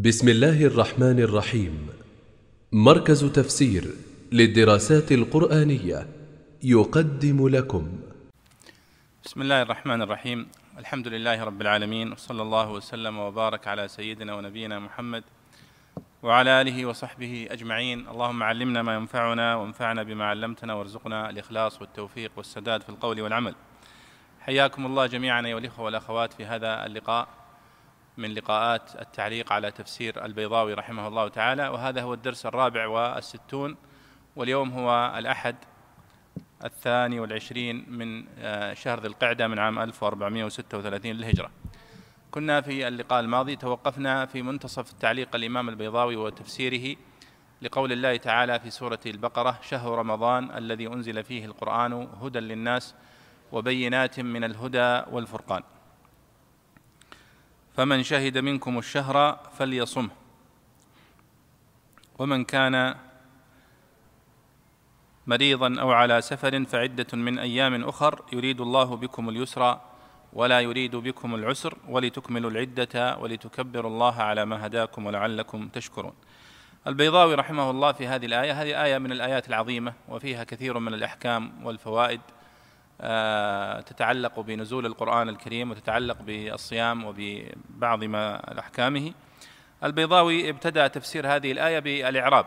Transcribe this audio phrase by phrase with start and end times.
[0.00, 1.88] بسم الله الرحمن الرحيم.
[2.72, 3.84] مركز تفسير
[4.32, 6.06] للدراسات القرآنية
[6.62, 7.88] يقدم لكم.
[9.24, 10.48] بسم الله الرحمن الرحيم.
[10.78, 15.24] الحمد لله رب العالمين وصلى الله وسلم وبارك على سيدنا ونبينا محمد
[16.22, 18.08] وعلى آله وصحبه أجمعين.
[18.08, 23.54] اللهم علمنا ما ينفعنا وانفعنا بما علمتنا وارزقنا الإخلاص والتوفيق والسداد في القول والعمل.
[24.40, 27.37] حياكم الله جميعا أيها الإخوة والأخوات في هذا اللقاء.
[28.18, 33.76] من لقاءات التعليق على تفسير البيضاوي رحمه الله تعالى وهذا هو الدرس الرابع والستون
[34.36, 35.56] واليوم هو الأحد
[36.64, 41.50] الثاني والعشرين من آه، شهر ذي القعدة من عام 1436 للهجرة.
[42.30, 46.96] كنا في اللقاء الماضي توقفنا في منتصف تعليق الإمام البيضاوي وتفسيره
[47.62, 52.94] لقول الله تعالى في سورة البقرة شهر رمضان الذي أنزل فيه القرآن هدى للناس
[53.52, 55.62] وبينات من الهدى والفرقان.
[57.78, 60.10] فمن شهد منكم الشهر فليصمه.
[62.18, 62.94] ومن كان
[65.26, 69.80] مريضا أو على سفر فعدة من أيام أخر يريد الله بكم اليسر
[70.32, 76.14] ولا يريد بكم العسر ولتكملوا العدة ولتكبروا الله على ما هداكم ولعلكم تشكرون.
[76.86, 81.66] البيضاوي رحمه الله في هذه الآية هذه آية من الآيات العظيمة وفيها كثير من الأحكام
[81.66, 82.20] والفوائد.
[83.86, 89.12] تتعلق بنزول القرآن الكريم وتتعلق بالصيام وببعض ما أحكامه
[89.84, 92.46] البيضاوي ابتدأ تفسير هذه الآية بالإعراب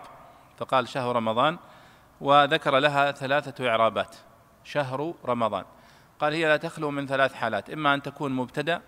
[0.58, 1.58] فقال شهر رمضان
[2.21, 4.16] وذكر لها ثلاثة إعرابات.
[4.63, 5.66] شهر رمضان.
[6.19, 8.81] قال هي لا تخلو من ثلاث حالات إما أن تكون مبتدأ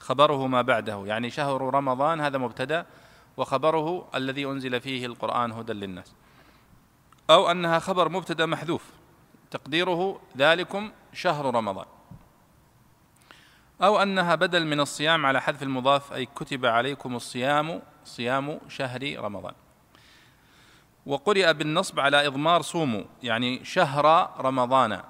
[0.00, 2.86] خبره ما بعده يعني شهر رمضان هذا مبتدأ
[3.36, 6.14] وخبره الذي أنزل فيه القرآن هدى للناس.
[7.30, 8.95] أو أنها خبر مبتدأ محذوف
[9.50, 11.86] تقديره ذلكم شهر رمضان.
[13.82, 19.54] أو أنها بدل من الصيام على حذف المضاف أي كتب عليكم الصيام صيام شهر رمضان.
[21.06, 25.02] وقرئ بالنصب على إضمار صوموا يعني شهر رمضان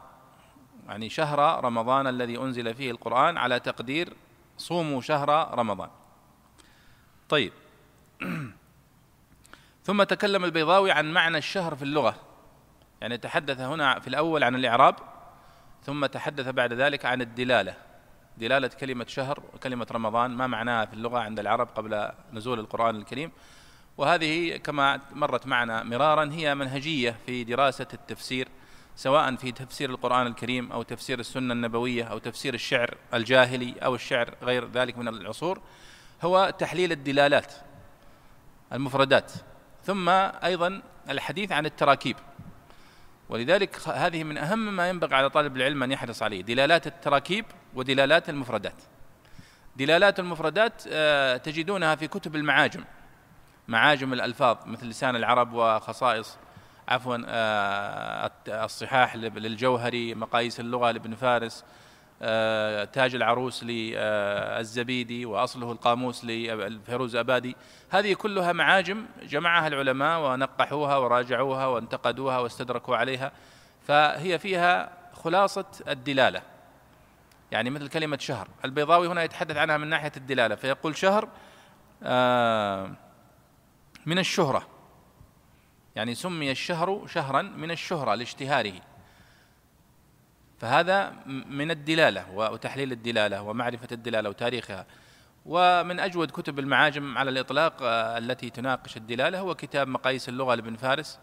[0.88, 4.12] يعني شهر رمضان الذي أنزل فيه القرآن على تقدير
[4.58, 5.90] صوموا شهر رمضان.
[7.28, 7.52] طيب.
[9.86, 12.16] ثم تكلم البيضاوي عن معنى الشهر في اللغة.
[13.00, 14.96] يعني تحدث هنا في الأول عن الإعراب
[15.84, 17.74] ثم تحدث بعد ذلك عن الدلالة.
[18.38, 23.32] دلالة كلمة شهر وكلمة رمضان ما معناها في اللغة عند العرب قبل نزول القرآن الكريم.
[23.98, 28.48] وهذه كما مرت معنا مرارا هي منهجية في دراسة التفسير
[28.96, 34.34] سواء في تفسير القرآن الكريم أو تفسير السنة النبوية أو تفسير الشعر الجاهلي أو الشعر
[34.42, 35.60] غير ذلك من العصور.
[36.22, 37.54] هو تحليل الدلالات
[38.72, 39.32] المفردات.
[39.84, 40.08] ثم
[40.44, 42.16] أيضا الحديث عن التراكيب.
[43.28, 47.44] ولذلك هذه من أهم ما ينبغي على طالب العلم أن يحرص عليه دلالات التراكيب
[47.74, 48.82] ودلالات المفردات.
[49.76, 52.84] دلالات المفردات آه، تجدونها في كتب المعاجم.
[53.68, 56.38] معاجم الألفاظ مثل لسان العرب وخصائص
[56.88, 61.64] عفوا آه، الصحاح للجوهري مقاييس اللغة لابن فارس
[62.92, 67.56] تاج العروس للزبيدي وأصله القاموس لفيروز أبادي.
[67.90, 73.32] هذه كلها معاجم جمعها العلماء ونقحوها وراجعوها وانتقدوها واستدركوا عليها.
[73.86, 76.42] فهي فيها خلاصة الدلالة.
[77.52, 78.48] يعني مثل كلمة شهر.
[78.64, 80.54] البيضاوي هنا يتحدث عنها من ناحية الدلالة.
[80.54, 81.28] فيقول شهر
[82.02, 82.90] آه،
[84.06, 84.66] من الشهرة.
[85.96, 88.72] يعني سمي الشهر شهرا من الشهرة لاشتهاره.
[90.58, 94.86] فهذا من الدلالة وتحليل الدلالة ومعرفة الدلالة وتاريخها.
[95.46, 100.76] ومن أجود كتب المعاجم على الإطلاق آه، التي تناقش الدلالة هو كتاب مقاييس اللغة لابن
[100.76, 101.18] فارس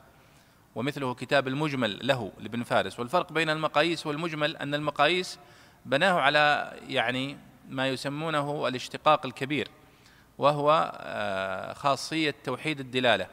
[0.76, 3.00] ومثله كتاب المجمل له لابن فارس.
[3.00, 5.40] والفرق بين المقاييس والمجمل أن المقاييس
[5.86, 7.38] بناه على يعني
[7.70, 9.68] ما يسمونه الاشتقاق الكبير
[10.38, 13.28] وهو آه، خاصية توحيد الدلالة.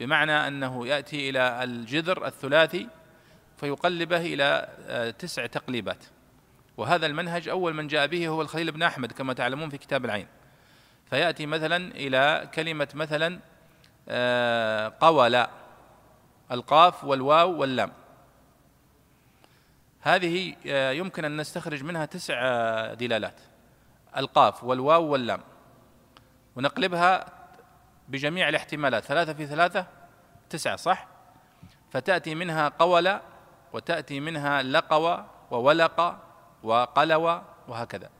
[0.00, 2.88] بمعنى أنه يأتي إلى الجذر الثلاثي
[3.56, 6.04] فيقلبه إلى آه، تسع تقليبات.
[6.76, 10.26] وهذا المنهج أول من جاء به هو الخليل بن أحمد كما تعلمون في كتاب العين.
[11.10, 13.40] فيأتي مثلا إلى كلمة مثلا
[14.08, 15.46] آه، قول
[16.52, 17.92] القاف والواو واللام.
[20.00, 23.40] هذه آه، يمكن أن نستخرج منها تسع دلالات.
[24.16, 25.40] القاف والواو واللام.
[26.56, 27.26] ونقلبها
[28.08, 29.04] بجميع الاحتمالات.
[29.04, 29.86] ثلاثة في ثلاثة
[30.50, 31.06] تسعة صح؟
[31.90, 33.20] فتأتي منها قول
[33.74, 36.18] وتأتي منها لقوى وولق
[36.62, 38.10] وقلوى وهكذا.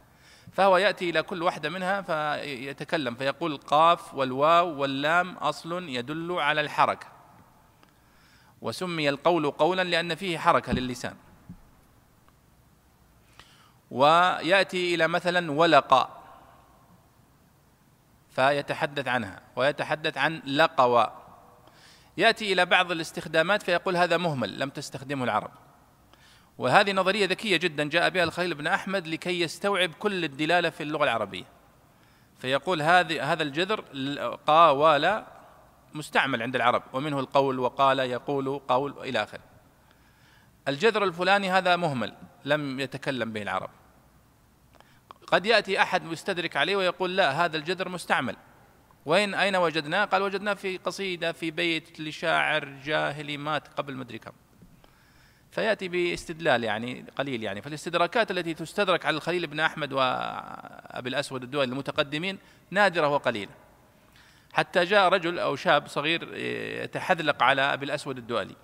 [0.52, 7.06] فهو يأتي إلى كل واحدة منها فيتكلم فيقول القاف والواو واللام أصل يدل على الحركة.
[8.62, 11.16] وسمي القول قولا لأن فيه حركة للسان.
[13.90, 16.20] ويأتي إلى مثلا ولق
[18.30, 21.23] فيتحدث عنها ويتحدث عن لقوى.
[22.16, 25.50] يأتي إلى بعض الاستخدامات فيقول هذا مهمل لم تستخدمه العرب.
[26.58, 31.04] وهذه نظرية ذكية جدا جاء بها الخليل بن أحمد لكي يستوعب كل الدلالة في اللغة
[31.04, 31.44] العربية.
[32.38, 33.84] فيقول هذه هذا الجذر
[34.46, 35.24] قاوال
[35.94, 39.40] مستعمل عند العرب ومنه القول وقال يقول قول إلى آخره.
[40.68, 42.14] الجذر الفلاني هذا مهمل
[42.44, 43.70] لم يتكلم به العرب.
[45.26, 48.36] قد يأتي أحد مستدرك عليه ويقول لا هذا الجذر مستعمل.
[49.06, 54.32] وين أين وجدناه؟ قال وجدناه في قصيدة في بيت لشاعر جاهلي مات قبل مدري كم.
[55.50, 61.64] فيأتي باستدلال يعني قليل يعني فالاستدراكات التي تستدرك على الخليل بن أحمد وأبي الأسود الدولي
[61.72, 62.38] المتقدمين
[62.70, 63.52] نادرة وقليلة.
[64.52, 66.36] حتى جاء رجل أو شاب صغير
[66.84, 68.56] يتحذلق على أبي الأسود الدولي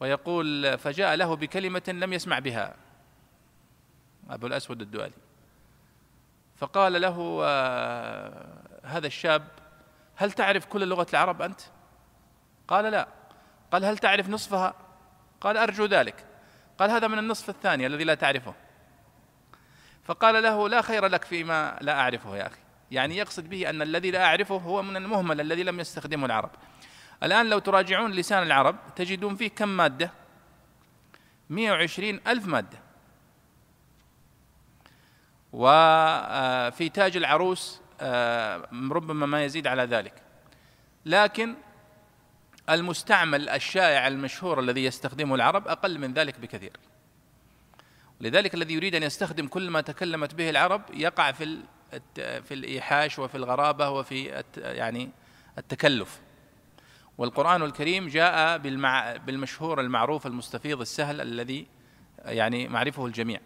[0.00, 2.74] ويقول فجاء له بكلمة لم يسمع بها
[4.30, 5.12] أبو الأسود الدولي
[6.56, 7.40] فقال له
[8.86, 9.48] هذا الشاب
[10.16, 11.60] هل تعرف كل لغة العرب أنت؟
[12.68, 13.08] قال لا.
[13.72, 14.74] قال هل تعرف نصفها؟
[15.40, 16.24] قال أرجو ذلك.
[16.78, 18.54] قال هذا من النصف الثاني الذي لا تعرفه.
[20.04, 22.60] فقال له لا خير لك فيما لا أعرفه يا أخي.
[22.90, 26.50] يعني يقصد به أن الذي لا أعرفه هو من المهمل الذي لم يستخدمه العرب.
[27.22, 30.10] الآن لو تراجعون لسان العرب تجدون فيه كم مادة؟
[31.50, 32.78] 120 ألف مادة.
[35.52, 37.80] وفي تاج العروس
[38.90, 40.14] ربما ما يزيد على ذلك.
[41.06, 41.54] لكن
[42.70, 46.72] المستعمل الشائع المشهور الذي يستخدمه العرب أقل من ذلك بكثير.
[48.20, 51.58] لذلك الذي يريد أن يستخدم كل ما تكلمت به العرب يقع في
[52.14, 55.10] في الإيحاش وفي الغرابة وفي يعني
[55.58, 56.20] التكلف.
[57.18, 58.58] والقرآن الكريم جاء
[59.18, 61.66] بالمشهور المعروف المستفيض السهل الذي
[62.24, 63.40] يعني معرفه الجميع.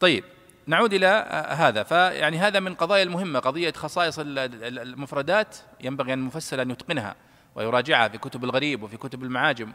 [0.00, 0.24] طيب
[0.68, 1.06] نعود إلى
[1.50, 1.82] هذا.
[1.82, 7.16] فيعني هذا من قضايا المهمة قضية خصائص المفردات ينبغي أن المفسر أن يتقنها
[7.54, 9.72] ويراجعها في كتب الغريب وفي كتب المعاجم.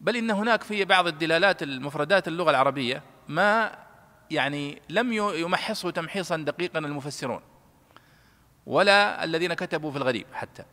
[0.00, 3.72] بل إن هناك في بعض الدلالات المفردات اللغة العربية ما
[4.30, 7.40] يعني لم يمحصه تمحيصا دقيقا المفسرون
[8.66, 10.64] ولا الذين كتبوا في الغريب حتى.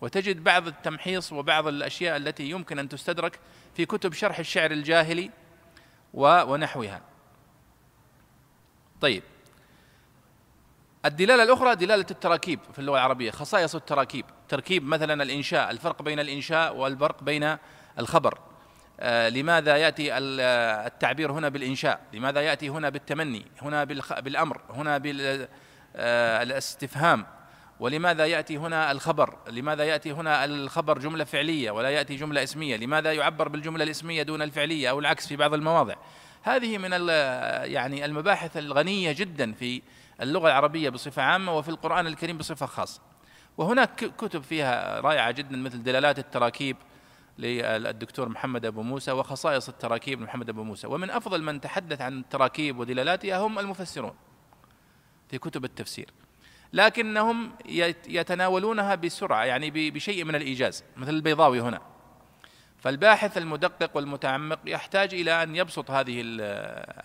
[0.00, 3.38] وتجد بعض التمحيص وبعض الأشياء التي يمكن أن تستدرك
[3.74, 5.30] في كتب شرح الشعر الجاهلي
[6.14, 7.00] ونحوها.
[9.00, 9.22] طيب.
[11.04, 14.24] الدلالة الأخرى دلالة التراكيب في اللغة العربية خصائص التراكيب.
[14.48, 17.56] تركيب مثلا الإنشاء الفرق بين الإنشاء والفرق بين
[17.98, 18.38] الخبر.
[19.00, 23.84] آه لماذا يأتي التعبير هنا بالإنشاء؟ لماذا يأتي هنا بالتمني؟ هنا
[24.20, 24.98] بالأمر هنا
[25.94, 27.26] بالاستفهام آه،
[27.80, 33.12] ولماذا يأتي هنا الخبر؟ لماذا يأتي هنا الخبر جملة فعلية ولا يأتي جملة اسمية؟ لماذا
[33.12, 35.94] يعبر بالجملة الاسمية دون الفعلية أو العكس في بعض المواضع؟
[36.42, 36.90] هذه من
[37.72, 39.82] يعني المباحث الغنية جدا في
[40.20, 43.00] اللغة العربية بصفة عامة وفي القرآن الكريم بصفة خاصة.
[43.58, 46.76] وهناك كتب فيها رائعة جدا مثل دلالات التراكيب
[47.38, 50.86] للدكتور محمد أبو موسى وخصائص التراكيب محمد أبو موسى.
[50.86, 54.14] ومن أفضل من تحدث عن التراكيب ودلالاتها هم المفسرون
[55.28, 56.10] في كتب التفسير.
[56.72, 57.52] لكنهم
[58.08, 61.80] يتناولونها بسرعة يعني بشيء من الإيجاز مثل البيضاوي هنا.
[62.80, 66.20] فالباحث المدقق والمتعمق يحتاج إلى أن يبسط هذه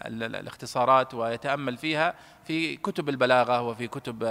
[0.06, 4.24] الاختصارات ويتأمل فيها في كتب البلاغة وفي كتب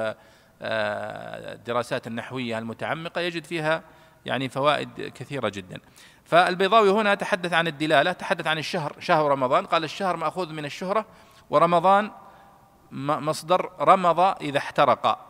[0.62, 3.82] آه، الدراسات النحوية المتعمقة يجد فيها
[4.26, 5.80] يعني فوائد كثيرة جدا.
[6.24, 11.06] فالبيضاوي هنا تحدث عن الدلالة، تحدث عن الشهر، شهر رمضان، قال الشهر مأخوذ من الشهرة
[11.50, 12.10] ورمضان
[12.92, 15.26] مصدر رمض إذا احترق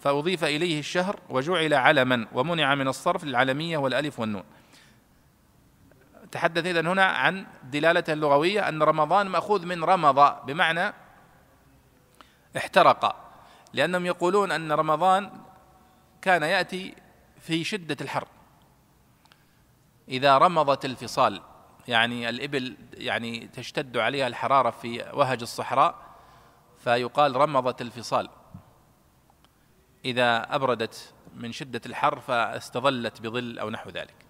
[0.00, 4.44] فأضيف إليه الشهر وجعل علما ومنع من الصرف للعلمية والألف والنون.
[6.32, 10.94] تحدث اذا هنا عن دلالته اللغوية أن رمضان مأخوذ من رمض بمعنى
[12.56, 13.16] احترق.
[13.72, 15.30] لأنهم يقولون أن رمضان
[16.22, 16.94] كان يأتي
[17.40, 18.28] في شدة الحر.
[20.08, 21.42] إذا رمضت الفصال
[21.88, 25.94] يعني الإبل يعني تشتد عليها الحرارة في وهج الصحراء
[26.78, 28.28] فيقال رمضت الفصال.
[30.04, 34.27] إذا أبردت من شدة الحر فاستظلت بظل أو نحو ذلك.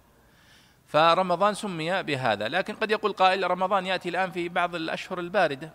[0.89, 2.47] فرمضان سمي بهذا.
[2.47, 5.73] لكن قد يقول قائل رمضان يأتي الآن في بعض الأشهر الباردة.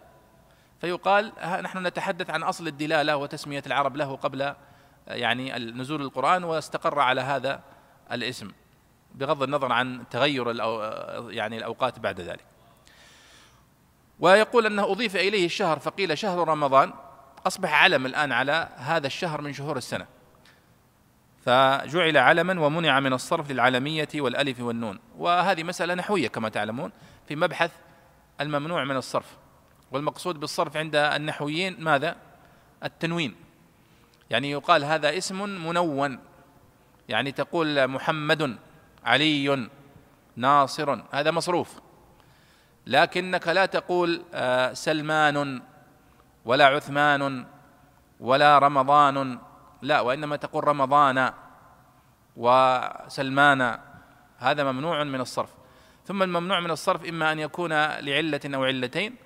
[0.81, 4.55] فيقال نحن نتحدث عن أصل الدلالة وتسمية العرب له قبل
[5.07, 7.61] يعني نزول القرآن واستقر على هذا
[8.13, 8.51] الاسم
[9.15, 10.49] بغض النظر عن تغير
[11.31, 12.45] يعني الأوقات بعد ذلك.
[14.21, 16.93] ويقول أنه أضيف إليه الشهر فقيل شهر رمضان
[17.47, 20.07] أصبح علم الآن على هذا الشهر من شهور السنة.
[21.45, 24.99] فجعل علما ومنع من الصرف للعلمية والألف والنون.
[25.19, 26.93] وهذه مسألة نحوية كما تعلمون
[27.29, 27.71] في مبحث
[28.41, 29.37] الممنوع من الصرف.
[29.91, 32.17] والمقصود بالصرف عند النحويين ماذا؟
[32.85, 33.35] التنوين.
[34.31, 36.19] يعني يقال هذا اسم منون.
[37.09, 38.59] يعني تقول محمد
[39.05, 39.69] علي
[40.37, 41.81] ناصر هذا مصروف.
[42.87, 45.63] لكنك لا تقول آه، سلمان
[46.45, 47.47] ولا عثمان
[48.21, 49.39] ولا رمضان
[49.85, 51.33] لا وإنما تقول رمضان
[52.37, 53.79] وسلمان
[54.39, 55.51] هذا ممنوع من الصرف.
[56.07, 59.17] ثم الممنوع من الصرف إما أن يكون لعلة أو علتين.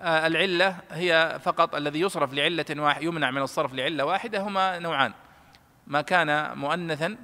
[0.00, 5.12] آه، العلة هي فقط الذي يصرف لعلة واحد يمنع من الصرف لعلة واحدة هما نوعان.
[5.86, 7.16] ما كان مؤنثا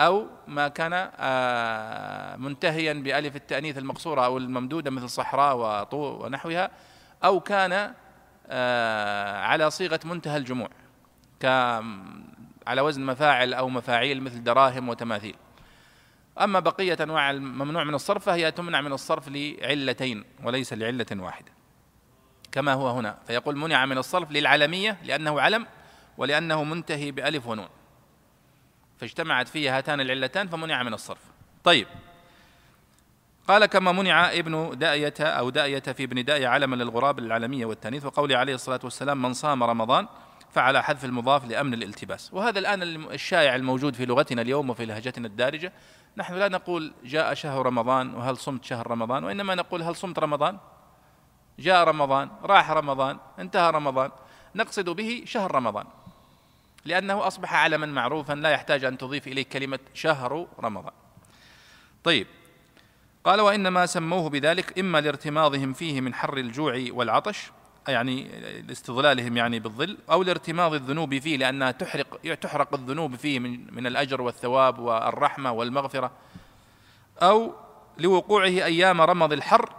[0.00, 6.70] أو ما كان آه، منتهيا بألف التأنيث المقصورة أو الممدودة مثل صحراء وطو ونحوها
[7.24, 7.94] أو كان
[8.48, 10.68] آه، على صيغة منتهى الجموع.
[12.66, 15.36] على وزن مفاعل أو مفاعيل مثل دراهم وتماثيل.
[16.40, 21.52] أما بقية أنواع الممنوع من الصرف فهي تمنع من الصرف لعلتين وليس لعلة واحدة.
[22.52, 25.66] كما هو هنا فيقول منع من الصرف للعلمية لأنه علم
[26.18, 27.68] ولأنه منتهي بألف ونون.
[28.98, 31.20] فاجتمعت فيه هاتان العلتان فمنع من الصرف.
[31.64, 31.86] طيب.
[33.48, 38.36] قال كما منع ابن داية أو داية في ابن داية علما للغراب للعالمية والتانيث وقوله
[38.36, 40.08] عليه الصلاة والسلام من صام رمضان
[40.50, 42.34] فعلى حذف المضاف لأمن الالتباس.
[42.34, 45.72] وهذا الآن الشائع الموجود في لغتنا اليوم وفي لهجتنا الدارجة.
[46.16, 50.58] نحن لا نقول جاء شهر رمضان وهل صمت شهر رمضان وإنما نقول هل صمت رمضان.
[51.58, 54.10] جاء رمضان راح رمضان انتهى رمضان.
[54.54, 55.86] نقصد به شهر رمضان.
[56.84, 60.92] لأنه أصبح علما معروفا لا يحتاج أن تضيف إليه كلمة شهر رمضان.
[62.04, 62.26] طيب.
[63.24, 67.50] قال وإنما سموه بذلك إما لارتماضهم فيه من حر الجوع والعطش
[67.88, 68.28] يعني
[68.68, 74.22] لاستظلالهم يعني بالظل أو لارتماض الذنوب فيه لأنها تحرق تحرق الذنوب فيه من من الأجر
[74.22, 76.10] والثواب والرحمة والمغفرة.
[77.22, 77.54] أو
[77.98, 79.72] لوقوعه أيام رمض الحر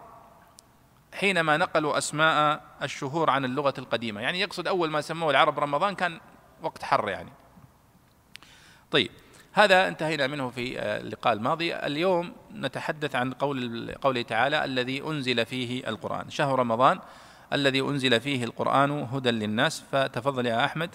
[1.13, 4.21] حينما نقلوا أسماء الشهور عن اللغة القديمة.
[4.21, 6.19] يعني يقصد أول ما سموه العرب رمضان كان
[6.61, 7.29] وقت حر يعني.
[8.91, 9.11] طيب
[9.53, 11.75] هذا انتهينا منه في اللقاء الماضي.
[11.75, 16.29] اليوم نتحدث عن قول قوله تعالى الذي أنزل فيه القرآن.
[16.29, 16.99] شهر رمضان
[17.53, 19.83] الذي أنزل فيه القرآن هدى للناس.
[19.91, 20.89] فتفضل يا أحمد.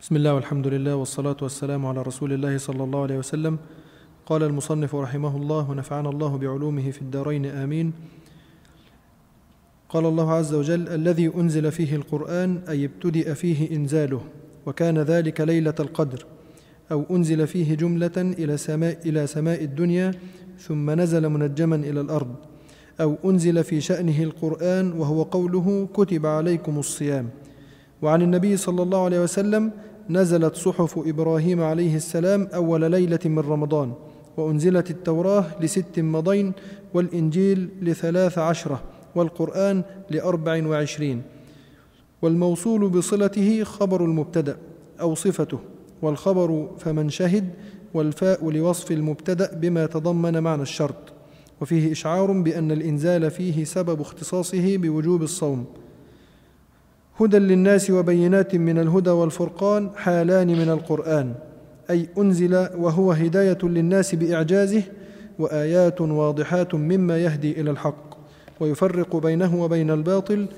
[0.00, 3.58] بسم الله والحمد لله والصلاة والسلام على رسول الله صلى الله عليه وسلم.
[4.26, 7.46] قال المصنف رحمه الله ونفعنا الله بعلومه في الدارين.
[7.46, 7.92] آمين.
[9.88, 14.20] قال الله عز وجل الذي أنزل فيه القرآن أي ابتدأ فيه إنزاله
[14.66, 16.26] وكان ذلك ليلة القدر
[16.92, 20.14] أو أنزل فيه جملة إلى سماء إلى سماء الدنيا
[20.58, 22.34] ثم نزل منجما إلى الأرض
[23.00, 27.28] أو أنزل في شأنه القرآن وهو قوله كتب عليكم الصيام.
[28.02, 29.70] وعن النبي صلى الله عليه وسلم
[30.10, 33.92] نزلت صحف إبراهيم عليه السلام أول ليلة من رمضان
[34.36, 36.52] وأنزلت التوراة لست مضين
[36.94, 38.82] والإنجيل لثلاث عشرة
[39.14, 41.22] والقرآن لأربع وعشرين.
[42.22, 44.56] والموصول بصلته خبر المبتدأ
[45.00, 45.58] أو صفته
[46.02, 47.48] والخبر فمن شهد
[47.94, 51.17] والفاء لوصف المبتدأ بما تضمن معنى الشرط.
[51.60, 55.66] وفيه إشعار بأن الإنزال فيه سبب اختصاصه بوجوب الصوم.
[57.20, 61.34] هدى للناس وبينات من الهدى والفرقان حالان من القرآن
[61.90, 64.82] أي أنزل وهو هداية للناس بإعجازه
[65.38, 68.18] وآيات واضحات مما يهدي إلى الحق
[68.60, 70.48] ويفرق بينه وبين الباطل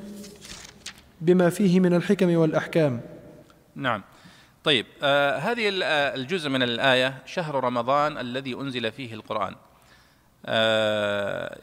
[1.20, 3.00] بما فيه من الحكم والأحكام.
[3.74, 4.02] نعم.
[4.64, 9.54] طيب آه هذه آه، الجزء من الآية شهر رمضان الذي أنزل فيه القرآن.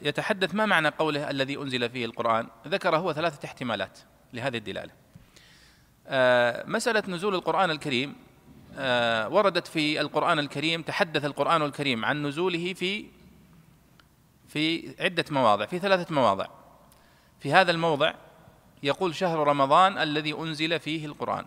[0.01, 3.99] يتحدث ما معنى قوله الذي أنزل فيه القرآن؟ ذكر هو ثلاثة احتمالات
[4.33, 4.91] لهذه الدلالة.
[6.07, 8.15] آه مسألة نزول القرآن الكريم
[8.77, 13.05] آه وردت في القرآن الكريم تحدث القرآن الكريم عن نزوله في
[14.47, 16.47] في عدة مواضع في ثلاثة مواضع.
[17.39, 18.13] في هذا الموضع
[18.83, 21.45] يقول شهر رمضان الذي أنزل فيه القرآن.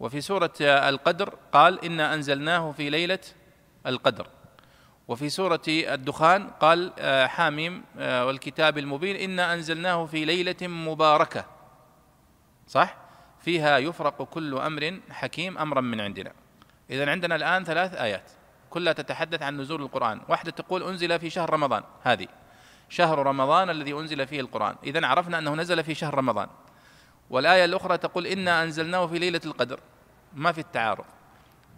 [0.00, 3.18] وفي سورة القدر قال إنا أنزلناه في ليلة
[3.86, 4.26] القدر.
[5.08, 11.44] وفي سورة الدخان قال آه، حاميم آه، والكتاب المبين إنا أنزلناه في ليلة مباركة.
[12.66, 12.96] صح؟
[13.40, 16.32] فيها يفرق كل أمر حكيم أمرا من عندنا.
[16.90, 18.30] إذا عندنا الآن ثلاث آيات
[18.70, 20.20] كلها تتحدث عن نزول القرآن.
[20.28, 21.82] واحدة تقول أنزل في شهر رمضان.
[22.02, 22.26] هذه
[22.88, 24.76] شهر رمضان الذي أنزل فيه القرآن.
[24.84, 26.48] إذا عرفنا أنه نزل في شهر رمضان.
[27.30, 29.80] والآية الأخرى تقول إنا أنزلناه في ليلة القدر.
[30.34, 31.04] ما في التعارض.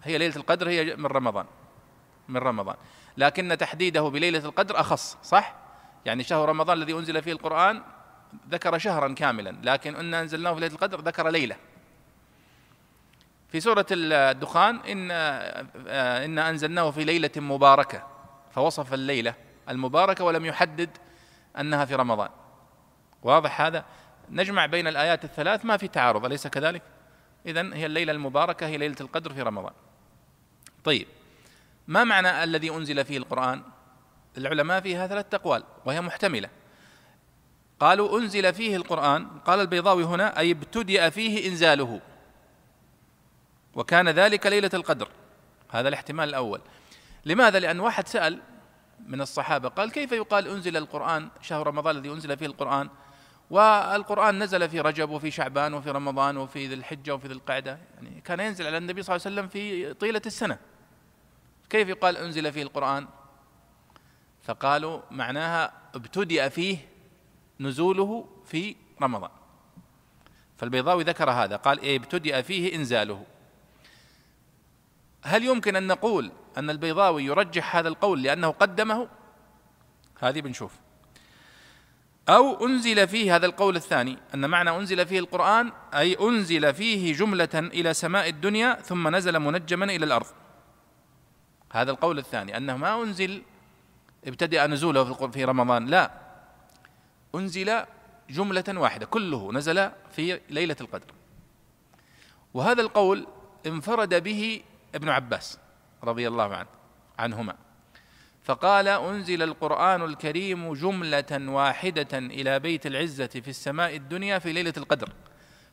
[0.03, 1.47] هي ليلة القدر هي من رمضان.
[2.29, 2.77] من رمضان.
[3.17, 5.55] لكن تحديده بليلة القدر أخص صح؟
[6.05, 7.83] يعني شهر رمضان الذي أنزل فيه القرآن
[8.51, 11.57] ذكر شهرا كاملا لكن إنا أنزلناه في ليلة القدر ذكر ليلة.
[13.49, 15.11] في سورة الدخان إن
[16.25, 18.07] إن أنزلناه في ليلة مباركة
[18.51, 19.35] فوصف الليلة
[19.69, 20.91] المباركة ولم يحدد
[21.59, 22.29] أنها في رمضان.
[23.23, 23.85] واضح هذا؟
[24.31, 26.83] نجمع بين الآيات الثلاث ما في تعارض أليس كذلك؟
[27.47, 29.73] إذن هي الليلة المباركة هي ليلة القدر في رمضان.
[30.85, 31.07] طيب.
[31.91, 33.63] ما معنى الذي أنزل فيه القرآن؟
[34.39, 36.49] العلماء فيها ثلاثة أقوال وهي محتملة.
[37.81, 42.01] قالوا أنزل فيه القرآن قال البيضاوي هنا أي ابتدأ فيه إنزاله.
[43.75, 45.09] وكان ذلك ليلة القدر.
[45.71, 46.61] هذا الاحتمال الأول.
[47.25, 48.43] لماذا؟ لأن واحد سأل
[49.07, 52.89] من الصحابة قال كيف يقال أنزل القرآن شهر رمضان الذي أنزل فيه القرآن؟
[53.51, 57.79] والقرآن نزل في رجب وفي شعبان وفي رمضان وفي ذي الحجة وفي ذي القعدة.
[57.95, 60.70] يعني كان ينزل على النبي صلى الله عليه وسلم في طيلة السنة.
[61.71, 63.07] كيف يقال أنزل فيه القرآن؟
[64.43, 66.89] فقالوا معناها ابتدأ فيه
[67.61, 69.31] نزوله في رمضان.
[70.57, 73.27] فالبيضاوي ذكر هذا قال إيه ابتدأ فيه إنزاله.
[75.23, 79.09] هل يمكن أن نقول أن البيضاوي يرجح هذا القول لأنه قدمه؟
[80.21, 80.73] هذه بنشوف.
[82.29, 87.49] أو أنزل فيه هذا القول الثاني أن معنى أنزل فيه القرآن أي أنزل فيه جملة
[87.55, 90.27] إلى سماء الدنيا ثم نزل منجما إلى الأرض.
[91.71, 93.43] هذا القول الثاني أنه ما أنزل
[94.27, 96.11] ابتدأ نزوله في رمضان لا.
[97.35, 97.85] أنزل
[98.31, 101.13] جملة واحدة كله نزل في ليلة القدر.
[102.55, 103.27] وهذا القول
[103.67, 104.63] انفرد به
[104.95, 105.59] ابن عباس
[106.05, 106.69] رضي الله عنه
[107.19, 107.55] عنهما.
[108.45, 115.13] فقال أنزل القرآن الكريم جملة واحدة إلى بيت العزة في السماء الدنيا في ليلة القدر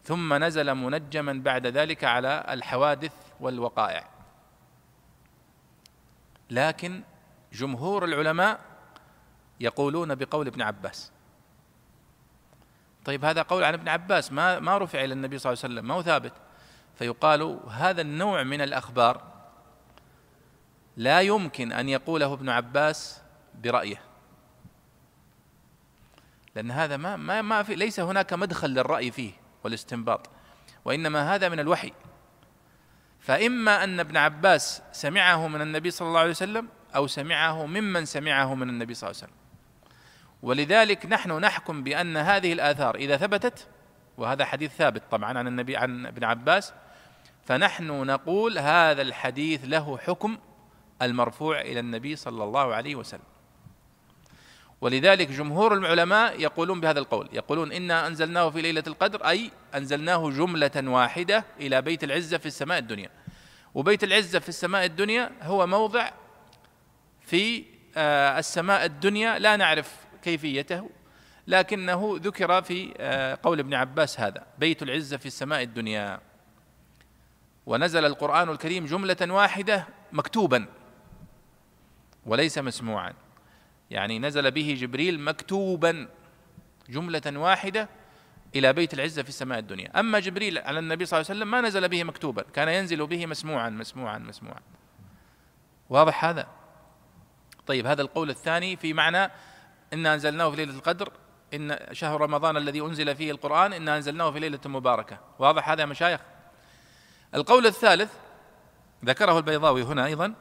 [0.03, 4.16] ثم نزل منجما بعد ذلك على الحوادث والوقائع.
[6.49, 7.03] لكن
[7.53, 8.59] جمهور العلماء
[9.59, 11.11] يقولون بقول ابن عباس.
[13.05, 15.87] طيب هذا قول عن ابن عباس ما ما رفع إلى النبي صلى الله عليه وسلم
[15.87, 16.33] ما هو ثابت.
[16.95, 19.23] فيقال هذا النوع من الأخبار
[20.97, 23.21] لا يمكن أن يقوله ابن عباس
[23.63, 24.01] برأيه.
[26.55, 29.31] لأن هذا ما ما ما في ليس هناك مدخل للرأي فيه
[29.63, 30.29] والاستنباط
[30.85, 31.93] وإنما هذا من الوحي.
[33.27, 38.55] فإما أن ابن عباس سمعه من النبي صلى الله عليه وسلم أو سمعه ممن سمعه
[38.55, 39.47] من النبي صلى الله عليه وسلم.
[40.41, 43.67] ولذلك نحن نحكم بأن هذه الآثار إذا ثبتت
[44.17, 46.73] وهذا حديث ثابت طبعا عن النبي عن ابن عباس
[47.45, 50.37] فنحن نقول هذا الحديث له حكم
[51.01, 53.27] المرفوع إلى النبي صلى الله عليه وسلم.
[54.81, 60.71] ولذلك جمهور العلماء يقولون بهذا القول يقولون إنا أنزلناه في ليلة القدر أي أنزلناه جملة
[60.91, 63.16] واحدة إلى بيت العزة في السماء الدنيا.
[63.77, 66.09] وبيت العزة في السماء الدنيا هو موضع
[67.21, 67.63] في
[67.97, 70.89] آه، السماء الدنيا لا نعرف كيفيته
[71.47, 76.19] لكنه ذكر في آه، قول ابن عباس هذا بيت العزة في السماء الدنيا.
[77.65, 80.65] ونزل القرآن الكريم جملة واحدة مكتوبا
[82.25, 83.13] وليس مسموعا
[83.91, 86.07] يعني نزل به جبريل مكتوبا
[86.89, 87.89] جملة واحدة
[88.59, 89.99] إلى بيت العزة في السماء الدنيا.
[89.99, 92.41] أما جبريل على النبي صلى الله عليه وسلم ما نزل به مكتوبا.
[92.53, 94.59] كان ينزل به مسموعا مسموعا مسموعا.
[95.89, 96.47] واضح هذا؟
[97.67, 99.31] طيب هذا القول الثاني في معنى
[99.93, 101.11] إنا أنزلناه في ليلة القدر
[101.53, 105.19] إن شهر رمضان الذي أنزل فيه القرآن إنا أنزلناه في ليلة مباركة.
[105.39, 106.21] واضح هذا يا مشايخ؟
[107.35, 108.13] القول الثالث
[109.05, 110.33] ذكره البيضاوي هنا أيضا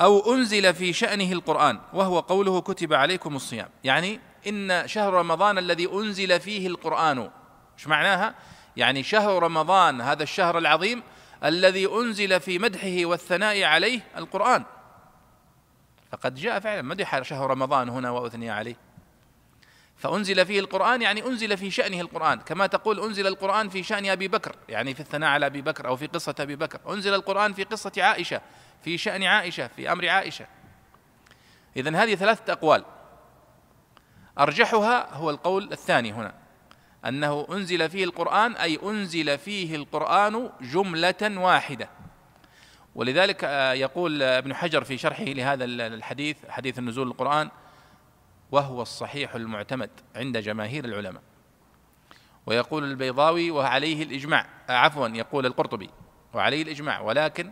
[0.00, 3.68] أو أنزل في شأنه القرآن وهو قوله كتب عليكم الصيام.
[3.84, 7.30] يعني إن شهر رمضان الذي أنزل فيه القرآن.
[7.78, 8.34] إيش معناها؟
[8.76, 11.02] يعني شهر رمضان هذا الشهر العظيم
[11.44, 14.64] الذي أنزل في مدحه والثناء عليه القرآن.
[16.12, 18.76] فقد جاء فعلا مدح شهر رمضان هنا واثني عليه.
[19.96, 22.40] فأنزل فيه القرآن يعني أنزل في شأنه القرآن.
[22.40, 25.96] كما تقول أنزل القرآن في شأن أبي بكر يعني في الثناء على أبي بكر أو
[25.96, 26.80] في قصة أبي بكر.
[26.88, 28.40] أنزل القرآن في قصة عائشة
[28.82, 30.46] في شأن عائشة في أمر عائشة.
[31.76, 32.84] إذن هذه ثلاثة أقوال.
[34.38, 36.34] أرجحها هو القول الثاني هنا
[37.08, 41.88] أنه أنزل فيه القرآن أي أنزل فيه القرآن جملة واحدة.
[42.94, 47.50] ولذلك آه، يقول ابن حجر في شرحه لهذا الحديث حديث النزول القرآن
[48.52, 51.22] وهو الصحيح المعتمد عند جماهير العلماء.
[52.46, 55.90] ويقول البيضاوي وعليه الإجماع عفوا يقول القرطبي
[56.34, 57.00] وعليه الإجماع.
[57.00, 57.50] ولكن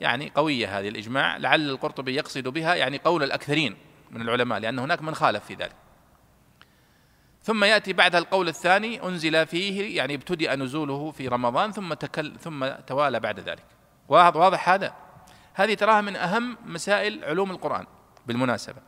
[0.00, 3.76] يعني قوية هذه الإجماع لعل القرطبي يقصد بها يعني قول الأكثرين
[4.10, 5.83] من العلماء لأن هناك من خالف في ذلك.
[7.44, 12.66] ثم يأتي بعدها القول الثاني أنزل فيه يعني ابتدأ نزوله في رمضان ثم تكل ثم
[12.86, 13.64] توالى بعد ذلك.
[14.08, 14.94] واضح هذا؟
[15.54, 17.86] هذه تراها من أهم مسائل علوم القرآن
[18.26, 18.80] بالمناسبة.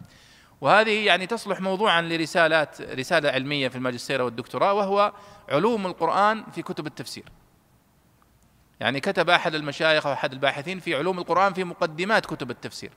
[0.60, 5.12] وهذه يعني تصلح موضوعا لرسالات رسالة علمية في الماجستير والدكتوراه وهو
[5.48, 7.24] علوم القرآن في كتب التفسير.
[8.80, 12.90] يعني كتب أحد المشايخ أو أحد الباحثين في علوم القرآن في مقدمات كتب التفسير.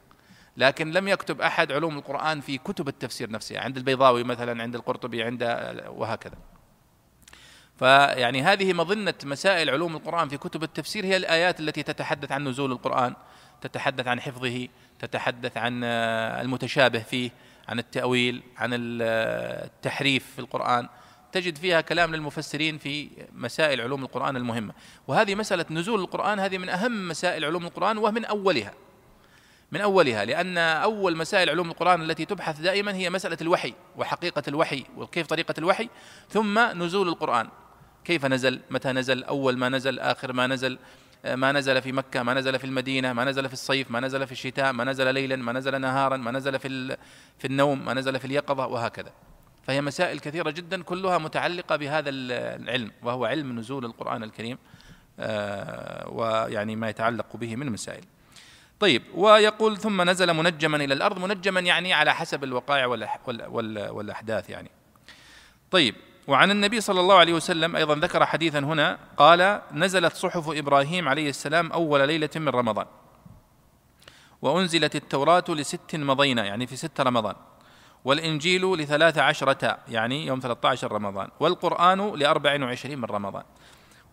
[0.60, 5.24] لكن لم يكتب أحد علوم القرآن في كتب التفسير نفسها عند البيضاوي مثلا عند القرطبي
[5.24, 5.44] عند
[5.88, 6.38] وهكذا.
[7.78, 12.72] فيعني هذه مظنة مسائل علوم القرآن في كتب التفسير هي الآيات التي تتحدث عن نزول
[12.72, 13.16] القرآن
[13.62, 14.68] تتحدث عن حفظه
[15.00, 15.84] تتحدث عن
[16.44, 17.32] المتشابه فيه
[17.68, 20.90] عن التأويل عن التحريف في القرآن.
[21.32, 24.74] تجد فيها كلام للمفسرين في مسائل علوم القرآن المهمة.
[25.08, 28.74] وهذه مسألة نزول القرآن هذه من أهم مسائل علوم القرآن ومن أولها.
[29.72, 34.86] من أولها لأن أول مسائل علوم القرآن التي تبحث دائما هي مسألة الوحي وحقيقة الوحي
[34.98, 35.90] وكيف طريقة الوحي
[36.30, 37.50] ثم نزول القرآن.
[38.06, 40.80] كيف نزل؟ متى نزل؟ أول ما نزل آخر ما نزل؟
[41.26, 44.32] ما نزل في مكة ما نزل في المدينة ما نزل في الصيف ما نزل في
[44.32, 46.98] الشتاء ما نزل ليلا ما نزل نهارا ما نزل في
[47.38, 49.12] في النوم ما نزل في اليقظة وهكذا.
[49.64, 54.58] فهي مسائل كثيرة جدا كلها متعلقة بهذا العلم وهو علم نزول القرآن الكريم
[55.20, 58.04] آه، ويعني ما يتعلق به من مسائل.
[58.80, 61.20] طيب ويقول ثم نزل منجما إلى الأرض.
[61.20, 62.86] منجما يعني على حسب الوقائع
[63.68, 64.72] والأحداث يعني.
[65.72, 65.96] طيب
[66.28, 71.30] وعن النبي صلى الله عليه وسلم أيضا ذكر حديثا هنا قال نزلت صحف إبراهيم عليه
[71.30, 72.86] السلام أول ليلة من رمضان.
[74.42, 77.36] وأنزلت التوراة لست مضينا يعني في ست رمضان.
[78.06, 81.30] والإنجيل لثلاث عشرة يعني يوم ثلاثة عشر رمضان.
[81.40, 83.44] والقرآن لأربع وعشرين من رمضان.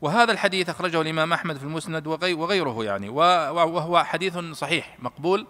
[0.01, 5.47] وهذا الحديث أخرجه الإمام أحمد في المسند وغيره يعني وهو حديث صحيح مقبول.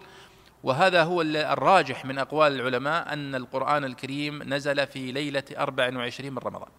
[0.63, 6.37] وهذا هو الراجح من أقوال العلماء أن القرآن الكريم نزل في ليلة أربع وعشرين من
[6.37, 6.69] رمضان.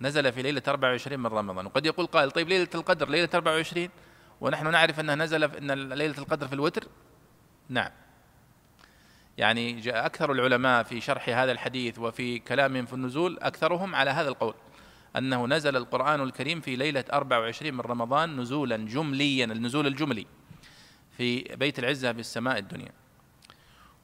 [0.00, 1.66] نزل في ليلة 24 من رمضان.
[1.66, 3.88] وقد يقول قائل طيب ليلة القدر ليلة 24
[4.40, 6.84] ونحن نعرف أنها نزل أن ليلة القدر في الوتر؟
[7.68, 7.90] نعم.
[9.38, 14.28] يعني جاء أكثر العلماء في شرح هذا الحديث وفي كلامهم في النزول أكثرهم على هذا
[14.28, 14.54] القول.
[15.18, 20.26] أنه نزل القرآن الكريم في ليلة 24 من رمضان نزولا جمليا النزول الجملي
[21.16, 22.92] في بيت العزة في السماء الدنيا.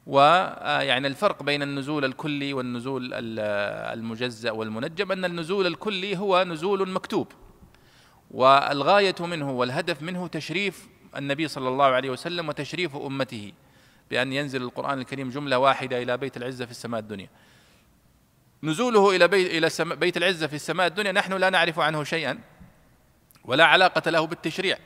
[0.07, 7.27] ويعني الفرق بين النزول الكلي والنزول المجزأ والمنجم أن النزول الكلي هو نزول مكتوب.
[8.31, 13.51] والغاية منه والهدف منه تشريف النبي صلى الله عليه وسلم وتشريف أمته
[14.09, 17.29] بأن ينزل القرآن الكريم جملة واحدة إلى بيت العزة في السماء الدنيا.
[18.63, 22.39] نزوله إلى بيت, إلى بيت العزة في السماء الدنيا نحن لا نعرف عنه شيئا
[23.43, 24.77] ولا علاقة له بالتشريع.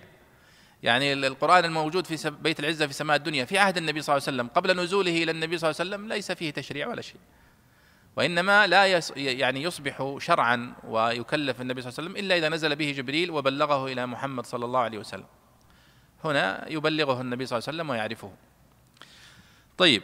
[0.84, 4.38] يعني القرآن الموجود في بيت العزة في سماء الدنيا في عهد النبي صلى الله عليه
[4.38, 7.20] وسلم قبل نزوله إلى النبي صلى الله عليه وسلم ليس فيه تشريع ولا شيء.
[8.16, 12.76] وإنما لا يس يعني يصبح شرعا ويكلف النبي صلى الله عليه وسلم إلا إذا نزل
[12.76, 15.28] به جبريل وبلغه إلى محمد صلى الله عليه وسلم.
[16.24, 18.32] هنا يبلغه النبي صلى الله عليه وسلم ويعرفه.
[19.78, 20.04] طيب.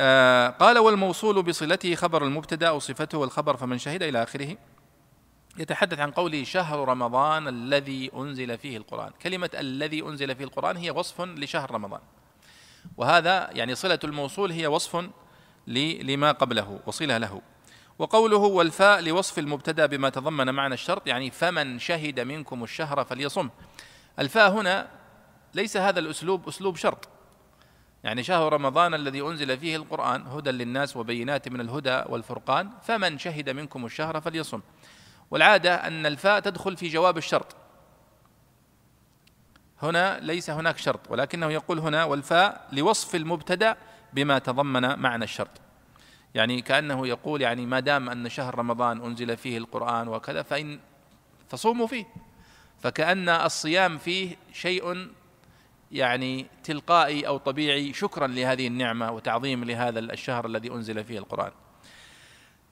[0.00, 4.56] آه قال والموصول بصلته خبر المبتدأ أو صفته والخبر فمن شهد إلى آخره
[5.58, 9.10] يتحدث عن قوله شهر رمضان الذي أنزل فيه القرآن.
[9.22, 12.00] كلمة الذي أنزل فيه القرآن هي وصف لشهر رمضان.
[12.96, 15.06] وهذا يعني صلة الموصول هي وصف
[15.66, 17.42] لما قبله وصلة له.
[17.98, 23.48] وقوله والفاء لوصف المبتدأ بما تضمن معنى الشرط يعني فمن شهد منكم الشهر فليصم.
[24.18, 24.88] الفاء هنا
[25.54, 27.08] ليس هذا الأسلوب أسلوب شرط.
[28.06, 33.50] يعني شهر رمضان الذي أنزل فيه القرآن هدى للناس وبينات من الهدى والفرقان فمن شهد
[33.50, 34.60] منكم الشهر فليصم.
[35.30, 37.56] والعادة أن الفاء تدخل في جواب الشرط.
[39.82, 43.76] هنا ليس هناك شرط ولكنه يقول هنا والفاء لوصف المبتدأ
[44.12, 45.60] بما تضمن معنى الشرط.
[46.34, 50.80] يعني كأنه يقول يعني ما دام أن شهر رمضان أنزل فيه القرآن وكذا فإن
[51.48, 52.06] فصوموا فيه.
[52.80, 55.08] فكأن الصيام فيه شيء
[55.92, 61.52] يعني تلقائي أو طبيعي شكرا لهذه النعمة وتعظيم لهذا الشهر الذي أنزل فيه القرآن.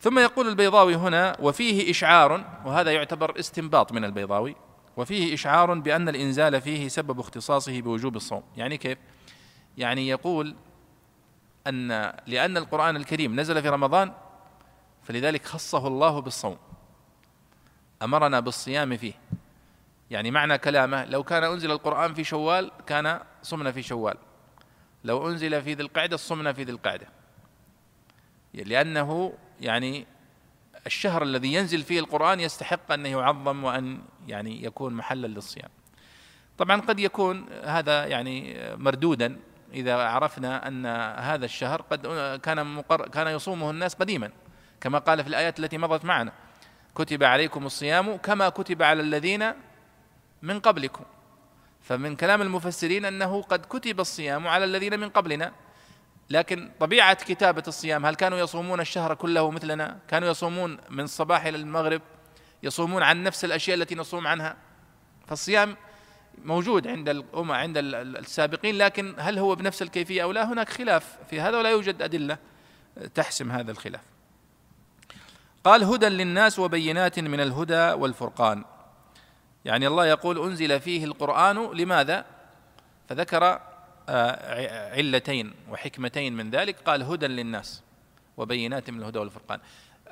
[0.00, 4.56] ثم يقول البيضاوي هنا وفيه إشعار وهذا يعتبر استنباط من البيضاوي
[4.96, 8.42] وفيه إشعار بأن الإنزال فيه سبب اختصاصه بوجوب الصوم.
[8.56, 8.98] يعني كيف؟
[9.78, 10.56] يعني يقول
[11.66, 14.12] أن لأن القرآن الكريم نزل في رمضان
[15.02, 16.56] فلذلك خصه الله بالصوم.
[18.02, 19.12] أمرنا بالصيام فيه.
[20.14, 24.16] يعني معنى كلامه لو كان أنزل القرآن في شوال كان صمنا في شوال.
[25.04, 27.06] لو أنزل في ذي القعدة صمنا في ذي القعدة.
[28.54, 30.06] لأنه يعني
[30.86, 35.68] الشهر الذي ينزل فيه القرآن يستحق أن يعظم وأن يعني يكون محلا للصيام.
[36.58, 39.40] طبعا قد يكون هذا يعني مردودا
[39.72, 40.86] إذا عرفنا أن
[41.20, 42.06] هذا الشهر قد
[42.42, 44.30] كان مقر كان يصومه الناس قديما
[44.80, 46.32] كما قال في الآيات التي مضت معنا.
[46.94, 49.52] كتب عليكم الصيام كما كتب على الذين
[50.44, 51.04] من قبلكم.
[51.82, 55.52] فمن كلام المفسرين أنه قد كتب الصيام على الذين من قبلنا
[56.30, 61.56] لكن طبيعة كتابة الصيام هل كانوا يصومون الشهر كله مثلنا؟ كانوا يصومون من الصباح إلى
[61.56, 62.02] المغرب
[62.62, 64.56] يصومون عن نفس الأشياء التي نصوم عنها؟
[65.26, 65.76] فالصيام
[66.44, 71.40] موجود عند الأمة عند السابقين لكن هل هو بنفس الكيفية أو لا؟ هناك خلاف في
[71.40, 72.38] هذا ولا يوجد أدلة
[73.14, 74.02] تحسم هذا الخلاف.
[75.64, 78.64] قال هدى للناس وبينات من الهدى والفرقان.
[79.64, 82.24] يعني الله يقول أنزل فيه القرآن لماذا؟
[83.08, 83.60] فذكر
[84.08, 87.82] آه، علتين وحكمتين من ذلك قال هدى للناس
[88.36, 89.60] وبينات من الهدى والفرقان.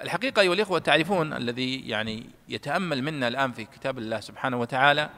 [0.01, 5.11] الحقيقة أيها الإخوة تعرفون الذي يعني يتأمل منا الآن في كتاب الله سبحانه وتعالى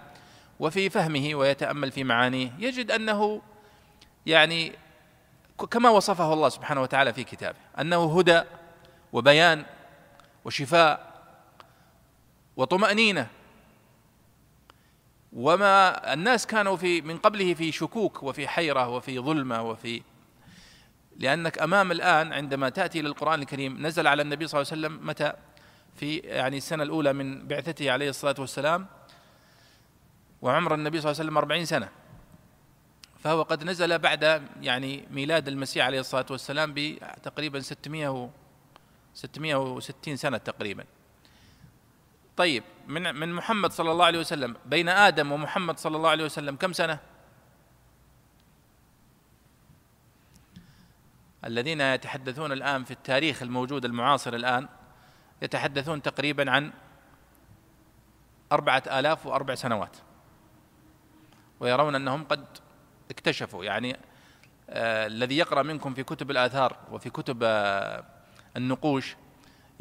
[0.61, 3.43] وفي فهمه ويتأمل في معانيه يجد أنه
[4.27, 4.73] يعني
[5.71, 8.43] كما وصفه الله سبحانه وتعالى في كتابه أنه هدى
[9.13, 9.65] وبيان
[10.45, 11.15] وشفاء
[12.57, 13.27] وطمأنينة
[15.35, 20.03] وما الناس كانوا في من قبله في شكوك وفي حيرة وفي ظلمة وفي
[21.17, 25.33] لأنك أمام الآن عندما تأتي للقرآن الكريم نزل على النبي صلى الله عليه وسلم متى؟
[25.97, 28.87] في يعني السنة الأولى من بعثته عليه الصلاة والسلام
[30.43, 31.89] وعمر النبي صلى الله عليه وسلم أربعين سنة.
[33.19, 38.31] فهو قد نزل بعد يعني ميلاد المسيح عليه الصلاة والسلام بتقريبا 600
[39.15, 40.85] 660 سنة تقريبا.
[42.37, 46.57] طيب من من محمد صلى الله عليه وسلم بين آدم ومحمد صلى الله عليه وسلم
[46.57, 46.99] كم سنة؟
[51.45, 54.69] الذين يتحدثون الآن في التاريخ الموجود المعاصر الآن
[55.43, 56.73] يتحدثون تقريبا عن
[58.53, 59.97] أربعة آلاف وأربع سنوات
[61.61, 62.45] ويرون أنهم قد
[63.11, 63.97] اكتشفوا يعني
[64.71, 68.05] آه الذي يقرأ منكم في كتب الآثار وفي كتب آه
[68.57, 69.17] النقوش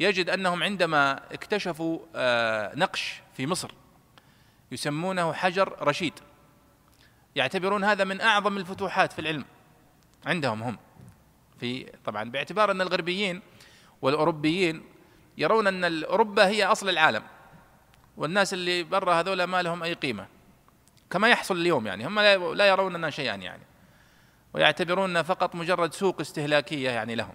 [0.00, 3.70] يجد أنهم عندما اكتشفوا آه نقش في مصر
[4.72, 6.12] يسمونه حجر رشيد.
[7.36, 9.44] يعتبرون هذا من أعظم الفتوحات في العلم
[10.26, 10.78] عندهم هم.
[11.60, 13.42] في طبعا باعتبار أن الغربيين
[14.02, 14.82] والأوروبيين
[15.38, 17.22] يرون أن اوروبا هي أصل العالم
[18.16, 20.26] والناس اللي برا هذول ما لهم أي قيمة.
[21.10, 22.20] كما يحصل اليوم يعني هم
[22.54, 23.62] لا يروننا شيئا يعني.
[24.54, 27.34] ويعتبروننا فقط مجرد سوق استهلاكية يعني لهم.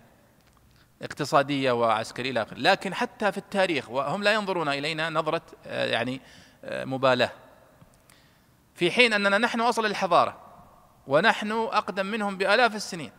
[1.01, 2.57] اقتصادية وعسكرية إلى آخره.
[2.57, 6.21] لكن حتى في التاريخ وهم لا ينظرون إلينا نظرة آه، يعني
[6.63, 7.31] آه، مبالاة.
[8.75, 10.37] في حين أننا نحن أصل الحضارة
[11.07, 13.11] ونحن أقدم منهم بآلاف السنين.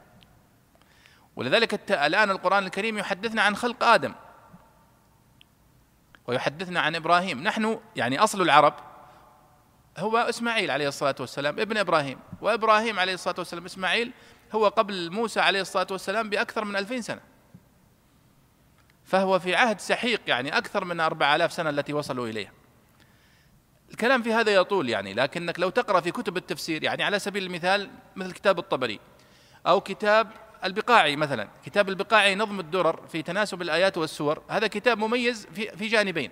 [1.36, 4.14] ولذلك الآن القرآن الكريم يحدثنا عن خلق آدم
[6.26, 7.42] ويحدثنا عن إبراهيم.
[7.42, 8.74] نحن يعني أصل العرب
[9.98, 12.18] هو إسماعيل عليه الصلاة والسلام ابن إبراهيم.
[12.40, 14.12] وإبراهيم عليه الصلاة والسلام إسماعيل
[14.52, 17.29] هو قبل موسى عليه الصلاة والسلام بأكثر من ألفين سنة.
[19.10, 22.52] فهو في عهد سحيق يعني أكثر من أربع آلاف سنة التي وصلوا إليها.
[23.90, 27.90] الكلام في هذا يطول يعني لكنك لو تقرأ في كتب التفسير يعني على سبيل المثال
[28.16, 29.00] مثل كتاب الطبري
[29.66, 30.30] أو كتاب
[30.64, 31.48] البقاعي مثلا.
[31.64, 34.42] كتاب البقاعي نظم الدرر في تناسب الآيات والسور.
[34.48, 36.30] هذا كتاب مميز في, في جانبين.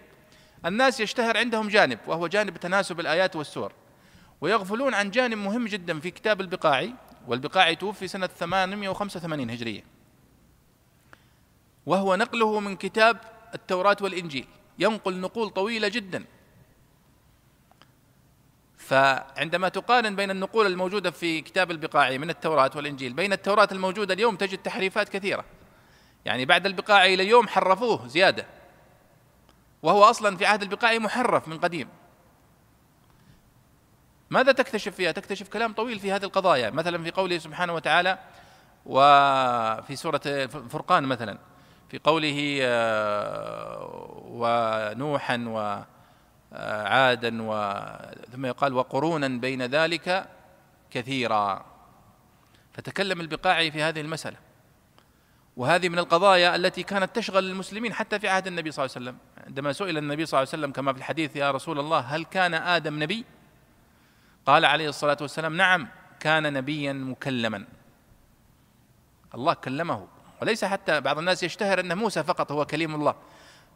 [0.66, 3.72] الناس يشتهر عندهم جانب وهو جانب تناسب الآيات والسور.
[4.40, 6.94] ويغفلون عن جانب مهم جدا في كتاب البقاعي
[7.26, 9.97] والبقاعي توفي سنة 885 هجرية.
[11.88, 13.16] وهو نقله من كتاب
[13.54, 14.46] التوراة والإنجيل.
[14.78, 16.24] ينقل نقول طويلة جدا.
[18.76, 24.36] فعندما تقارن بين النقول الموجودة في كتاب البقاعي من التوراة والإنجيل بين التوراة الموجودة اليوم
[24.36, 25.44] تجد تحريفات كثيرة.
[26.24, 28.46] يعني بعد البقاعي إلى اليوم حرفوه زيادة.
[29.82, 31.88] وهو أصلا في عهد البقاعي محرف من قديم.
[34.30, 36.70] ماذا تكتشف فيها؟ تكتشف كلام طويل في هذه القضايا.
[36.70, 38.18] مثلا في قوله سبحانه وتعالى
[38.86, 41.38] وفي سورة الفرقان مثلا.
[41.88, 45.82] في قوله آه، ونوحا و
[46.86, 47.78] عادا و
[48.32, 50.28] ثم يقال وقرونا بين ذلك
[50.90, 51.64] كثيرا.
[52.72, 54.36] فتكلم البقاعي في هذه المسألة.
[55.56, 59.18] وهذه من القضايا التي كانت تشغل المسلمين حتى في عهد النبي صلى الله عليه وسلم.
[59.46, 62.54] عندما سئل النبي صلى الله عليه وسلم كما في الحديث يا رسول الله هل كان
[62.54, 63.24] آدم نبي؟
[64.46, 65.88] قال عليه الصلاة والسلام نعم
[66.20, 67.64] كان نبيا مكلما.
[69.34, 70.17] الله كلمه.
[70.42, 73.14] وليس حتى بعض الناس يشتهر أن موسى فقط هو كليم الله.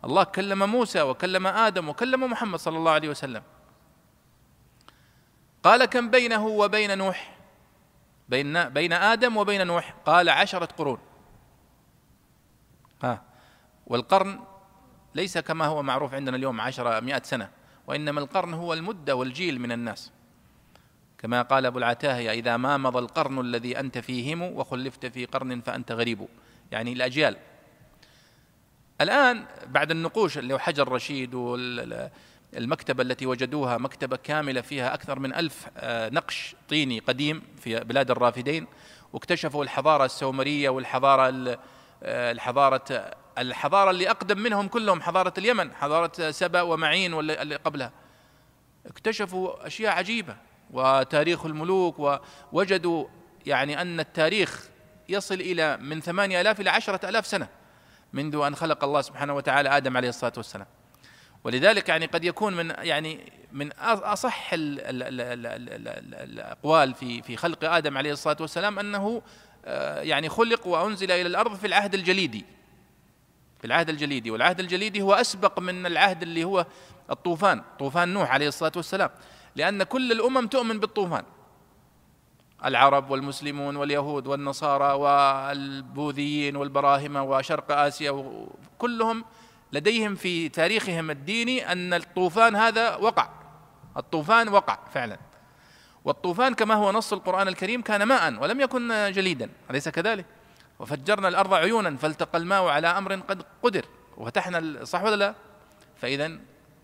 [0.05, 3.43] الله كلم موسى وكلم آدم وكلم محمد صلى الله عليه وسلم.
[5.63, 7.37] قال كم بينه وبين نوح؟
[8.29, 9.95] بين بين آدم وبين نوح.
[10.07, 10.99] قال عشرة قرون.
[13.03, 13.23] ها.
[13.87, 14.41] والقرن
[15.15, 17.51] ليس كما هو معروف عندنا اليوم عشرة مئة سنة
[17.87, 20.13] وإنما القرن هو المدة والجيل من الناس.
[21.19, 25.93] كما قال أبو العتاهية إذا ما مضى القرن الذي أنت فيهم وخلفت في قرن فأنت
[25.93, 26.29] غريب.
[26.73, 27.37] يعني الأجيال.
[29.01, 35.35] الآن بعد النقوش اللي هو حجر رشيد والمكتبة التي وجدوها مكتبة كاملة فيها أكثر من
[35.35, 38.67] ألف آه، نقش طيني قديم في بلاد الرافدين
[39.13, 41.59] واكتشفوا الحضارة السومرية والحضارة
[42.03, 47.93] آه، الحضارة الحضارة اللي أقدم منهم كلهم حضارة اليمن حضارة سبأ ومعين واللي قبلها.
[48.87, 50.37] اكتشفوا أشياء عجيبة
[50.71, 52.21] وتاريخ الملوك
[52.53, 53.07] ووجدوا
[53.47, 54.72] يعني أن التاريخ
[55.09, 57.49] يصل إلى من ثمانية آلاف إلى عشرة آلاف سنة
[58.13, 60.67] منذ أن خلق الله سبحانه وتعالى آدم عليه الصلاة والسلام.
[61.45, 64.51] ولذلك يعني قد يكون من يعني من أصح
[66.13, 69.23] الأقوال في في خلق آدم عليه الصلاة والسلام أنه
[69.65, 72.45] آه، يعني خلق وأنزل إلى الأرض في العهد الجليدي.
[73.61, 74.31] في العهد الجليدي.
[74.31, 76.67] والعهد الجليدي هو أسبق من العهد اللي هو
[77.11, 79.11] الطوفان طوفان نوح عليه الصلاة والسلام.
[79.57, 81.25] لأن كل الأمم تؤمن بالطوفان.
[82.65, 88.47] العرب والمسلمون واليهود والنصارى والبوذيين والبراهمة وشرق آسيا
[88.79, 89.25] كلهم
[89.73, 93.29] لديهم في تاريخهم الديني أن الطوفان هذا وقع.
[93.97, 95.19] الطوفان وقع فعلا.
[96.05, 100.27] والطوفان كما هو نص القرآن الكريم كان ماء ولم يكن جليدا أليس كذلك؟
[100.79, 103.85] وفجرنا الأرض عيونا فالتقى الماء على أمر قد قدر.
[104.17, 105.35] وفتحنا صح ولا لا؟
[105.97, 106.39] فاذا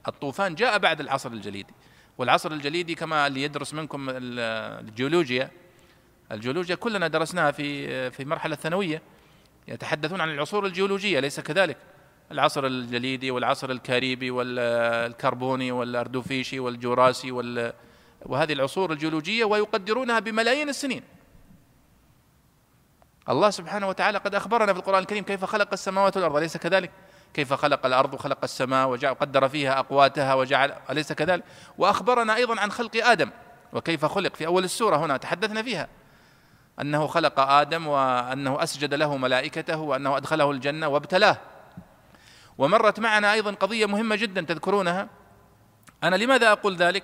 [0.08, 1.74] الطوفان جاء بعد العصر الجليدي.
[2.18, 5.50] والعصر الجليدي كما اللي يدرس منكم الجيولوجيا
[6.32, 9.02] الجيولوجيا كلنا درسناها في في المرحله الثانوية.
[9.68, 11.76] يتحدثون عن العصور الجيولوجية ليس كذلك.
[12.32, 17.72] العصر الجليدي والعصر الكامبري والكربوني والأردوفيشي والجوراسي وال
[18.26, 21.02] وهذه العصور الجيولوجية ويقدرونها بملايين السنين.
[23.28, 26.90] الله سبحانه وتعالى قد أخبرنا في القرآن الكريم كيف خلق السماوات والأرض أليس كذلك؟
[27.34, 31.44] كيف خلق الأرض وخلق السماء وجعل قدر فيها أقواتها وجعل أليس كذلك؟
[31.78, 33.30] وأخبرنا أيضا عن خلق آدم
[33.72, 35.88] وكيف خلق في أول السورة هنا تحدثنا فيها.
[36.80, 41.36] أنه خلق آدم وأنه أسجد له ملائكته وأنه أدخله الجنة وابتلاه.
[42.58, 45.08] ومرت معنا أيضا قضية مهمة جدا تذكرونها.
[46.02, 47.02] أنا لماذا أقول ذلك؟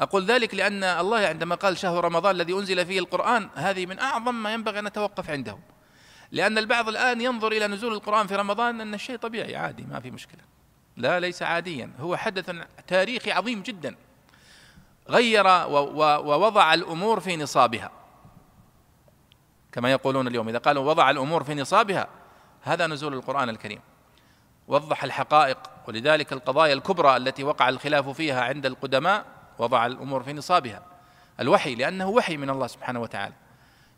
[0.00, 4.34] أقول ذلك لأن الله عندما قال شهر رمضان الذي أنزل فيه القرآن هذه من أعظم
[4.34, 5.58] ما ينبغي أن نتوقف عنده.
[6.32, 10.10] لأن البعض الآن ينظر إلى نزول القرآن في رمضان أن الشيء طبيعي عادي ما في
[10.10, 10.40] مشكلة.
[10.96, 11.90] لا ليس عاديا.
[12.00, 12.50] هو حدث
[12.86, 13.96] تاريخي عظيم جدا.
[15.08, 17.90] غير ووضع الأمور في نصابها.
[19.76, 20.48] كما يقولون اليوم.
[20.48, 22.08] إذا قالوا وضع الأمور في نصابها
[22.62, 23.80] هذا نزول القرآن الكريم.
[24.68, 25.58] وضح الحقائق
[25.88, 29.24] ولذلك القضايا الكبرى التي وقع الخلاف فيها عند القدماء
[29.58, 30.82] وضع الأمور في نصابها.
[31.40, 33.34] الوحي لأنه وحي من الله سبحانه وتعالى.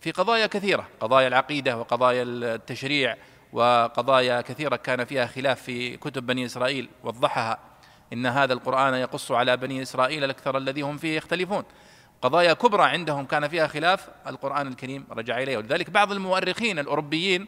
[0.01, 3.17] في قضايا كثيرة قضايا العقيدة وقضايا التشريع
[3.53, 7.59] وقضايا كثيرة كان فيها خلاف في كتب بني إسرائيل وضحها
[8.13, 11.65] إن هذا القرآن يقص على بني إسرائيل الأكثر الذي هم فيه يختلفون.
[12.23, 15.57] قضايا كبرى عندهم كان فيها خلاف القرآن الكريم رجع إليه.
[15.57, 17.47] ولذلك بعض المؤرخين الأوروبيين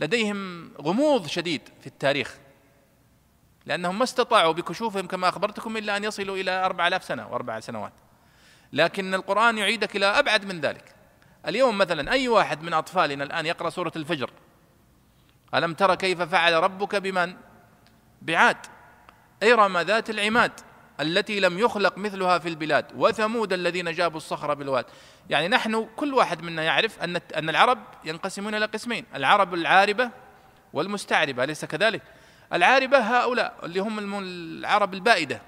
[0.00, 2.36] لديهم غموض شديد في التاريخ
[3.66, 7.92] لأنهم ما استطاعوا بكشوفهم كما أخبرتكم إلا أن يصلوا إلى أربع آلاف سنة وأربع سنوات.
[8.72, 10.94] لكن القرآن يعيدك إلى أبعد من ذلك.
[11.46, 14.30] اليوم مثلا أي واحد من أطفالنا الآن يقرأ سورة الفجر؟
[15.54, 17.34] ألم ترى كيف فعل ربك بمن؟
[18.22, 18.56] بعاد.
[19.42, 20.52] إرم ذات العماد؟
[21.00, 24.84] التي لم يخلق مثلها في البلاد وثمود الذين جابوا الصخر بالواد.
[25.30, 30.10] يعني نحن كل واحد منا يعرف أن أن العرب ينقسمون إلى قسمين العرب العاربة
[30.72, 32.02] والمستعربة أليس كذلك؟
[32.52, 35.40] العاربة هؤلاء اللي هم العرب البائدة.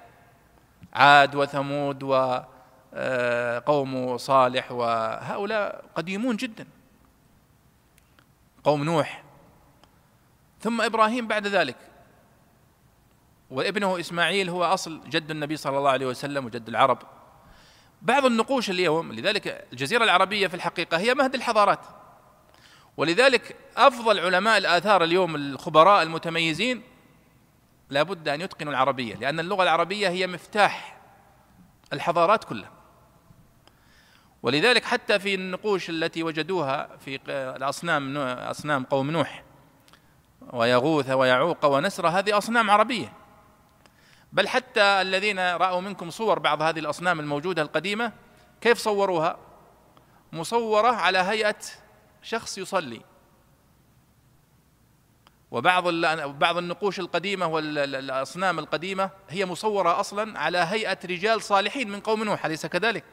[0.94, 6.66] عاد وثمود وقوم آه، صالح وهؤلاء قديمون جدا.
[8.64, 9.22] قوم نوح.
[10.60, 11.76] ثم إبراهيم بعد ذلك.
[13.52, 16.98] وابنه إسماعيل هو أصل جد النبي صلى الله عليه وسلم وجد العرب.
[18.02, 21.80] بعض النقوش اليوم لذلك الجزيرة العربية في الحقيقة هي مهد الحضارات.
[22.96, 26.82] ولذلك أفضل علماء الآثار اليوم الخبراء المتميزين
[27.90, 31.00] لابد أن يتقنوا العربية لأن اللغة العربية هي مفتاح
[31.92, 32.70] الحضارات كلها.
[34.42, 39.44] ولذلك حتى في النقوش التي وجدوها في الأصنام أصنام قوم نوح
[40.52, 43.21] ويغوث ويعوق ونسر هذه أصنام عربية.
[44.32, 48.12] بل حتى الذين رأوا منكم صور بعض هذه الأصنام الموجودة القديمة
[48.60, 49.38] كيف صوروها؟
[50.32, 51.58] مصورة على هيئة
[52.22, 53.00] شخص يصلي.
[55.50, 55.88] وبعض
[56.38, 62.46] بعض النقوش القديمة والاصنام القديمة هي مصورة أصلا على هيئة رجال صالحين من قوم نوح
[62.46, 63.04] أليس كذلك؟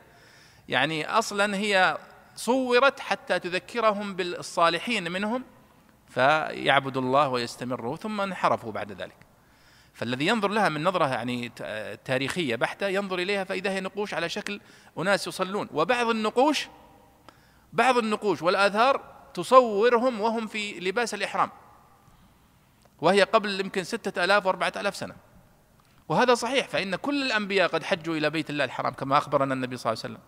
[0.70, 1.98] يعني أصلا هي
[2.36, 5.44] صورت حتى تذكرهم بالصالحين منهم
[6.10, 9.29] فيعبدوا الله ويستمروا ثم انحرفوا بعد ذلك.
[10.00, 11.52] فالذي ينظر لها من نظرة يعني
[12.06, 14.62] تاريخية بحتة ينظر إليها فإذا هي نقوش على شكل
[14.98, 15.70] أناس يصلون.
[15.72, 16.68] وبعض النقوش
[17.74, 19.02] بعض النقوش والآثار
[19.34, 21.50] تصورهم وهم في لباس الإحرام.
[23.02, 25.16] وهي قبل يمكن ستة آلاف وأربعة آلاف سنة.
[26.10, 29.94] وهذا صحيح فإن كل الأنبياء قد حجوا إلى بيت الله الحرام كما أخبرنا النبي صلى
[29.94, 30.26] الله عليه وسلم.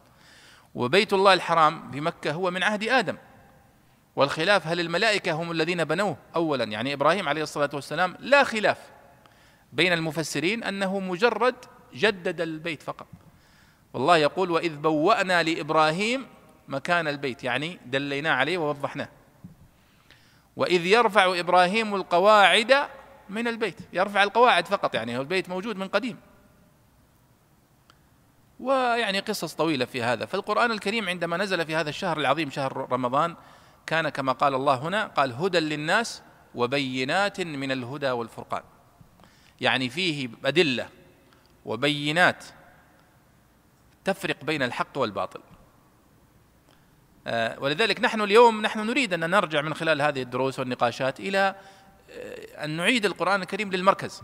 [0.76, 3.17] وبيت الله الحرام بمكة هو من عهد آدم.
[4.15, 8.78] والخلاف هل الملائكة هم الذين بنوه؟ أولا يعني إبراهيم عليه الصلاة والسلام لا خلاف.
[9.74, 11.55] بين المفسرين أنه مجرد
[11.93, 13.07] جدد البيت فقط.
[13.93, 16.28] والله يقول وإذ بوأنا لإبراهيم
[16.67, 19.09] مكان البيت يعني دليناه عليه ووضحناه.
[20.55, 22.74] وإذ يرفع إبراهيم القواعد
[23.30, 26.17] من البيت يرفع القواعد فقط يعني هو البيت موجود من قديم.
[28.59, 30.26] ويعني قصص طويلة في هذا.
[30.26, 33.36] فالقرآن الكريم عندما نزل في هذا الشهر العظيم شهر رمضان
[33.86, 36.22] كان كما قال الله هنا قال هدى للناس
[36.55, 38.63] وبينات من الهدى والفرقان.
[39.62, 40.89] يعني فيه أدلة
[41.66, 42.45] وبينات
[44.05, 45.41] تفرق بين الحق والباطل.
[47.28, 51.55] آه، ولذلك نحن اليوم نحن نريد أن نرجع من خلال هذه الدروس والنقاشات إلى
[52.12, 54.22] آه، أن نعيد القرآن الكريم للمركز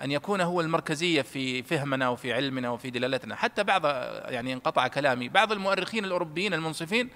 [0.00, 3.36] أن يكون هو المركزية في فهمنا وفي علمنا وفي دلالتنا.
[3.36, 3.84] حتى بعض
[4.32, 7.10] يعني انقطع كلامي بعض المؤرخين الأوروبيين المنصفين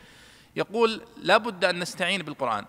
[0.57, 2.65] يقول لا بد أن نستعين بالقرآن.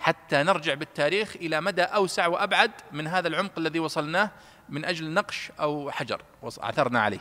[0.00, 4.30] حتى نرجع بالتاريخ إلى مدى أوسع وأبعد من هذا العمق الذي وصلناه
[4.68, 7.20] من أجل نقش أو حجر عثرنا عليه.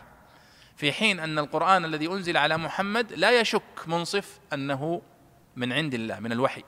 [0.75, 5.01] في حين أن القرآن الذي أنزل على محمد لا يشك منصف أنه
[5.55, 6.63] من عند الله من الوحي.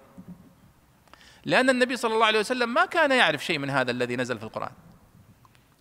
[1.45, 4.43] لأن النبي صلى الله عليه وسلم ما كان يعرف شيء من هذا الذي نزل في
[4.43, 4.71] القرآن.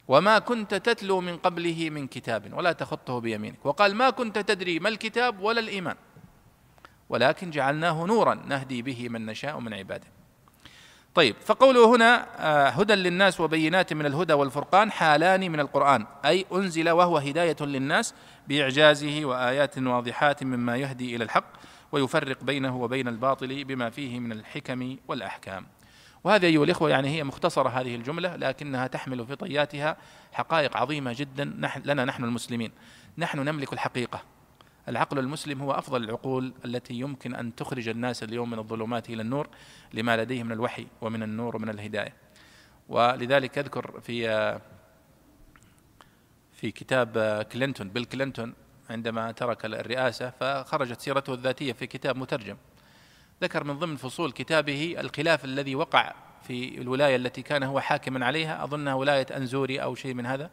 [0.08, 3.66] وما كنت تتلو من قبله من كتاب ولا تخطه بيمينك.
[3.66, 5.96] وقال ما كنت تدري ما الكتاب ولا الإيمان.
[7.08, 10.19] ولكن جعلناه نورا نهدي به من نشاء من عباده.
[11.14, 16.90] طيب فقوله هنا آه، هدى للناس وبينات من الهدى والفرقان حالان من القرآن أي أنزل
[16.90, 18.14] وهو هداية للناس
[18.48, 21.52] بإعجازه وآيات واضحات مما يهدي إلى الحق
[21.92, 25.66] ويفرق بينه وبين الباطل بما فيه من الحكم والأحكام.
[26.24, 29.96] وهذه أيها الإخوة يعني هي مختصرة هذه الجملة لكنها تحمل في طياتها
[30.32, 31.44] حقائق عظيمة جدا
[31.84, 32.72] لنا نحن المسلمين.
[33.18, 34.22] نحن نملك الحقيقة.
[34.90, 39.48] العقل المسلم هو أفضل العقول التي يمكن أن تخرج الناس اليوم من الظلمات إلى النور
[39.94, 42.14] لما لديه من الوحي ومن النور ومن الهداية.
[42.88, 44.60] ولذلك أذكر في
[46.52, 48.54] في كتاب كلينتون بيل كلينتون
[48.90, 52.56] عندما ترك الرئاسة فخرجت سيرته الذاتية في كتاب مترجم.
[53.42, 58.64] ذكر من ضمن فصول كتابه الخلاف الذي وقع في الولاية التي كان هو حاكما عليها
[58.64, 60.50] اظنها ولاية أنزوري أو شيء من هذا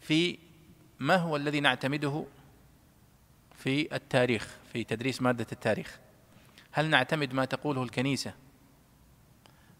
[0.00, 0.38] في
[0.98, 2.24] ما هو الذي نعتمده
[3.60, 5.98] في التاريخ في تدريس مادة التاريخ.
[6.72, 8.34] هل نعتمد ما تقوله الكنيسة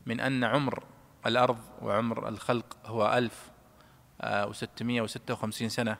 [0.06, 0.84] من أن عمر
[1.26, 3.50] الأرض وعمر الخلق هو ألف
[4.24, 5.96] وستمائة وستة وخمسين سنة؟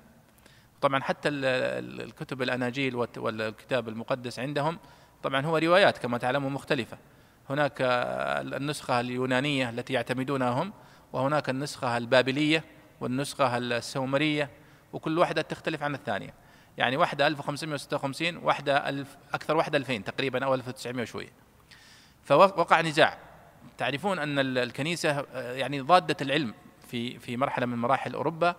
[0.80, 4.78] طبعا حتى الكتب الأناجيل والكتاب المقدس عندهم
[5.22, 6.98] طبعا هو روايات كما تعلمون مختلفة.
[7.50, 10.72] هناك النسخة اليونانية التي يعتمدونها هم
[11.12, 12.64] وهناك النسخة البابلية
[13.00, 14.50] والنسخة السومرية
[14.92, 16.34] وكل واحدة تختلف عن الثانية.
[16.80, 21.32] يعني واحدة 1556 واحدة ألف أكثر واحدة 2000 تقريبا أو 1900 وشوية.
[22.24, 23.18] فوقع نزاع.
[23.78, 26.54] تعرفون أن الكنيسة يعني ضادة العلم
[26.88, 28.56] في في مرحلة من مراحل أوروبا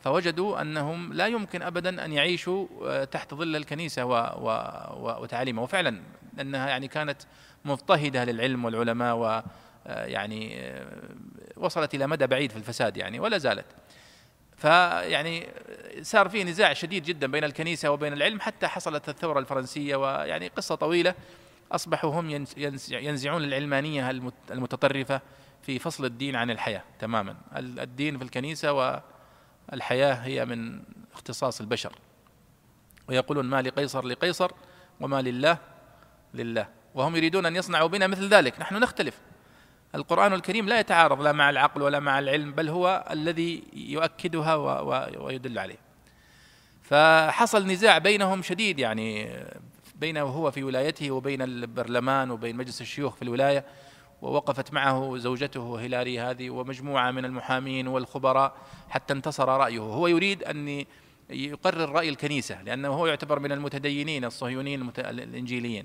[0.00, 6.02] فوجدوا أنهم لا يمكن أبدا أن يعيشوا آه، تحت ظل الكنيسة و و وتعاليمها وفعلا
[6.40, 7.22] أنها يعني كانت
[7.64, 11.04] مضطهدة للعلم والعلماء ويعني آه، آه،
[11.56, 13.66] وصلت إلى مدى بعيد في الفساد يعني ولا زالت.
[14.62, 15.48] فيعني
[16.02, 20.74] صار في نزاع شديد جدا بين الكنيسة وبين العلم حتى حصلت الثورة الفرنسية ويعني قصة
[20.74, 21.14] طويلة.
[21.72, 22.44] أصبحوا هم
[22.88, 24.10] ينزعون العلمانية
[24.50, 25.20] المتطرفة
[25.62, 27.36] في فصل الدين عن الحياة تماما.
[27.56, 28.72] الدين في الكنيسة
[29.72, 30.82] والحياة هي من
[31.12, 31.92] اختصاص البشر.
[33.08, 34.50] ويقولون ما لقيصر لقيصر
[35.00, 35.58] وما لله
[36.34, 36.68] لله.
[36.94, 38.60] وهم يريدون أن يصنعوا بنا مثل ذلك.
[38.60, 39.20] نحن نختلف.
[39.94, 44.54] القرآن الكريم لا يتعارض لا مع العقل ولا مع العلم بل هو الذي يؤكدها
[45.18, 45.78] ويدل عليه.
[46.82, 49.36] فحصل نزاع بينهم شديد يعني
[49.94, 53.64] بينه هو في ولايته وبين البرلمان وبين مجلس الشيوخ في الولاية
[54.22, 58.56] ووقفت معه زوجته هيلاري هذه ومجموعة من المحامين والخبراء
[58.88, 59.80] حتى انتصر رأيه.
[59.80, 60.84] هو يريد أن
[61.30, 65.84] يقرر رأي الكنيسة لأنه هو يعتبر من المتدينين الصهيونيين الإنجيليين.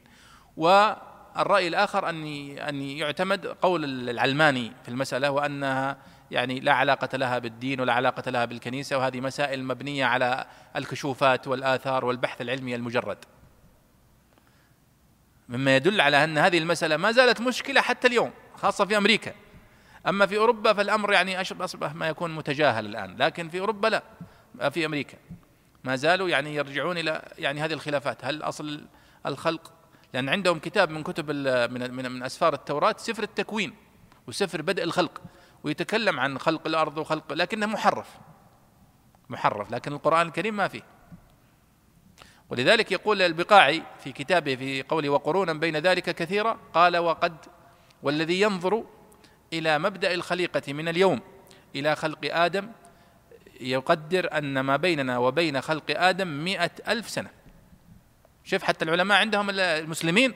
[0.57, 0.93] و
[1.39, 2.25] الرأي الآخر أن
[2.57, 5.97] أن يعتمد قول العلماني في المسألة وأنها
[6.31, 12.05] يعني لا علاقة لها بالدين ولا علاقة لها بالكنيسة وهذه مسائل مبنية على الكشوفات والآثار
[12.05, 13.17] والبحث العلمي المجرد.
[15.49, 19.33] مما يدل على أن هذه المسألة ما زالت مشكلة حتى اليوم خاصة في أمريكا.
[20.07, 24.03] أما في أوروبا فالأمر يعني أصبح ما يكون متجاهل الآن لكن في أوروبا لا
[24.69, 25.17] في أمريكا.
[25.83, 28.25] ما زالوا يعني يرجعون إلى يعني هذه الخلافات.
[28.25, 28.85] هل أصل
[29.25, 29.76] الخلق
[30.17, 31.31] لأن عندهم كتاب من كتب
[31.71, 33.73] من من من أسفار التوراة سفر التكوين
[34.27, 35.21] وسفر بدء الخلق
[35.63, 38.17] ويتكلم عن خلق الأرض وخلق لكنه محرف.
[39.29, 40.81] محرف لكن القرآن الكريم ما فيه.
[42.49, 47.35] ولذلك يقول البقاعي في كتابه في قوله وقرونا بين ذلك كثيرا قال وقد
[48.03, 48.83] والذي ينظر
[49.53, 51.19] إلى مبدأ الخليقة من اليوم
[51.75, 52.71] إلى خلق آدم
[53.61, 57.36] يقدر أن ما بيننا وبين خلق آدم مئة ألف سنة.
[58.47, 60.33] شوف حتى العلماء عندهم المسلمين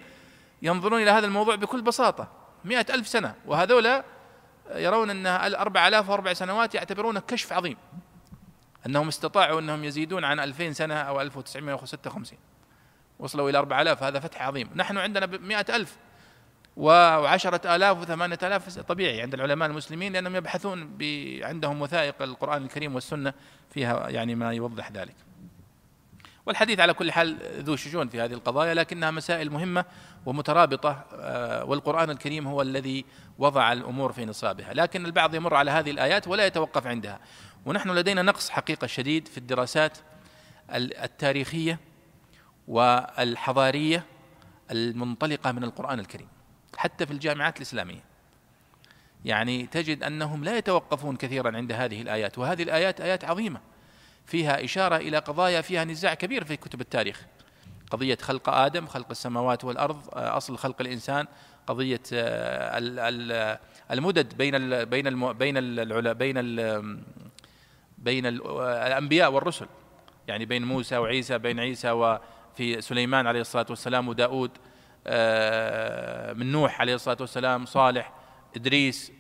[0.62, 2.32] ينظرون إلى هذا الموضوع بكل بساطة.
[2.66, 3.36] مئة ألف سنة.
[3.46, 4.04] وهذولا
[4.76, 7.78] يرون أن الأربع آلاف وأربع سنوات يعتبرونه كشف عظيم.
[8.86, 12.38] أنهم استطاعوا أنهم يزيدون عن ألفين سنة أو ألف وتسعمائة وستة وخمسين.
[13.20, 14.04] وصلوا إلى أربع آلاف.
[14.04, 14.70] هذا فتح عظيم.
[14.76, 15.98] نحن عندنا مئة ألف
[16.78, 18.80] وعشرة آلاف وثمانية آلاف.
[18.80, 20.98] طبيعي عند العلماء المسلمين لأنهم يبحثون
[21.44, 23.34] عندهم وثائق القرآن الكريم والسنة
[23.70, 25.16] فيها يعني ما يوضح ذلك.
[26.46, 29.86] والحديث على كل حال ذو شجون في هذه القضايا لكنها مسائل مهمة
[30.26, 33.06] ومترابطة آه، والقرآن الكريم هو الذي
[33.38, 34.74] وضع الأمور في نصابها.
[34.74, 37.20] لكن البعض يمر على هذه الآيات ولا يتوقف عندها.
[37.66, 39.98] ونحن لدينا نقص حقيقة شديد في الدراسات
[40.76, 41.80] التاريخية
[42.68, 44.06] والحضارية
[44.72, 46.28] المنطلقة من القرآن الكريم
[46.78, 48.04] حتى في الجامعات الإسلامية.
[49.26, 53.60] يعني تجد أنهم لا يتوقفون كثيرا عند هذه الآيات وهذه الآيات آيات عظيمة.
[54.26, 57.26] فيها إشارة إلى قضايا فيها نزاع كبير في كتب التاريخ.
[57.92, 61.28] قضية خلق آدم خلق السماوات والأرض آه، أصل خلق الإنسان.
[61.68, 63.60] قضية آه،
[63.92, 65.74] المدد بين بين بين
[66.14, 66.36] بين
[67.98, 69.68] بين الأنبياء والرسل.
[70.28, 74.52] يعني بين موسى وعيسى بين عيسى وفي سليمان عليه الصلاة والسلام وداود
[75.08, 78.14] آه، من نوح عليه الصلاة والسلام صالح
[78.56, 79.12] إدريس.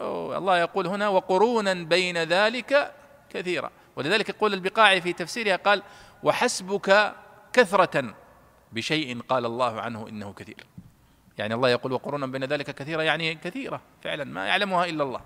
[0.00, 2.92] الله يقول هنا وقرونا بين ذلك
[3.30, 3.70] كثيرا.
[3.98, 5.82] ولذلك يقول البقاعي في تفسيرها قال
[6.22, 7.14] وحسبك
[7.52, 8.14] كثرة
[8.72, 10.66] بشيء قال الله عنه إنه كثير.
[11.38, 15.20] يعني الله يقول وقرونا بين ذلك كثيرة يعني كثيرة فعلا ما يعلمها إلا الله.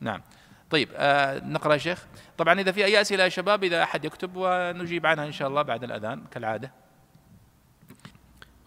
[0.00, 0.22] نعم.
[0.70, 2.06] طيب آه نقرأ يا شيخ.
[2.38, 5.62] طبعا إذا في أي أسئلة يا شباب إذا أحد يكتب ونجيب عنها إن شاء الله
[5.62, 6.72] بعد الأذان كالعادة.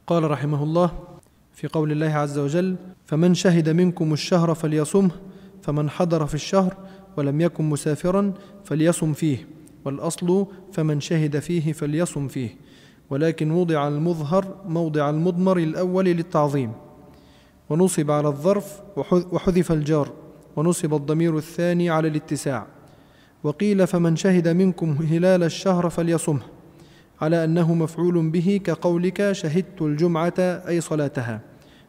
[0.08, 1.20] قال رحمه الله
[1.54, 5.12] في قول الله عز وجل فمن شهد منكم الشهر فليصمه
[5.64, 6.78] فمن حضر في الشهر
[7.18, 8.34] ولم يكن مسافرا
[8.64, 9.48] فليصم فيه
[9.86, 12.50] والأصل فمن شهد فيه فليصم فيه
[13.10, 16.72] ولكن وضع المظهر موضع المضمر الأول للتعظيم.
[17.70, 18.82] ونصب على الظرف
[19.32, 20.12] وحذف الجار
[20.56, 22.68] ونصب الضمير الثاني على الاتساع.
[23.44, 26.42] وقيل فمن شهد منكم هلال الشهر فليصمه
[27.22, 31.42] على أنه مفعول به كقولك شهدت الجمعة أي صلاتها.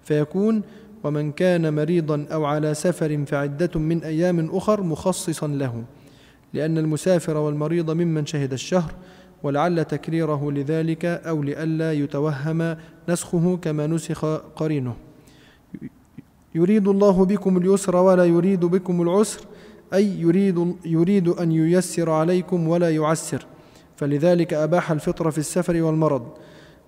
[0.05, 0.63] فيكون
[1.05, 5.85] ومن كان مريضا أو على سفر فعدة من أيام أخر مخصصا له
[6.55, 8.93] لأن المسافر والمريض ممن شهد الشهر
[9.43, 12.77] ولعل تكريره لذلك أو لئلا يتوهم
[13.09, 14.25] نسخه كما نسخ
[14.57, 14.95] قرينه.
[16.55, 19.41] يريد الله بكم اليسر ولا يريد بكم العسر
[19.95, 23.47] أي يريد يريد أن ييسر عليكم ولا يعسر.
[23.97, 26.29] فلذلك أباح الفطر في السفر والمرض.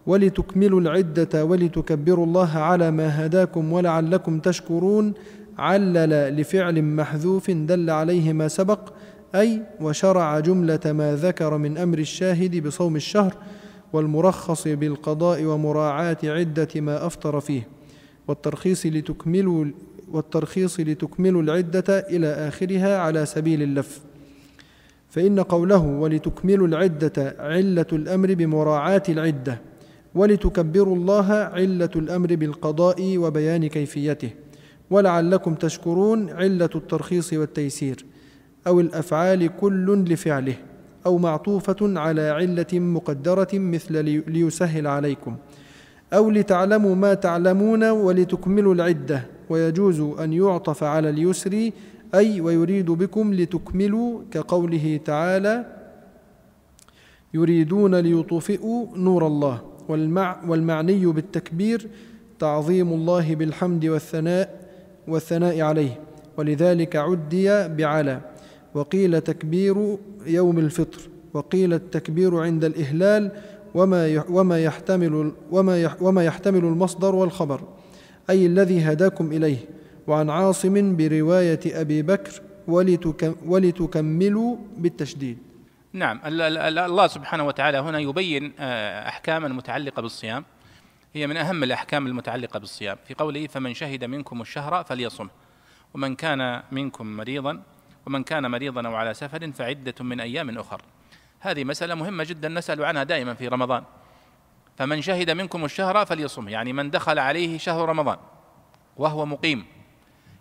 [0.07, 5.15] ولتكملوا العدة ولتكبروا الله على ما هداكم ولعلكم تشكرون
[5.59, 8.93] علل لفعل محذوف دل عليه ما سبق
[9.35, 13.35] أي وشرع جملة ما ذكر من أمر الشاهد بصوم الشهر
[13.93, 17.69] والمرخص بالقضاء ومراعاة عدة ما أفطر فيه.
[18.29, 19.65] والترخيص لتكملوا
[20.13, 24.01] والترخيص لتكملوا العدة إلى آخرها على سبيل اللف.
[25.11, 29.61] فإن قوله ولتكملوا العدة علة الأمر بمراعاة العدة
[30.15, 34.31] ولتكبروا الله علة الأمر بالقضاء وبيان كيفيته.
[34.91, 38.05] ولعلكم تشكرون علة الترخيص والتيسير.
[38.67, 40.55] أو الأفعال كل لفعله.
[41.07, 45.37] أو معطوفة على علة مقدرة مثل ليسهل عليكم.
[46.13, 49.27] أو لتعلموا ما تعلمون ولتكملوا العدة.
[49.51, 51.71] ويجوز أن يعطف على اليسر
[52.15, 55.65] أي ويريد بكم لتكملوا كقوله تعالى
[57.35, 59.74] يريدون ليطفئوا نور الله.
[59.89, 61.89] والمع والمعني بالتكبير
[62.39, 64.69] تعظيم الله بالحمد والثناء
[65.09, 66.01] والثناء عليه.
[66.37, 68.21] ولذلك عدي بعلى
[68.75, 71.01] وقيل تكبير يوم الفطر
[71.35, 73.31] وقيل التكبير عند الإهلال
[73.75, 77.61] وما وما يحتمل وما وما يحتمل المصدر والخبر.
[78.31, 79.59] أي الذي هداكم إليه.
[80.07, 82.43] وعن عاصم برواية أبي بكر
[83.47, 85.39] ولتكملوا بالتشديد.
[85.95, 86.21] نعم.
[86.25, 90.45] الله سبحانه وتعالى هنا يبين آه، احكاما متعلقه بالصيام.
[91.15, 92.97] هي من أهم الأحكام المتعلقة بالصيام.
[93.09, 95.29] في قوله فمن شهد منكم الشهر فليصم
[95.95, 97.63] ومن كان منكم مريضا
[98.07, 100.83] ومن كان مريضا أو على سفر فعده من أيام اخر.
[101.41, 103.85] هذه مسألة مهمة جدا نسأل عنها دائما في رمضان.
[104.79, 108.17] فمن شهد منكم الشهر فليصم يعني من دخل عليه شهر رمضان
[108.97, 109.65] وهو مقيم.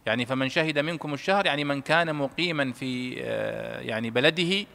[0.05, 4.65] يعني فمن شهد منكم الشهر يعني من كان مقيما في آه، يعني بلده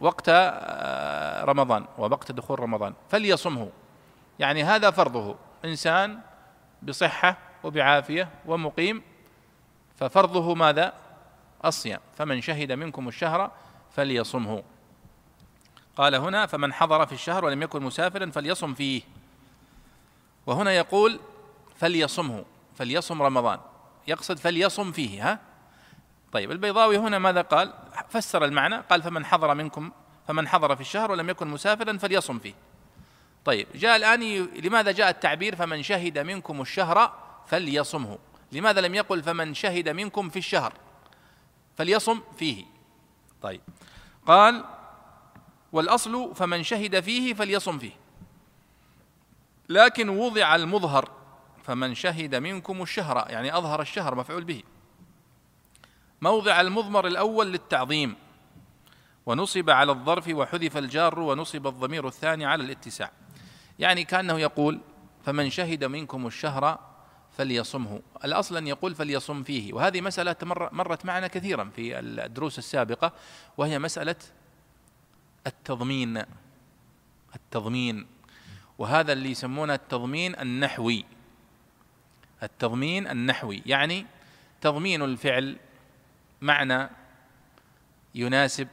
[0.00, 3.70] وقت آه، رمضان ووقت دخول رمضان فليصمه.
[4.38, 5.36] يعني هذا فرضه.
[5.64, 6.20] إنسان
[6.82, 9.02] بصحة وبعافية ومقيم
[9.96, 10.92] ففرضه ماذا؟
[11.64, 12.00] الصيام.
[12.16, 13.50] فمن شهد منكم الشهر
[13.90, 14.62] فليصمه.
[15.96, 19.02] قال هنا فمن حضر في الشهر ولم يكن مسافرا فليصم فيه.
[20.46, 21.20] وهنا يقول
[21.76, 23.58] فليصمه فليصم رمضان.
[24.08, 25.38] يقصد فليصم فيه ها؟
[26.34, 27.72] طيب البيضاوي هنا ماذا قال؟
[28.08, 29.92] فسر المعنى قال فمن حضر منكم
[30.28, 32.54] فمن حضر في الشهر ولم يكن مسافرا فليصم فيه.
[33.44, 37.12] طيب جاء الآن لماذا جاء التعبير فمن شهد منكم الشهر
[37.46, 38.18] فليصمه؟
[38.52, 40.72] لماذا لم يقل فمن شهد منكم في الشهر
[41.76, 42.64] فليصم فيه؟
[43.42, 43.60] طيب
[44.26, 44.64] قال
[45.72, 47.92] والأصل فمن شهد فيه فليصم فيه.
[49.68, 51.10] لكن وضع المظهر
[51.64, 54.62] فمن شهد منكم الشهر يعني أظهر الشهر مفعول به.
[56.24, 58.14] موضع المضمر الأول للتعظيم.
[59.26, 63.10] ونصب على الظرف وحذف الجار ونصب الضمير الثاني على الاتساع.
[63.78, 64.80] يعني كأنه يقول
[65.24, 66.78] فمن شهد منكم الشهر
[67.36, 68.02] فليصمه.
[68.24, 69.72] الأصل أن يقول فليصم فيه.
[69.72, 70.36] وهذه مسألة
[70.72, 73.12] مرت معنا كثيرا في الدروس السابقة
[73.56, 74.16] وهي مسألة
[75.46, 76.22] التضمين.
[77.34, 78.06] التضمين.
[78.78, 81.04] وهذا اللي يسمونه التضمين النحوي.
[82.42, 83.62] التضمين النحوي.
[83.66, 84.06] يعني
[84.60, 85.56] تضمين الفعل
[86.44, 86.90] معنى
[88.14, 88.68] يناسب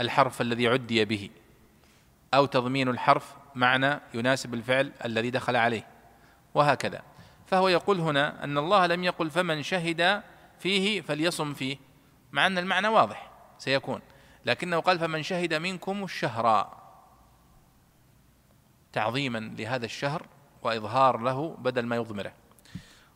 [0.00, 1.30] الحرف الذي عدي به
[2.34, 5.86] أو تضمين الحرف معنى يناسب الفعل الذي دخل عليه
[6.54, 7.02] وهكذا.
[7.46, 10.22] فهو يقول هنا أن الله لم يقل فمن شهد
[10.58, 11.76] فيه فليصم فيه
[12.32, 14.00] مع أن المعنى واضح سيكون
[14.44, 16.76] لكنه قال فمن شهد منكم الشهر.
[18.92, 20.26] تعظيما لهذا الشهر
[20.62, 22.32] وإظهار له بدل ما يضمره.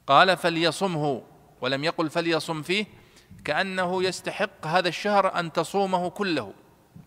[0.06, 1.22] قال فليصمه
[1.60, 3.01] ولم يقل فليصم فيه
[3.44, 6.52] كأنه يستحق هذا الشهر أن تصومه كله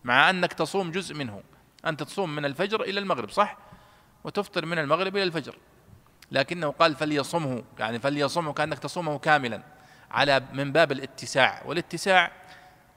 [0.04, 1.42] مع أنك تصوم جزء منه.
[1.86, 3.56] أنت تصوم من الفجر إلى المغرب صح؟
[4.24, 5.58] وتفطر من المغرب إلى الفجر.
[6.32, 9.62] لكنه قال فليصمه يعني فليصمه كأنك تصومه كاملا
[10.10, 11.62] على من باب الاتساع.
[11.66, 12.32] والاتساع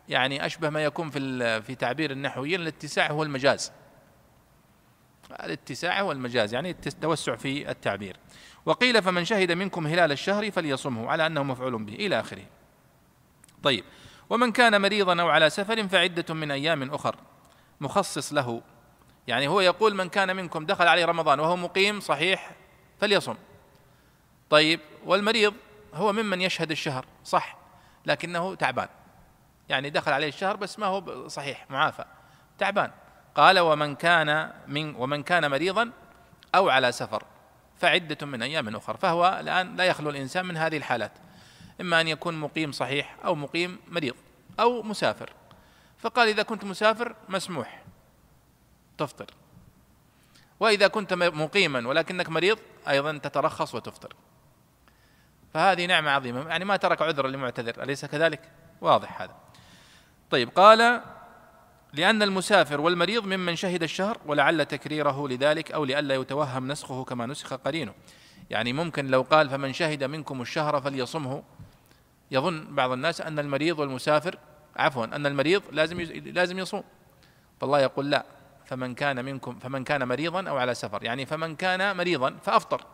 [0.09, 3.71] يعني أشبه ما يكون في في تعبير النحويين الاتساع هو المجاز.
[5.43, 8.17] الاتساع هو المجاز يعني التوسع في التعبير.
[8.65, 12.45] وقيل فمن شهد منكم هلال الشهر فليصمه على أنه مفعول به إلى آخره.
[13.63, 13.83] طيب.
[14.29, 17.15] ومن كان مريضا أو على سفر فعدة من أيام أخر.
[17.81, 18.61] مخصص له.
[19.27, 22.51] يعني هو يقول من كان منكم دخل عليه رمضان وهو مقيم صحيح
[23.01, 23.35] فليصم.
[24.49, 24.79] طيب.
[25.05, 25.53] والمريض
[25.93, 27.05] هو ممن يشهد الشهر.
[27.25, 27.57] صح.
[28.05, 28.87] لكنه تعبان.
[29.69, 31.65] يعني دخل عليه الشهر بس ما هو صحيح.
[31.69, 32.05] معافى.
[32.57, 32.91] تعبان.
[33.35, 35.91] قال ومن كان من ومن كان مريضا
[36.55, 37.23] أو على سفر
[37.77, 38.97] فعدة من أيام أخر.
[38.97, 41.11] فهو الآن لا يخلو الإنسان من هذه الحالات.
[41.81, 44.15] إما أن يكون مقيم صحيح أو مقيم مريض
[44.59, 45.33] أو مسافر.
[45.97, 47.83] فقال إذا كنت مسافر مسموح.
[48.97, 49.25] تفطر.
[50.59, 54.13] وإذا كنت مقيما ولكنك مريض أيضا تترخص وتفطر.
[55.53, 56.49] فهذه نعمة عظيمة.
[56.49, 57.83] يعني ما ترك عذرا لمعتذر.
[57.83, 58.51] أليس كذلك؟
[58.81, 59.35] واضح هذا.
[60.31, 61.01] طيب قال
[61.93, 67.53] لأن المسافر والمريض ممن شهد الشهر ولعل تكريره لذلك أو لئلا يتوهم نسخه كما نسخ
[67.53, 67.93] قرينه.
[68.49, 71.43] يعني ممكن لو قال فمن شهد منكم الشهر فليصمه
[72.31, 74.37] يظن بعض الناس أن المريض والمسافر
[74.75, 76.83] عفوا أن المريض لازم لازم يصوم.
[77.61, 78.25] فالله يقول لا
[78.65, 81.03] فمن كان منكم فمن كان مريضا أو على سفر.
[81.03, 82.85] يعني فمن كان مريضا فأفطر.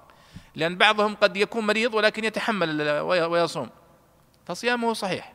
[0.55, 3.69] لأن بعضهم قد يكون مريض ولكن يتحمل ويصوم.
[4.45, 5.33] فصيامه صحيح.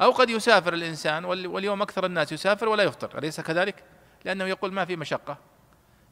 [0.00, 3.18] أو قد يسافر الإنسان واليوم أكثر الناس يسافر ولا يفطر.
[3.18, 3.84] أليس كذلك؟
[4.24, 5.38] لأنه يقول ما في مشقة.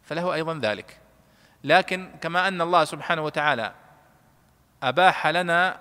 [0.02, 1.00] فله أيضا ذلك.
[1.64, 3.72] لكن كما أن الله سبحانه وتعالى
[4.82, 5.78] أباح لنا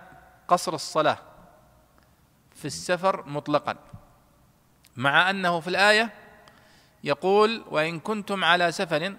[0.48, 1.18] قصر الصلاة.
[2.62, 3.76] في السفر مطلقا.
[4.96, 6.14] مع أنه في الآية
[7.04, 9.16] يقول وإن كنتم على سفر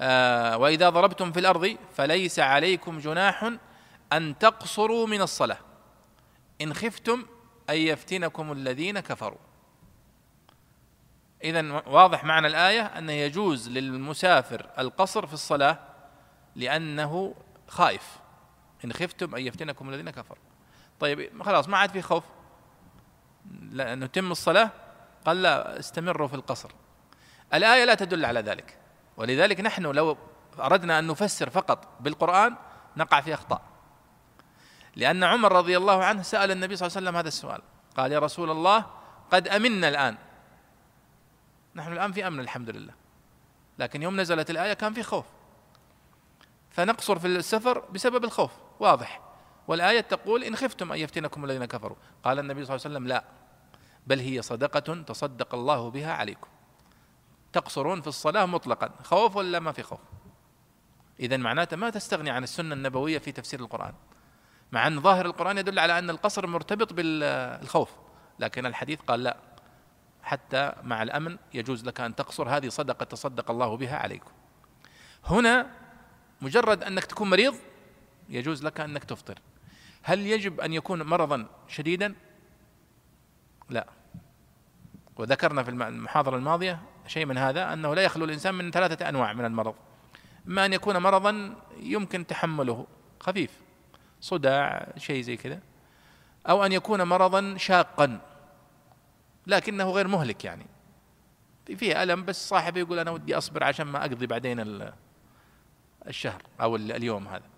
[0.00, 3.52] آه وإذا ضربتم في الأرض فليس عليكم جناح
[4.12, 5.58] أن تقصروا من الصلاة.
[6.60, 7.26] إن خفتم
[7.70, 9.38] أن يفتنكم الذين كفروا.
[11.44, 15.78] إذا واضح معنى الآية أنه يجوز للمسافر القصر في الصلاة
[16.54, 17.34] لأنه
[17.68, 18.18] خائف.
[18.84, 20.45] إن خفتم أن يفتنكم الذين كفروا.
[21.00, 22.24] طيب خلاص ما عاد في خوف.
[23.72, 24.70] نتم الصلاة.
[25.26, 26.70] قال لا استمروا في القصر.
[27.54, 28.78] الآية لا تدل على ذلك.
[29.16, 30.16] ولذلك نحن لو
[30.58, 32.56] أردنا أن نفسر فقط بالقرآن
[32.96, 33.62] نقع في أخطاء.
[34.96, 37.62] لأن عمر رضي الله عنه سأل النبي صلى الله عليه وسلم هذا السؤال.
[37.96, 38.86] قال يا رسول الله
[39.30, 40.16] قد أمنا الآن.
[41.74, 42.94] نحن الآن في أمن الحمد لله.
[43.78, 45.24] لكن يوم نزلت الآية كان في خوف.
[46.70, 48.52] فنقصر في السفر بسبب الخوف.
[48.80, 49.20] واضح.
[49.68, 51.96] والآية تقول إن خفتم أن يفتنكم الذين كفروا.
[52.24, 53.24] قال النبي صلى الله عليه وسلم لا
[54.06, 56.48] بل هي صدقة تصدق الله بها عليكم.
[57.52, 60.00] تقصرون في الصلاة مطلقا خوف ولا ما في خوف؟
[61.20, 63.94] إذا معناته ما تستغني عن السنة النبوية في تفسير القرآن.
[64.72, 67.90] مع أن ظاهر القرآن يدل على أن القصر مرتبط بالخوف
[68.38, 69.36] لكن الحديث قال لا.
[70.22, 74.30] حتى مع الأمن يجوز لك أن تقصر هذه صدقة تصدق الله بها عليكم.
[75.24, 75.70] هنا
[76.40, 77.54] مجرد أنك تكون مريض
[78.28, 79.38] يجوز لك أنك تفطر.
[80.08, 82.14] هل يجب أن يكون مرضا شديدا؟
[83.70, 83.86] لا.
[85.16, 89.44] وذكرنا في المحاضرة الماضية شيء من هذا أنه لا يخلو الإنسان من ثلاثة أنواع من
[89.44, 89.74] المرض.
[90.48, 92.86] إما أن يكون مرضا يمكن تحمله
[93.20, 93.50] خفيف
[94.20, 95.60] صداع شيء زي كذا.
[96.48, 98.20] أو أن يكون مرضا شاقا
[99.46, 100.66] لكنه غير مهلك يعني.
[101.76, 104.90] فيه ألم بس صاحبه يقول أنا ودي أصبر عشان ما أقضي بعدين
[106.06, 107.55] الشهر أو اليوم هذا.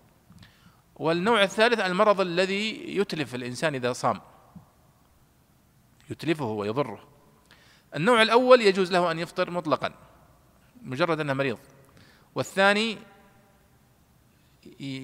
[0.99, 4.21] والنوع الثالث المرض الذي يتلف الإنسان إذا صام.
[6.09, 7.03] يتلفه ويضره.
[7.95, 9.93] النوع الأول يجوز له أن يفطر مطلقا
[10.81, 11.57] مجرد أنه مريض.
[12.35, 12.97] والثاني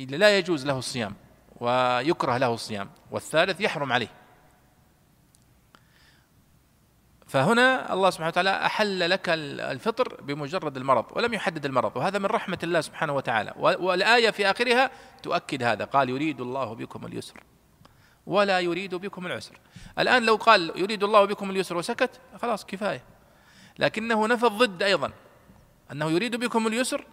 [0.10, 1.16] لا يجوز له الصيام
[1.56, 2.90] ويكره له الصيام.
[3.12, 4.25] والثالث يحرم عليه.
[7.36, 12.60] فهنا الله سبحانه وتعالى أحل لك الفطر بمجرد المرض ولم يحدد المرض وهذا من رحمة
[12.64, 13.54] الله سبحانه وتعالى.
[13.58, 14.92] والآية في آخرها
[15.24, 17.44] تؤكد هذا قال يريد الله بكم اليسر.
[18.26, 19.60] ولا يريد بكم العسر.
[20.00, 23.04] الآن لو قال يريد الله بكم اليسر وسكت خلاص كفاية.
[23.80, 25.12] لكنه نفى الضد أيضا.
[25.92, 27.06] أنه يريد بكم اليسر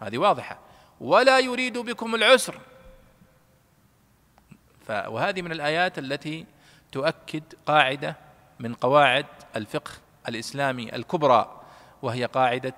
[0.00, 0.58] هذه واضحة.
[1.00, 2.60] ولا يريد بكم العسر.
[4.88, 6.46] وهذه من الآيات التي
[6.92, 8.25] تؤكد قاعدة
[8.60, 9.26] من قواعد
[9.56, 9.90] الفقه
[10.28, 11.60] الإسلامي الكبرى
[12.02, 12.76] وهي قاعدة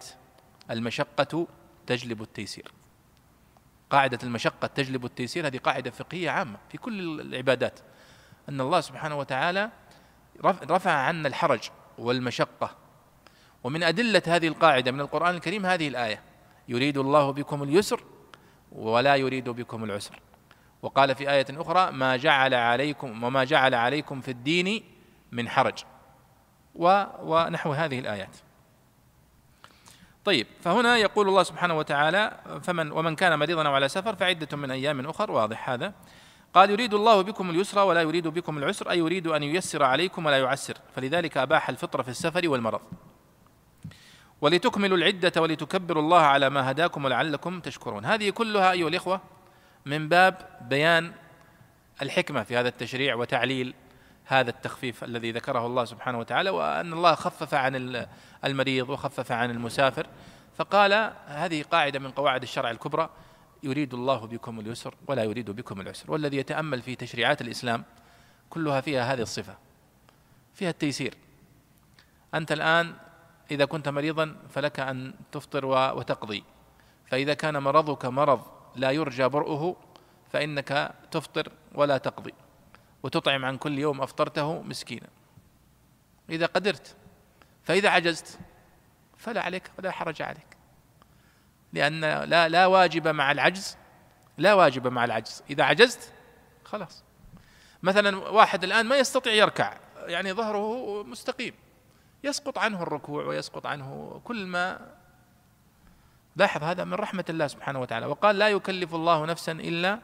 [0.70, 1.46] المشقة
[1.86, 2.72] تجلب التيسير.
[3.90, 7.80] قاعدة المشقة تجلب التيسير هذه قاعدة فقهية عامة في كل العبادات.
[8.48, 9.70] أن الله سبحانه وتعالى
[10.44, 11.60] رفع عنا الحرج
[11.98, 12.76] والمشقة.
[13.64, 16.22] ومن أدلة هذه القاعدة من القرآن الكريم هذه الآية
[16.68, 18.04] يريد الله بكم اليسر
[18.72, 20.20] ولا يريد بكم العسر.
[20.82, 24.97] وقال في آية أخرى ما جعل عليكم وما جعل عليكم في الدين
[25.32, 25.84] من حرج.
[26.74, 28.36] ونحو هذه الآيات.
[30.24, 34.70] طيب فهنا يقول الله سبحانه وتعالى فمن ومن كان مريضا أو على سفر فعدة من
[34.70, 35.30] أيام أخر.
[35.30, 35.94] واضح هذا.
[36.54, 40.38] قال يريد الله بكم اليسر ولا يريد بكم العسر أي يريد أن ييسر عليكم ولا
[40.38, 40.76] يعسر.
[40.96, 42.80] فلذلك أباح الفطر في السفر والمرض.
[44.40, 48.04] ولتكملوا العدة ولتكبروا الله على ما هداكم ولعلكم تشكرون.
[48.04, 49.20] هذه كلها أيها الإخوة
[49.86, 51.12] من باب بيان
[52.02, 53.74] الحكمة في هذا التشريع وتعليل
[54.28, 58.06] هذا التخفيف الذي ذكره الله سبحانه وتعالى وأن الله خفف عن
[58.44, 60.06] المريض وخفف عن المسافر.
[60.56, 63.10] فقال هذه قاعدة من قواعد الشرع الكبرى
[63.62, 66.12] يريد الله بكم اليسر ولا يريد بكم العسر.
[66.12, 67.84] والذي يتأمل في تشريعات الإسلام
[68.50, 69.56] كلها فيها هذه الصفة
[70.54, 71.14] فيها التيسير.
[72.34, 72.94] أنت الآن
[73.50, 76.44] إذا كنت مريضا فلك أن تفطر وتقضي.
[77.06, 78.40] فإذا كان مرضك مرض
[78.76, 79.76] لا يرجى برؤه
[80.32, 82.34] فإنك تفطر ولا تقضي.
[83.02, 85.08] وتطعم عن كل يوم أفطرته مسكينا.
[86.30, 86.96] إذا قدرت
[87.64, 88.38] فإذا عجزت
[89.16, 90.56] فلا عليك ولا حرج عليك.
[91.72, 93.76] لأن لا لا واجب مع العجز
[94.38, 95.42] لا واجب مع العجز.
[95.50, 96.12] إذا عجزت
[96.64, 97.04] خلاص.
[97.82, 99.76] مثلا واحد الآن ما يستطيع يركع
[100.06, 101.54] يعني ظهره مستقيم.
[102.24, 104.94] يسقط عنه الركوع ويسقط عنه كل ما.
[106.36, 108.06] لاحظ هذا من رحمة الله سبحانه وتعالى.
[108.06, 110.00] وقال لا يكلف الله نفسا إلا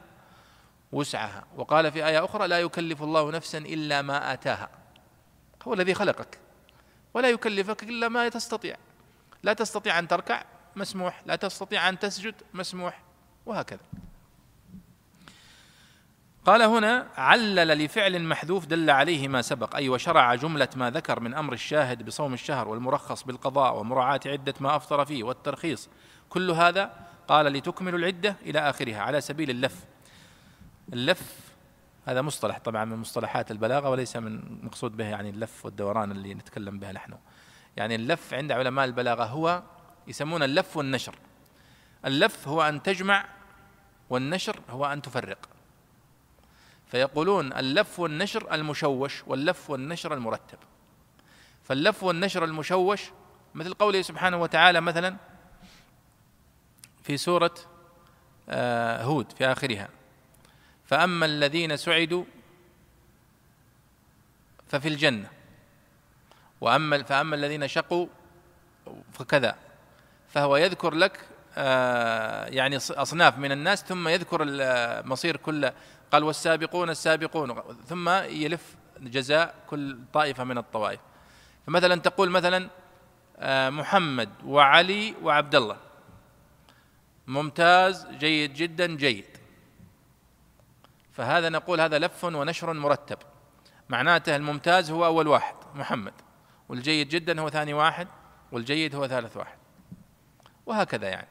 [0.95, 1.45] وسعها.
[1.55, 4.69] وقال في آية أخرى لا يكلف الله نفسا إلا ما آتاها.
[5.67, 6.39] هو الذي خلقك.
[7.13, 8.75] ولا يكلفك إلا ما تستطيع.
[9.43, 10.43] لا تستطيع أن تركع
[10.75, 11.23] مسموح.
[11.25, 13.01] لا تستطيع أن تسجد مسموح.
[13.45, 13.79] وهكذا.
[16.45, 19.75] قال هنا علل لفعل محذوف دل عليه ما سبق.
[19.75, 24.75] أي وشرع جملة ما ذكر من أمر الشاهد بصوم الشهر والمرخص بالقضاء ومراعاة عدة ما
[24.75, 25.89] أفطر فيه والترخيص.
[26.29, 26.93] كل هذا
[27.27, 29.85] قال لتكملوا العدة إلى آخرها على سبيل اللف.
[30.93, 31.39] اللف
[32.05, 36.79] هذا مصطلح طبعا من مصطلحات البلاغة وليس من مقصود به يعني اللف والدوران اللي نتكلم
[36.79, 37.13] به نحن.
[37.77, 39.63] يعني اللف عند علماء البلاغة هو
[40.07, 41.15] يسمون اللف والنشر.
[42.05, 43.25] اللف هو أن تجمع
[44.09, 45.49] والنشر هو أن تفرق.
[46.87, 50.57] فيقولون اللف والنشر المشوش واللف والنشر المرتب.
[51.63, 53.01] فاللف والنشر المشوش
[53.55, 55.15] مثل قوله سبحانه وتعالى مثلا
[57.03, 57.53] في سورة
[58.49, 59.89] آه، هود في آخرها.
[60.85, 62.23] فأما الذين سعدوا
[64.67, 65.29] ففي الجنة.
[66.61, 68.07] وأما فأما الذين شقوا
[69.13, 69.55] فكذا.
[70.29, 71.19] فهو يذكر لك
[71.57, 74.45] آه، يعني أصناف من الناس ثم يذكر
[75.05, 75.71] مصير كل
[76.11, 80.99] قال والسابقون السابقون ثم يلف جزاء كل طائفة من الطوائف.
[81.67, 82.69] فمثلا تقول مثلا
[83.37, 85.77] آه، محمد وعلي وعبد الله.
[87.27, 89.34] ممتاز جيد جدا جيد.
[91.15, 93.17] فهذا نقول هذا لف ونشر مرتب.
[93.89, 96.13] معناته الممتاز هو أول واحد محمد.
[96.69, 98.07] والجيد جدا هو ثاني واحد
[98.51, 99.57] والجيد هو ثالث واحد.
[100.65, 101.27] وهكذا يعني.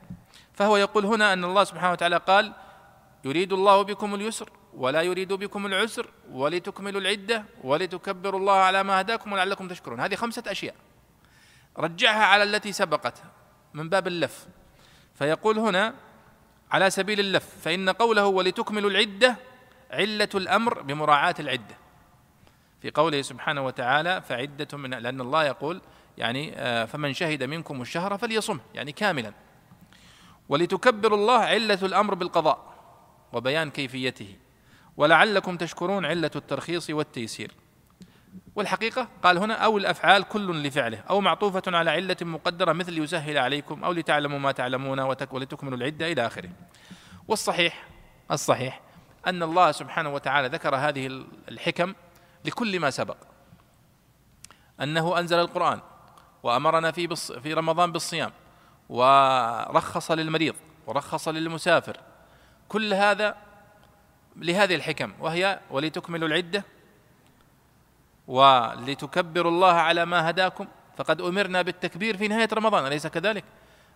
[0.53, 2.53] فهو يقول هنا أن الله سبحانه وتعالى قال
[3.25, 9.33] يريد الله بكم اليسر ولا يريد بكم العسر ولتكملوا العدة ولتكبروا الله على ما هداكم
[9.33, 10.01] ولعلكم تشكرون.
[10.01, 10.75] هذه خمسة أشياء.
[11.79, 13.23] رجعها على التي سبقت
[13.75, 14.47] من باب اللف.
[15.15, 15.95] فيقول هنا
[16.71, 19.37] على سبيل اللف فإن قوله ولتكملوا العدة
[19.95, 21.77] علة الأمر بمراعاة العدة.
[22.83, 25.81] في قوله سبحانه وتعالى فعدة من لأن الله يقول
[26.19, 29.33] يعني آه، فمن شهد منكم الشهر فليصم يعني كاملا.
[30.49, 32.75] ولتكبروا الله علة الأمر بالقضاء
[33.33, 34.37] وبيان كيفيته.
[34.97, 37.53] ولعلكم تشكرون علة الترخيص والتيسير.
[38.57, 43.85] والحقيقة قال هنا أو الأفعال كل لفعله أو معطوفة على علة مقدرة مثل يسهل عليكم
[43.85, 46.51] أو لتعلموا ما تعلمون ولتكملوا العدة إلى آخره.
[47.29, 47.89] والصحيح
[48.31, 48.81] الصحيح
[49.27, 51.95] أن الله سبحانه وتعالى ذكر هذه الحكم
[52.45, 53.17] لكل ما سبق.
[54.81, 55.81] أنه أنزل القرآن
[56.43, 58.33] وأمرنا في في رمضان بالصيام
[58.89, 60.55] ورخص للمريض
[60.87, 62.01] ورخص للمسافر.
[62.69, 63.37] كل هذا
[64.37, 66.65] لهذه الحكم وهي ولتكملوا العدة
[68.27, 70.67] ولتكبروا الله على ما هداكم.
[70.97, 73.45] فقد أمرنا بالتكبير في نهاية رمضان أليس كذلك؟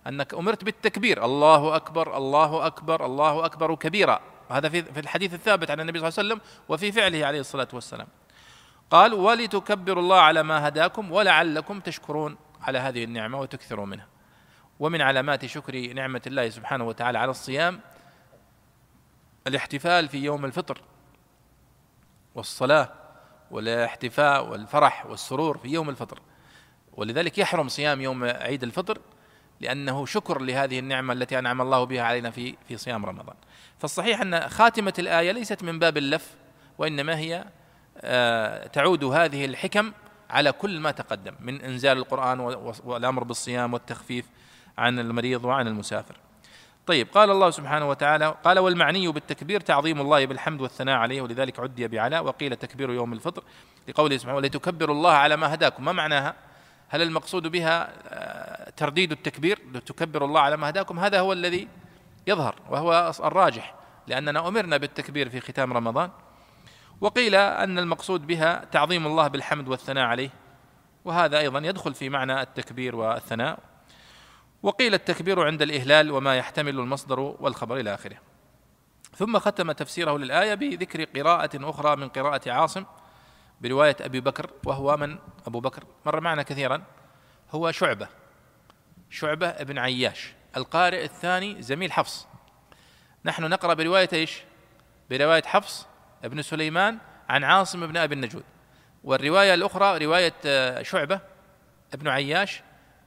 [0.06, 1.24] أنك أمرت بالتكبير.
[1.24, 4.20] الله أكبر الله أكبر الله أكبر كبيرا.
[4.50, 8.06] هذا في الحديث الثابت عن النبي صلى الله عليه وسلم وفي فعله عليه الصلاة والسلام.
[8.90, 14.06] قال ولتكبروا الله على ما هداكم ولعلكم تشكرون على هذه النعمة وتكثروا منها.
[14.80, 17.80] ومن علامات شكر نعمة الله سبحانه وتعالى على الصيام
[19.46, 20.80] الاحتفال في يوم الفطر
[22.34, 22.92] والصلاة
[23.50, 26.20] والاحتفاء والفرح والسرور في يوم الفطر.
[26.92, 28.98] ولذلك يحرم صيام يوم عيد الفطر
[29.60, 33.36] لأنه شكر لهذه النعمة التي أنعم الله بها علينا في في صيام رمضان.
[33.78, 36.34] فالصحيح أن خاتمة الآية ليست من باب اللف
[36.78, 37.44] وإنما هي
[38.00, 39.92] آه، تعود هذه الحكم
[40.30, 42.40] على كل ما تقدم من إنزال القرآن
[42.84, 44.24] والأمر بالصيام والتخفيف
[44.78, 46.16] عن المريض وعن المسافر.
[46.86, 51.88] طيب قال الله سبحانه وتعالى قال والمعني بالتكبير تعظيم الله بالحمد والثناء عليه ولذلك عدي
[51.88, 53.42] بعلاء وقيل تكبير يوم الفطر
[53.88, 55.84] لقوله سبحانه ولتكبروا الله على ما هداكم.
[55.84, 56.34] ما معناها؟
[56.88, 60.98] هل المقصود بها آه، ترديد التكبير؟ لتكبروا الله على ما هداكم.
[60.98, 61.68] هذا هو الذي
[62.26, 63.74] يظهر وهو الراجح
[64.06, 66.10] لأننا أمرنا بالتكبير في ختام رمضان.
[67.00, 70.30] وقيل أن المقصود بها تعظيم الله بالحمد والثناء عليه
[71.04, 73.58] وهذا أيضا يدخل في معنى التكبير والثناء.
[74.62, 78.16] وقيل التكبير عند الإهلال وما يحتمل المصدر والخبر إلى آخره.
[79.16, 82.84] ثم ختم تفسيره للآية بذكر قراءة أخرى من قراءة عاصم
[83.60, 86.82] برواية أبي بكر وهو من أبو بكر مر معنا كثيرا
[87.50, 88.08] هو شعبة
[89.10, 92.26] شعبة ابن عياش القارئ الثاني زميل حفص.
[93.24, 94.42] نحن نقرأ برواية إيش؟
[95.10, 95.86] برواية حفص
[96.24, 96.98] ابن سليمان
[97.28, 98.44] عن عاصم بن أبي النجود.
[99.04, 101.20] والرواية الأخرى رواية آه، شعبة
[101.94, 102.62] ابن عياش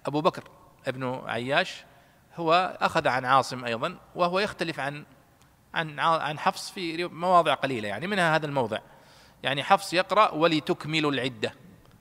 [0.06, 0.44] أبو بكر
[0.88, 1.84] ابن عياش
[2.36, 5.06] هو أخذ عن عاصم أيضا وهو يختلف عن
[5.74, 8.80] عن عن حفص في مواضع قليلة يعني منها هذا الموضع.
[9.44, 11.54] يعني حفص يقرأ ولتكملوا العدة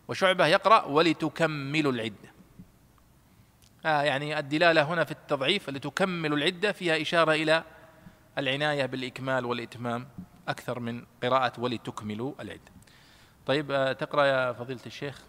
[0.08, 2.30] وشعبة يقرأ ولتكملوا العدة.
[3.86, 7.64] آه يعني الدلالة هنا في التضعيف لتكملوا العدة فيها إشارة إلى
[8.38, 10.06] العناية بالإكمال والإتمام
[10.48, 12.70] أكثر من قراءة ولتكملوا العدة.
[13.46, 15.22] طيب آه تقرأ يا فضيلة الشيخ.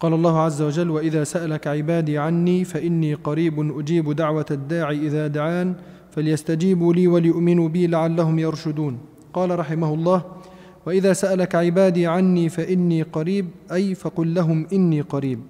[0.00, 5.76] قال الله عز وجل وإذا سألك عبادي عني فإني قريب أجيب دعوة الداعي إذا دعان
[6.16, 8.98] فليستجيبوا لي وليؤمنوا بي لعلهم يرشدون.
[9.32, 10.24] قال رحمه الله
[10.86, 15.40] وإذا سألك عبادي عني فإني قريب أي فقل لهم إني قريب.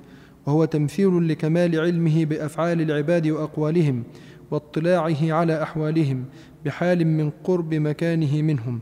[0.46, 4.02] وهو تمثيل لكمال علمه بأفعال العباد وأقوالهم
[4.50, 6.24] واطلاعه على أحوالهم
[6.64, 8.80] بحال من قرب مكانه منهم.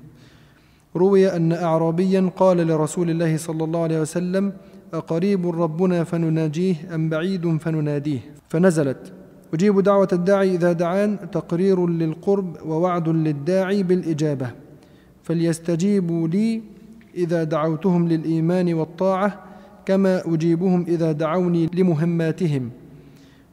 [0.96, 4.52] روي أن اعرابيا قال لرسول الله صلى الله عليه وسلم
[4.94, 8.18] أقريب ربنا فنناجيه أم بعيد فنناديه؟
[8.48, 9.12] فنزلت
[9.54, 14.50] أجيب دعوة الداعي إذا دعان تقرير للقرب ووعد للداعي بالإجابة.
[15.22, 16.62] فليستجيبوا لي
[17.14, 19.44] إذا دعوتهم للإيمان والطاعة
[19.86, 22.70] كما أجيبهم إذا دعوني لمهماتهم.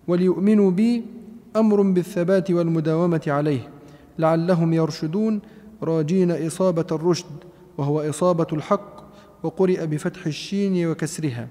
[0.07, 1.03] وليؤمنوا بي
[1.55, 3.69] أمر بالثبات والمداومة عليه
[4.19, 5.39] لعلهم يرشدون.
[5.83, 7.35] راجين إصابة الرشد
[7.77, 9.01] وهو إصابة الحق
[9.43, 11.47] وقرئ بفتح الشين وكسرها.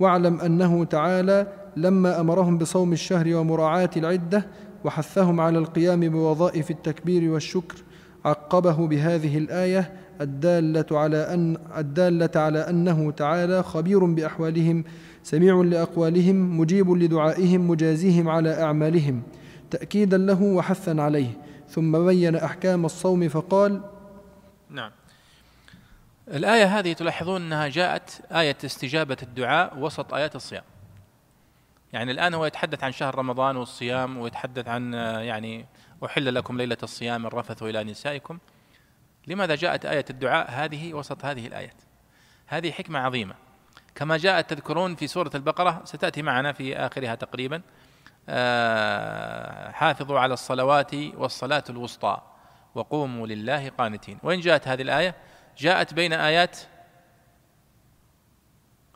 [0.00, 4.46] واعلم أنه تعالى لما أمرهم بصوم الشهر ومراعاة العدة
[4.84, 7.76] وحثهم على القيام بوظائف التكبير والشكر
[8.24, 14.84] عقبه بهذه الآية الدالة على ان الدالة على أنه تعالى خبير بأحوالهم
[15.22, 19.22] سميع لأقوالهم مجيب لدعائهم مجازيهم على أعمالهم
[19.70, 21.38] تأكيدا له وحثا عليه.
[21.68, 23.80] ثم بين أحكام الصوم فقال
[24.70, 24.90] نعم.
[26.28, 30.62] الآية هذه تلاحظون أنها جاءت آية استجابة الدعاء وسط آيات الصيام.
[31.94, 35.66] يعني الآن هو يتحدث عن شهر رمضان والصيام ويتحدث عن يعني
[36.04, 38.38] أحل لكم ليلة الصيام الرفث إلى نسائكم.
[39.26, 41.82] لماذا جاءت آية الدعاء هذه وسط هذه الآيات؟
[42.46, 43.34] هذه حكمة عظيمة.
[43.94, 47.62] كما جاءت تذكرون في سورة البقرة ستأتي معنا في آخرها تقريبا
[48.28, 52.20] آه، حافظوا على الصلوات والصلاة الوسطى
[52.74, 54.18] وقوموا لله قانتين.
[54.22, 55.14] وين جاءت هذه الآية؟
[55.58, 56.58] جاءت بين آيات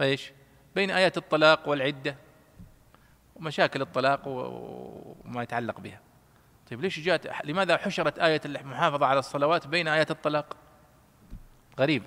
[0.00, 0.32] إيش؟
[0.74, 2.27] بين آيات الطلاق والعدة.
[3.38, 6.00] ومشاكل الطلاق وما يتعلق بها.
[6.70, 10.56] طيب ليش جاءت لماذا حشرت آية المحافظة على الصلوات بين آيات الطلاق؟
[11.78, 12.06] غريبة.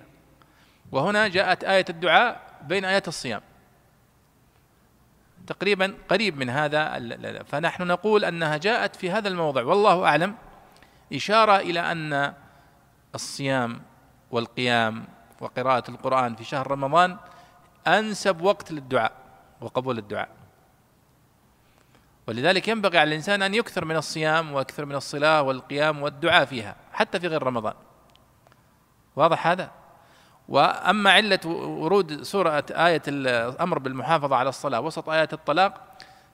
[0.91, 3.41] وهنا جاءت آية الدعاء بين آيات الصيام.
[5.47, 9.63] تقريبا قريب من هذا فنحن نقول أنها جاءت في هذا الموضع.
[9.63, 10.35] والله أعلم.
[11.13, 12.33] إشارة إلى أن
[13.15, 13.81] الصيام
[14.31, 15.07] والقيام
[15.39, 17.17] وقراءة القرآن في شهر رمضان
[17.87, 19.11] أنسب وقت للدعاء
[19.61, 20.29] وقبول الدعاء.
[22.27, 27.19] ولذلك ينبغي على الإنسان أن يكثر من الصيام ويكثر من الصلاة والقيام والدعاء فيها حتى
[27.19, 27.73] في غير رمضان.
[29.15, 29.71] واضح هذا؟
[30.47, 35.81] وأما علة ورود سورة آية الأمر بالمحافظة على الصلاة وسط آيات الطلاق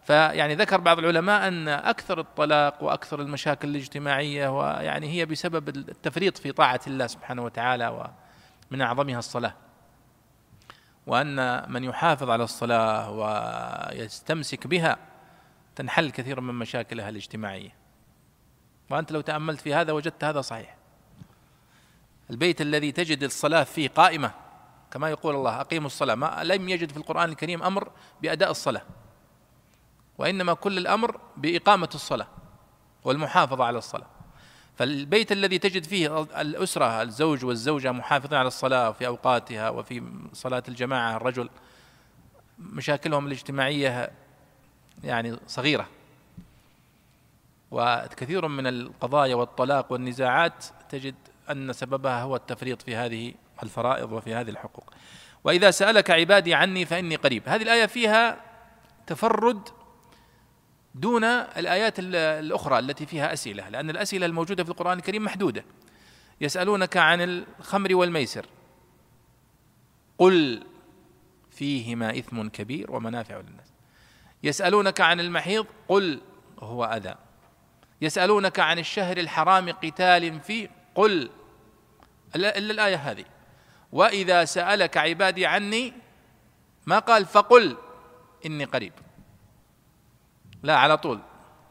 [0.04, 6.52] فيعني ذكر بعض العلماء أن أكثر الطلاق وأكثر المشاكل الاجتماعية ويعني هي بسبب التفريط في
[6.52, 7.88] طاعة الله سبحانه وتعالى
[8.72, 9.54] ومن أعظمها الصلاة.
[11.08, 14.98] وأن من يحافظ على الصلاة ويستمسك بها
[15.78, 17.76] تنحل كثير من مشاكلها الاجتماعية.
[18.90, 20.78] وأنت لو تأملت في هذا وجدت هذا صحيح.
[22.30, 24.32] البيت الذي تجد الصلاة فيه قائمة
[24.92, 26.16] كما يقول الله أقيموا الصلاة.
[26.16, 28.82] ما لم يجد في القرآن الكريم أمر بأداء الصلاة
[30.18, 32.28] وإنما كل الأمر بإقامة الصلاة
[33.04, 34.08] والمحافظة على الصلاة.
[34.76, 40.04] فالبيت الذي تجد فيه الأسرة الزوج والزوجة محافظين على الصلاة في أوقاتها وفي
[40.34, 41.50] صلاة الجماعة الرجل
[42.60, 44.12] مشاكلهم الاجتماعية
[45.04, 45.88] يعني صغيرة.
[47.72, 51.16] وكثير من القضايا والطلاق والنزاعات تجد
[51.52, 53.34] أن سببها هو التفريط في هذه
[53.64, 54.94] الفرائض وفي هذه الحقوق.
[55.44, 57.44] وإذا سألك عبادي عني فإني قريب.
[57.46, 58.42] هذه الآية فيها
[59.08, 59.70] تفرد
[60.96, 65.66] دون الآيات الأخرى التي فيها أسئلة لأن الأسئلة الموجودة في القرآن الكريم محدودة.
[66.42, 68.46] يسألونك عن الخمر والميسر.
[70.18, 70.64] قل
[71.52, 73.67] فيهما إثم كبير ومنافع للناس.
[74.44, 76.22] يسألونك عن المحيض قل
[76.60, 77.16] هو أذى.
[78.02, 81.30] يسألونك عن الشهر الحرام قتال فيه قل.
[82.36, 83.26] إلا الآية هذه.
[83.92, 85.94] وإذا سألك عبادي عني
[86.86, 87.78] ما قال فقل
[88.46, 88.94] إني قريب.
[90.64, 91.20] لا على طول.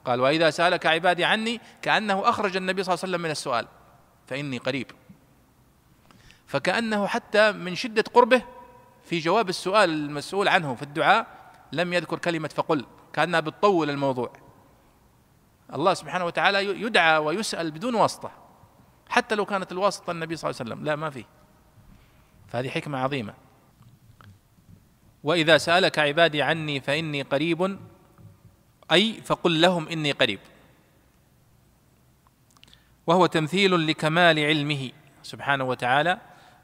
[0.05, 3.67] قال وإذا سألك عبادي عني كأنه أخرج النبي صلى الله عليه وسلم من السؤال
[4.27, 4.91] فإني قريب.
[6.47, 8.43] فكأنه حتى من شدة قربه
[9.05, 11.27] في جواب السؤال المسؤول عنه في الدعاء
[11.73, 14.33] لم يذكر كلمة فقل كأنها بتطول الموضوع.
[15.75, 18.31] الله سبحانه وتعالى يدعى ويسأل بدون واسطة.
[19.09, 21.25] حتى لو كانت الواسطة النبي صلى الله عليه وسلم لا ما فيه
[22.49, 23.35] فهذه حكمة عظيمة.
[25.25, 27.79] وإذا سألك عبادي عني فإني قريب
[28.93, 30.41] أي فقل لهم إني قريب.
[33.07, 34.91] وهو تمثيل لكمال علمه
[35.23, 36.19] سبحانه وتعالى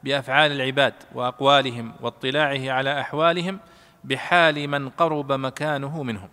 [0.04, 3.60] بأفعال العباد وأقوالهم واطلاعه على أحوالهم
[4.04, 6.28] بحال من قرب مكانه منهم.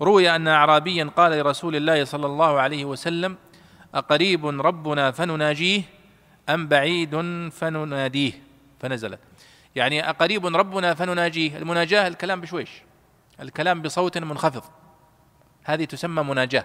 [0.00, 3.36] روي أن اعرابيا قال لرسول الله صلى الله عليه وسلم
[3.94, 5.82] أقريب ربنا فنناجيه
[6.48, 7.10] أم بعيد
[7.50, 8.32] فنناديه؟
[8.80, 9.20] فنزلت.
[9.76, 11.56] يعني أقريب ربنا فنناجيه.
[11.56, 12.70] المناجاة الكلام بشويش.
[13.40, 14.62] الكلام بصوت منخفض.
[15.64, 16.64] هذه تسمى مناجاة.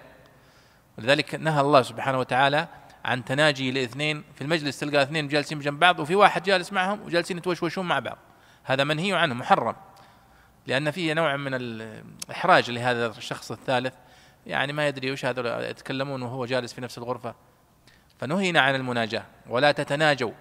[0.98, 2.68] ولذلك نهى الله سبحانه وتعالى
[3.04, 4.24] عن تناجي لاثنين.
[4.34, 8.18] في المجلس تلقى اثنين جالسين جنب بعض وفي واحد جالس معهم وجالسين يتوشوشون مع بعض.
[8.64, 9.74] هذا منهي عنه محرم.
[10.68, 13.94] لأن فيه نوع من الإحراج لهذا الشخص الثالث.
[14.46, 17.34] يعني ما يدري وش هذول يتكلمون وهو جالس في نفس الغرفة.
[18.20, 20.32] فنهينا عن المناجاة ولا تتناجوا.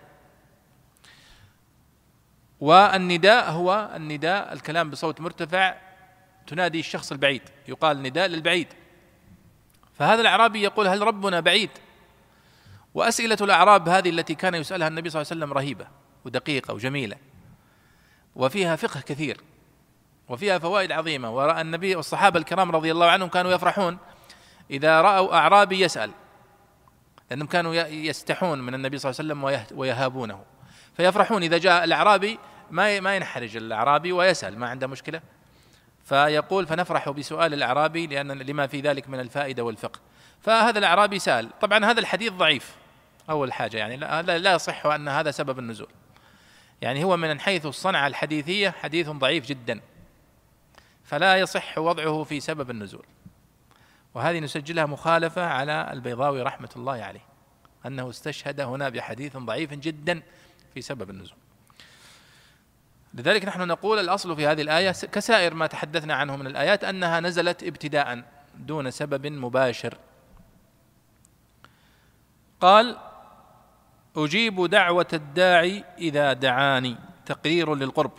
[2.59, 5.75] والنداء هو النداء الكلام بصوت مرتفع
[6.47, 7.41] تنادي الشخص البعيد.
[7.67, 8.67] يقال نداء للبعيد.
[9.93, 11.69] فهذا الأعرابي يقول هل ربنا بعيد؟
[12.93, 15.87] وأسئلة الأعراب هذه التي كان يسألها النبي صلى الله عليه وسلم رهيبة
[16.25, 17.17] ودقيقة وجميلة.
[18.35, 19.41] وفيها فقه كثير.
[20.29, 21.31] وفيها فوائد عظيمة.
[21.31, 23.97] ورأى النبي والصحابة الكرام رضي الله عنهم كانوا يفرحون
[24.71, 26.11] إذا رأوا أعرابي يسأل
[27.29, 30.43] لأنهم كانوا يستحون من النبي صلى الله عليه وسلم ويهابونه.
[30.97, 32.39] فيفرحون إذا جاء الأعرابي
[32.71, 35.21] ما ما ينحرج الأعرابي ويسأل ما عنده مشكلة.
[36.05, 39.99] فيقول فنفرح بسؤال الأعرابي لأن لما في ذلك من الفائدة والفقه
[40.41, 41.49] فهذا الأعرابي سأل.
[41.61, 42.75] طبعا هذا الحديث ضعيف.
[43.29, 45.89] أول حاجة يعني لا, لا يصح أن هذا سبب النزول.
[46.81, 49.81] يعني هو من حيث الصنعة الحديثية حديث ضعيف جدا.
[51.07, 53.05] فلا يصح وضعه في سبب النزول.
[54.13, 57.25] وهذه نسجلها مخالفة على البيضاوي رحمة الله عليه
[57.85, 60.21] أنه استشهد هنا بحديث ضعيف جدا
[60.73, 61.37] في سبب النزول.
[63.13, 67.63] لذلك نحن نقول الأصل في هذه الآية كسائر ما تحدثنا عنه من الآيات أنها نزلت
[67.63, 68.23] ابتداء
[68.55, 69.97] دون سبب مباشر.
[72.61, 72.97] قال
[74.17, 78.11] أجيب دعوة الداعي إذا دعاني تقرير للقرب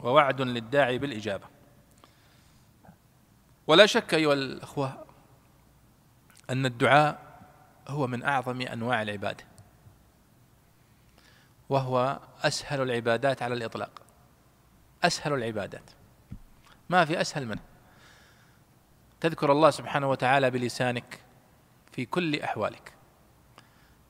[0.00, 1.55] ووعد للداعي بالإجابة.
[3.66, 5.04] ولا شك أيها الأخوة
[6.50, 7.26] أن الدعاء
[7.88, 9.44] هو من أعظم أنواع العبادة
[11.68, 13.90] وهو أسهل العبادات على الإطلاق
[15.04, 15.90] أسهل العبادات.
[16.90, 17.60] ما في أسهل منه.
[19.20, 21.20] تذكر الله سبحانه وتعالى بلسانك
[21.92, 22.92] في كل أحوالك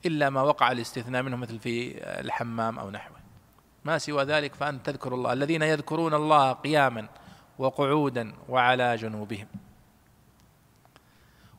[0.05, 3.17] إلا ما وقع الاستثناء منه مثل في الحمام أو نحوه.
[3.85, 5.33] ما سوى ذلك فأنت تذكر الله.
[5.33, 7.07] الذين يذكرون الله قياما
[7.59, 9.47] وقعودا وعلى جنوبهم.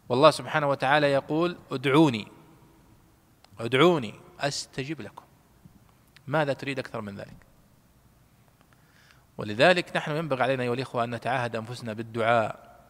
[0.08, 2.28] والله سبحانه وتعالى يقول ادعوني
[3.60, 5.24] ادعوني أستجب لكم.
[6.26, 7.36] ماذا تريد أكثر من ذلك؟
[9.38, 12.80] ولذلك نحن ينبغي علينا أيها الإخوة أن نتعاهد أنفسنا بالدعاء.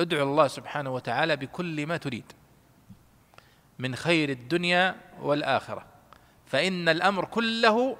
[0.00, 2.32] ادعو الله سبحانه وتعالى بكل ما تريد
[3.78, 5.86] من خير الدنيا والآخرة
[6.46, 7.96] فإن الأمر كله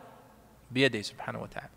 [0.70, 1.70] بيده سبحانه وتعالى.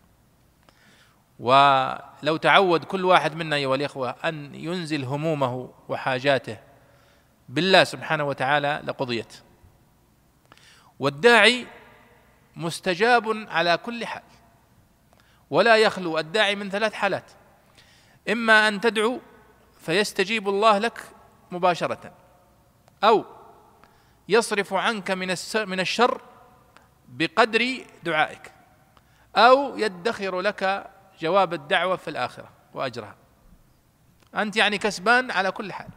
[1.40, 6.58] ولو تعود كل واحد منا ايها الاخوه أن ينزل همومه وحاجاته
[7.48, 9.34] بالله سبحانه وتعالى لقضيت.
[10.98, 11.66] والداعي
[12.56, 14.22] مستجاب على كل حال.
[15.50, 17.30] ولا يخلو الداعي من ثلاث حالات.
[18.30, 19.20] إما أن تدعو
[19.80, 21.00] فيستجيب الله لك
[21.50, 22.12] مباشرة.
[23.04, 23.24] أو
[24.28, 26.20] يصرف عنك من من الشر
[27.08, 28.52] بقدر دعائك.
[29.36, 30.90] أو يدخر لك
[31.20, 33.14] جواب الدعوة في الآخرة وأجرها.
[34.34, 35.88] أنت يعني كسبان على كل حال.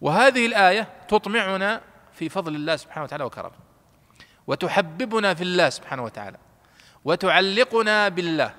[0.00, 1.80] وهذه الآية تطمعنا
[2.12, 3.56] في فضل الله سبحانه وتعالى وكرمه.
[4.46, 6.38] وتحببنا في الله سبحانه وتعالى.
[7.04, 8.54] وتعلقنا بالله.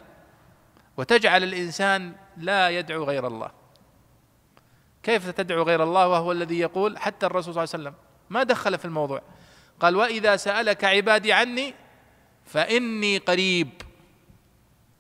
[0.97, 3.51] وتجعل الإنسان لا يدعو غير الله.
[5.03, 7.95] كيف تدعو غير الله؟ وهو الذي يقول حتى الرسول صلى الله عليه وسلم.
[8.29, 9.21] ما دخل في الموضوع.
[9.79, 11.73] قال وإذا سألك عبادي عني
[12.45, 13.69] فإني قريب.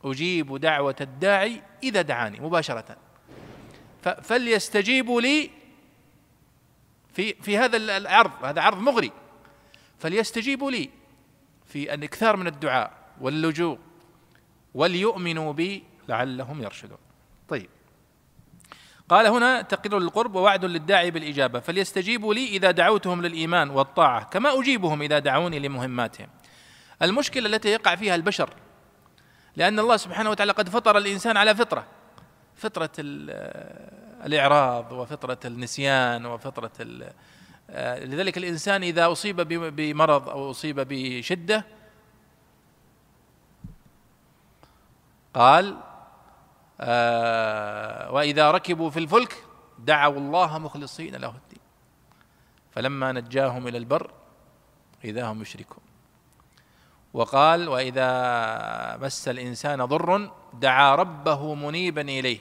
[0.03, 2.97] أجيب دعوة الداعي إذا دعاني مباشرة.
[4.21, 5.49] فليستجيبوا لي
[7.13, 9.11] في في هذا العرض هذا عرض مغري.
[9.99, 10.89] فليستجيبوا لي
[11.65, 12.91] في الإكثار من الدعاء
[13.21, 13.77] واللجوء
[14.73, 16.97] وليؤمنوا بي لعلهم يرشدون.
[17.47, 17.69] طيب.
[19.09, 21.59] قال هنا تقرير للقرب ووعد للداعي بالإجابة.
[21.59, 26.27] فليستجيبوا لي إذا دعوتهم للإيمان والطاعة كما أجيبهم إذا دعوني لمهماتهم.
[27.01, 28.53] المشكلة التي يقع فيها البشر
[29.55, 31.87] لأن الله سبحانه وتعالى قد فطر الإنسان على فطرة.
[32.55, 32.91] فطرة
[34.25, 36.71] الإعراض وفطرة النسيان وفطرة
[37.99, 39.41] لذلك الإنسان إذا أصيب
[39.75, 41.65] بمرض أو أصيب بشدة
[45.33, 45.77] قال
[46.81, 49.45] آه وإذا ركبوا في الفلك
[49.79, 51.61] دعوا الله مخلصين له الدين.
[52.71, 54.11] فلما نجاهم إلى البر
[55.03, 55.83] إذا هم يشركون
[57.13, 62.39] وقال وإذا مس الإنسان ضر دعا ربه منيبا إليه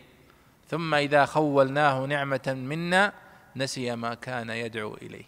[0.68, 3.12] ثم إذا خولناه نعمة منا
[3.56, 5.24] نسي ما كان يدعو إليه.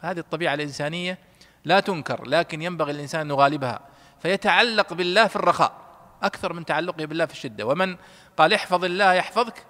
[0.00, 1.18] هذه الطبيعة الإنسانية
[1.64, 3.80] لا تنكر لكن ينبغي الإنسان أن يغالبها
[4.22, 5.72] فيتعلق بالله في الرخاء
[6.22, 7.66] أكثر من تعلقه بالله في الشدة.
[7.66, 7.96] ومن
[8.36, 9.66] قال احفظ الله يحفظك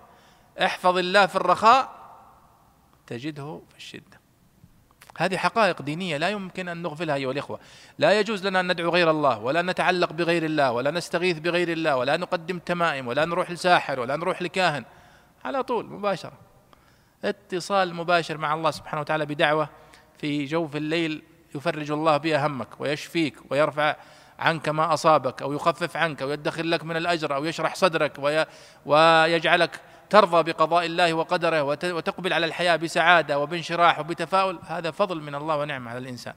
[0.63, 1.99] احفظ الله في الرخاء
[3.07, 4.08] تجده في الشدة.
[5.21, 7.61] هذه حقائق دينية لا يمكن أن نغفلها أيها الإخوة.
[7.99, 11.97] لا يجوز لنا أن ندعو غير الله ولا نتعلق بغير الله ولا نستغيث بغير الله
[11.97, 14.85] ولا نقدم تمائم ولا نروح لساحر ولا نروح لكاهن.
[15.45, 16.39] على طول مباشرة.
[17.25, 19.69] اتصال مباشر مع الله سبحانه وتعالى بدعوة
[20.19, 21.23] في جوف الليل
[21.55, 23.97] يفرج الله بها همك ويشفيك ويرفع
[24.39, 28.13] عنك ما أصابك أو يخفف عنك أو يدخر لك من الأجر أو يشرح صدرك
[28.87, 35.57] ويجعلك ترضى بقضاء الله وقدره وتقبل على الحياة بسعادة وبانشراح وبتفاؤل هذا فضل من الله
[35.57, 36.35] ونعمة على الإنسان.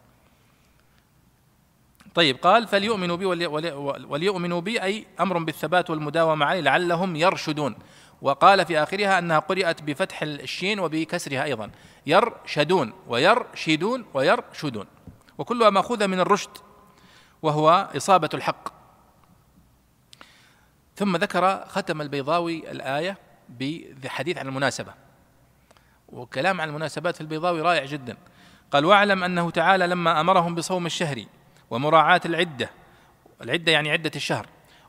[2.15, 3.25] طيب قال فليؤمنوا بي
[4.05, 7.75] وليؤمنوا بي أي أمر بالثبات والمداومة عليه لعلهم يرشدون.
[8.21, 11.71] وقال في آخرها أنها قرأت بفتح الشين وبكسرها أيضا
[12.05, 14.85] يرشدون ويرشدون ويرشدون.
[15.37, 16.57] وكلها مأخوذة من الرشد
[17.41, 18.69] وهو إصابة الحق.
[20.95, 23.17] ثم ذكر ختم البيضاوي الآية
[24.03, 24.93] بحديث عن المناسبة.
[26.09, 28.17] وكلام عن المناسبات في البيضاوي رائع جدا.
[28.71, 31.25] قال واعلم أنه تعالى لما أمرهم بصوم الشهر
[31.69, 32.69] ومراعاة العدة
[33.41, 34.45] العدة يعني عدة الشهر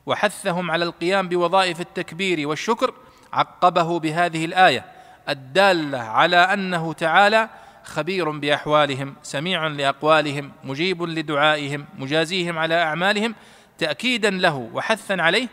[0.06, 2.94] وحثهم على القيام بوظائف التكبير والشكر
[3.32, 4.84] عقبه بهذه الآية
[5.28, 7.48] الدالة على أنه تعالى
[7.84, 13.34] خبير بأحوالهم سميع لأقوالهم مجيب لدعائهم مجازيهم على أعمالهم
[13.78, 15.48] تاكيدا له وحثا عليه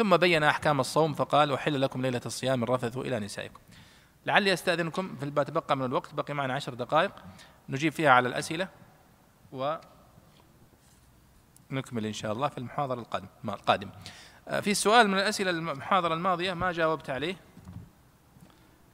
[0.00, 3.60] ثم بين أحكام الصوم فقال أحل لكم ليلة الصيام الرفث إلى نسائكم.
[4.26, 7.10] لعلي أستأذنكم في ما تبقى من الوقت بقي معنا عشر دقائق.
[7.68, 8.68] نجيب فيها على الأسئلة
[9.52, 9.76] و
[11.70, 13.90] نكمل إن شاء الله في المحاضرة القادم القادم.
[14.48, 17.36] آه، في سؤال من الأسئلة المحاضرة الماضية ما جاوبت عليه؟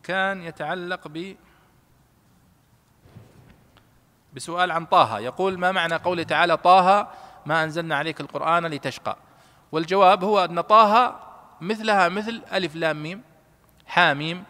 [0.02, 1.36] كان يتعلق ب
[4.34, 5.18] بسؤال عن طه.
[5.18, 7.08] يقول ما معنى قوله تعالى طه
[7.46, 9.16] ما أنزلنا عليك القرآن لتشقى؟
[9.72, 11.20] والجواب هو أن طه
[11.60, 13.22] مثلها مثل ألف لام ميم
[13.86, 14.44] حاميم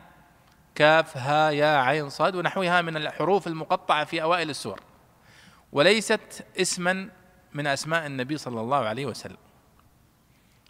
[0.75, 4.81] كاف ها يا عين صاد ونحوها من الحروف المقطعة في أوائل السور.
[5.73, 7.09] وليست اسما
[7.55, 9.37] من أسماء النبي صلى الله عليه وسلم.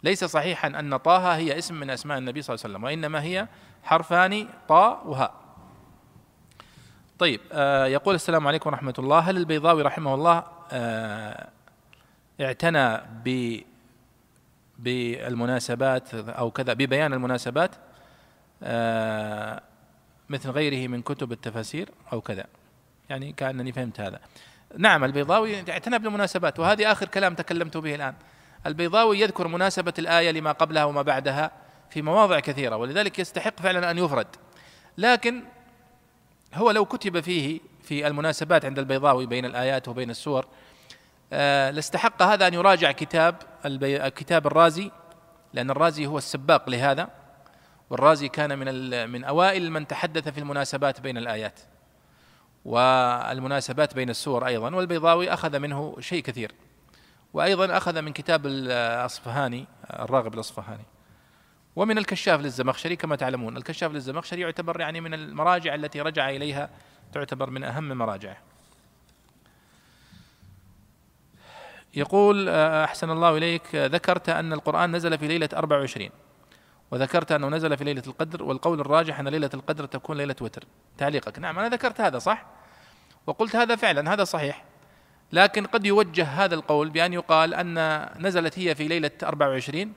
[0.03, 3.47] ليس صحيحا أن طه هي اسم من أسماء النبي صلى الله عليه وسلم وإنما هي
[3.83, 5.33] حرفان طاء وهاء
[7.19, 9.19] طيب آه يقول السلام عليكم ورحمة الله.
[9.19, 11.49] هل البيضاوي رحمه الله آه
[12.41, 13.59] اعتنى ب
[14.79, 17.71] بالمناسبات أو كذا ببيان المناسبات
[18.63, 19.61] آه
[20.29, 22.45] مثل غيره من كتب التفاسير أو كذا.
[23.09, 24.19] يعني كأنني فهمت هذا.
[24.77, 28.13] نعم البيضاوي اعتنى بالمناسبات وهذه آخر كلام تكلمت به الآن.
[28.65, 31.51] البيضاوي يذكر مناسبة الآية لما قبلها وما بعدها
[31.89, 34.27] في مواضع كثيرة ولذلك يستحق فعلا أن يفرد.
[34.97, 35.43] لكن
[36.53, 40.45] هو لو كتب فيه في المناسبات عند البيضاوي بين الآيات وبين السور
[41.71, 43.35] لاستحق هذا أن يراجع كتاب
[44.15, 44.91] كتاب الرازي
[45.53, 47.09] لأن الرازي هو السباق لهذا
[47.89, 51.59] والرازي كان من من أوائل من تحدث في المناسبات بين الآيات
[52.65, 56.51] والمناسبات بين السور أيضا والبيضاوي أخذ منه شيء كثير
[57.33, 60.85] وأيضا أخذ من كتاب الأصفهاني الراغب الأصفهاني.
[61.75, 66.69] ومن الكشاف للزمخشري كما تعلمون الكشاف للزمخشري يعتبر يعني من المراجع التي رجع إليها
[67.13, 68.37] تعتبر من أهم مراجعه.
[71.97, 76.09] يقول أحسن الله إليك ذكرت أن القرآن نزل في ليلة 24
[76.91, 80.63] وذكرت أنه نزل في ليلة القدر والقول الراجح أن ليلة القدر تكون ليلة وتر
[80.97, 81.39] تعليقك.
[81.39, 82.45] نعم أنا ذكرت هذا صح؟
[83.27, 84.63] وقلت هذا فعلا هذا صحيح.
[85.31, 89.93] لكن قد يوجه هذا القول بأن يقال أن نزلت هي في ليلة 24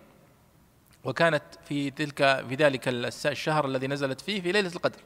[1.05, 2.89] وكانت في تلك في ذلك
[3.27, 4.98] الشهر الذي نزلت فيه في ليلة القدر.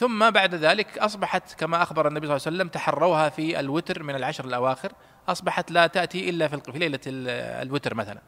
[0.00, 4.14] ثم بعد ذلك أصبحت كما أخبر النبي صلى الله عليه وسلم تحروها في الوتر من
[4.14, 4.92] العشر الأواخر
[5.28, 8.20] أصبحت لا تأتي إلا في ليلة الوتر مثلا.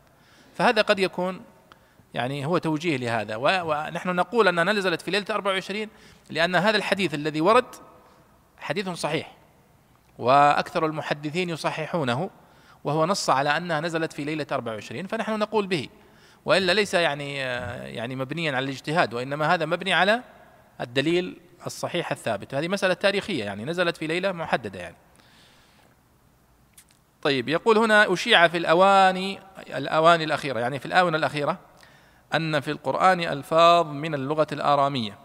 [0.54, 1.40] فهذا قد يكون
[2.14, 3.36] يعني هو توجيه لهذا.
[3.36, 5.86] ونحن نقول أنها نزلت في ليلة 24
[6.30, 7.74] لأن هذا الحديث الذي ورد
[8.58, 9.36] حديث صحيح
[10.18, 12.30] وأكثر المحدثين يصححونه
[12.84, 15.88] وهو نص على أنها نزلت في ليلة 24 فنحن نقول به.
[16.44, 20.22] وإلا ليس يعني يعني مبنيا على الاجتهاد وإنما هذا مبني على
[20.80, 22.54] الدليل الصحيح الثابت.
[22.54, 24.96] هذه مسألة تاريخية يعني نزلت في ليلة محددة يعني.
[27.22, 31.58] طيب يقول هنا أشيع في الأواني الأواني الأخيرة يعني في الآونة الأخيرة
[32.34, 35.18] أن في القرآن ألفاظ من اللغة الآرامية.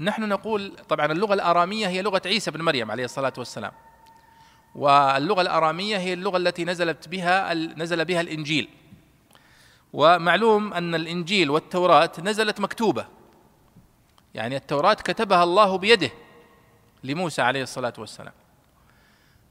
[0.00, 3.72] نحن نقول طبعا اللغة الآرامية هي لغة عيسى بن مريم عليه الصلاة والسلام.
[4.74, 8.68] واللغة الآرامية هي اللغة التي نزلت بها نزل بها الإنجيل.
[9.92, 13.06] ومعلوم أن الإنجيل والتوراة نزلت مكتوبة.
[14.34, 16.10] يعني التوراة كتبها الله بيده
[17.04, 18.32] لموسى عليه الصلاة والسلام.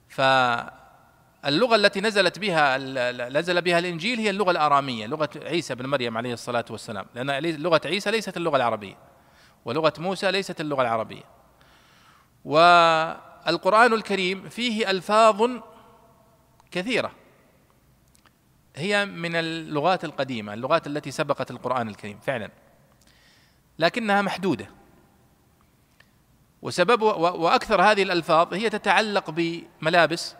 [0.09, 2.77] فاللغة التي نزلت بها
[3.29, 7.05] نزل بها الإنجيل هي اللغة الآرامية لغة عيسى بن مريم عليه الصلاة والسلام.
[7.15, 8.97] لأن لغة عيسى ليست اللغة العربية
[9.65, 11.23] ولغة موسى ليست اللغة العربية.
[12.45, 15.49] والقرآن الكريم فيه ألفاظ
[16.71, 17.11] كثيرة.
[18.75, 22.49] هي من اللغات القديمة اللغات التي سبقت القرآن الكريم فعلا.
[23.79, 24.69] لكنها محدودة.
[26.61, 30.35] وسبب وأكثر هذه الألفاظ هي تتعلق بملابس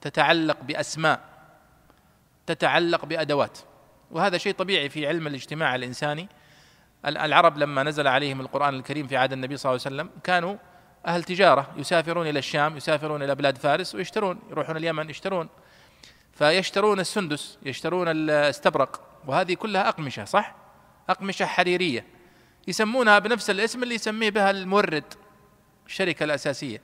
[0.00, 1.20] تتعلق بأسماء
[2.46, 3.58] تتعلق بأدوات.
[4.10, 6.28] وهذا شيء طبيعي في علم الاجتماع الإنساني.
[7.06, 10.56] العرب لما نزل عليهم القرآن الكريم في عهد النبي صلى الله عليه وسلم كانوا
[11.06, 15.48] أهل تجارة يسافرون إلى الشام يسافرون إلى بلاد فارس ويشترون يروحون اليمن يشترون
[16.40, 20.54] فيشترون السندس يشترون الاستبرق وهذه كلها أقمشة صح؟
[21.08, 22.06] أقمشة حريرية.
[22.68, 25.04] يسمونها بنفس الاسم اللي يسميه بها المورد
[25.86, 26.82] الشركة الأساسية.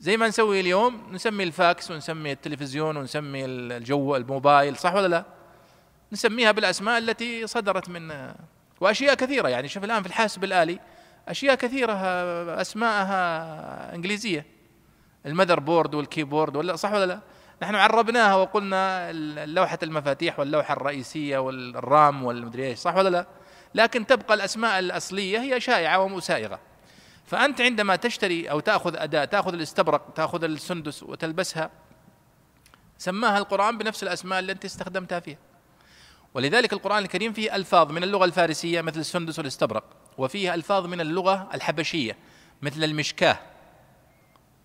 [0.00, 5.24] زي ما نسوي اليوم نسمي الفاكس ونسمي التلفزيون ونسمي الجو الموبايل صح ولا لا؟
[6.12, 8.32] نسميها بالأسماء التي صدرت من
[8.80, 9.48] وأشياء كثيرة.
[9.48, 10.78] يعني شوف الآن في الحاسب الآلي
[11.28, 11.92] أشياء كثيرة
[12.60, 14.46] أسماءها إنجليزية.
[15.26, 17.20] ال motherboard وال keyboard ولا صح ولا لا؟
[17.62, 19.12] نحن عربناها وقلنا
[19.46, 23.26] لوحة المفاتيح واللوحة الرئيسية وال RAM والمدري إيش صح ولا لا؟
[23.74, 26.60] لكن تبقى الأسماء الأصلية هي شائعة ومسائغة
[27.26, 31.70] فأنت عندما تشتري أو تأخذ أداة تأخذ الاستبرق تأخذ السندس وتلبسها
[32.98, 35.38] سماها القرآن بنفس الأسماء أنت استخدمتها فيها.
[36.34, 39.84] ولذلك القرآن الكريم فيه ألفاظ من اللغة الفارسية مثل السندس والاستبرق
[40.18, 42.16] وفيه ألفاظ من اللغة الحبشية
[42.62, 43.38] مثل المشكاة.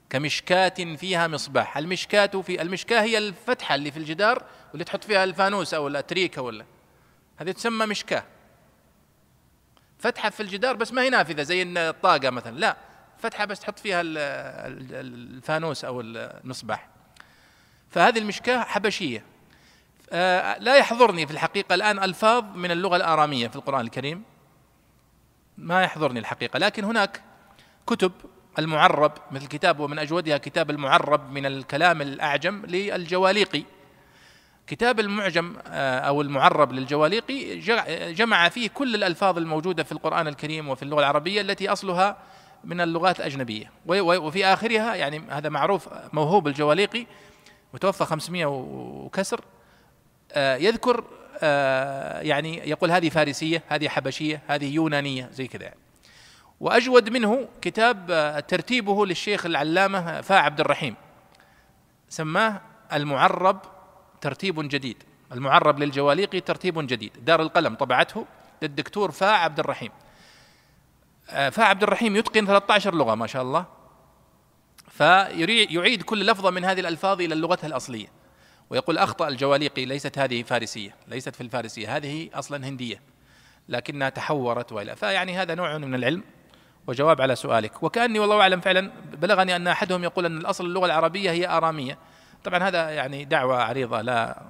[0.10, 1.78] كمشكاة فيها مصباح.
[1.78, 6.66] المشكاة في المشكاة هي الفتحة اللي في الجدار واللي تحط فيها الفانوس أو التريكة ولا.
[7.38, 8.24] هذه تسمى مشكاة.
[10.00, 12.58] فتحة في الجدار بس ما هي نافذة زي الطاقة مثلا.
[12.58, 12.78] لا
[13.18, 16.90] فتحة بس تحط فيها الفانوس أو المصباح.
[17.90, 19.24] فهذه المشكاة حبشية.
[20.12, 24.24] آه، لا يحضرني في الحقيقة الآن ألفاظ من اللغة الآرامية في القرآن الكريم.
[25.58, 26.60] ما يحضرني الحقيقة.
[26.60, 27.22] لكن هناك
[27.88, 28.12] كتب
[28.60, 33.64] المعرب مثل كتاب ومن أجودها كتاب المعرب من الكلام الأعجم للجواليقي.
[34.68, 37.60] كتاب المعجم آه، أو المعرب للجواليقي
[38.14, 42.18] جمع فيه كل الألفاظ الموجودة في القرآن الكريم وفي اللغة العربية التي أصلها
[42.64, 43.72] من اللغات الأجنبية.
[43.88, 47.06] وفي آخرها يعني هذا معروف موهوب الجواليقي
[47.74, 49.42] متوفى 500 وكسر
[50.32, 51.04] آه، يذكر
[51.42, 55.85] آه، يعني يقول هذه فارسية هذه حبشية هذه يونانية زي كذا يعني.
[56.60, 60.96] وأجود منه كتاب آه، ترتيبه للشيخ العلامة فا عبد الرحيم.
[62.10, 62.62] سماه
[62.94, 63.60] المعرب
[64.22, 65.04] ترتيب جديد.
[65.32, 67.26] المعرب للجواليقي ترتيب جديد.
[67.26, 68.26] دار القلم طبعته
[68.62, 69.92] للدكتور فا عبد الرحيم.
[71.28, 73.66] فا عبد الرحيم يتقن 13 لغة ما شاء الله.
[74.90, 78.08] فيعيد كل لفظة من هذه الألفاظ إلى لغتها الأصلية.
[78.70, 80.96] ويقول أخطأ الجواليقي ليست هذه فارسية.
[81.08, 83.02] ليست في الفارسية هذه أصلا هندية
[83.70, 84.96] لكنها تحورت وإلى.
[84.96, 86.24] فيعني هذا نوع من العلم.
[86.88, 87.84] وجواب على سؤالك.
[87.84, 91.98] وكأني والله أعلم فعلا بلغني أن أحدهم يقول أن الأصل اللغة العربية هي آرامية.
[92.44, 94.42] طبعا هذا يعني دعوة عريضة لا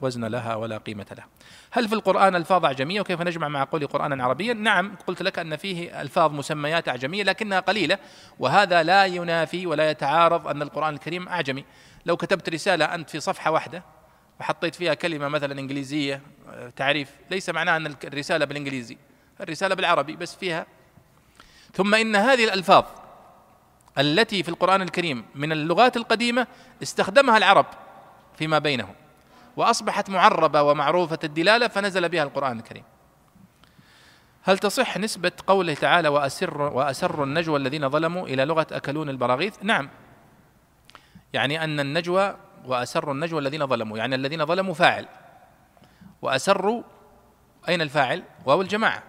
[0.00, 1.26] وزن لها ولا قيمة لها.
[1.70, 5.56] هل في القرآن ألفاظ أعجمية؟ وكيف نجمع مع قولي قرآنا عربيا؟ نعم قلت لك أن
[5.56, 7.98] فيه ألفاظ مسميات أعجمية لكنها قليلة
[8.38, 11.64] وهذا لا ينافي ولا يتعارض أن القرآن الكريم أعجمي.
[12.06, 13.82] لو كتبت رسالة أنت في صفحة واحدة
[14.40, 16.20] وحطيت فيها كلمة مثلا إنجليزية
[16.76, 18.96] تعريف ليس معناه أن الرسالة بالإنجليزي
[19.40, 20.66] الرسالة بالعربي بس فيها
[21.74, 22.84] ثم إن هذه الألفاظ
[23.98, 26.46] التي في القرآن الكريم من اللغات القديمة
[26.82, 27.66] استخدمها العرب
[28.36, 28.94] فيما بينهم
[29.56, 32.84] وأصبحت معربة ومعروفة الدلالة فنزل بها القرآن الكريم
[34.42, 39.90] هل تصح نسبة قوله تعالى وأسر وأسر النجوى الذين ظلموا إلى لغة أكلون البراغيث؟ نعم.
[41.32, 45.06] يعني أن النجوى وأسر النجوى الذين ظلموا، يعني الذين ظلموا فاعل.
[46.22, 46.82] وأسروا
[47.68, 49.02] أين الفاعل؟ واو الجماعة.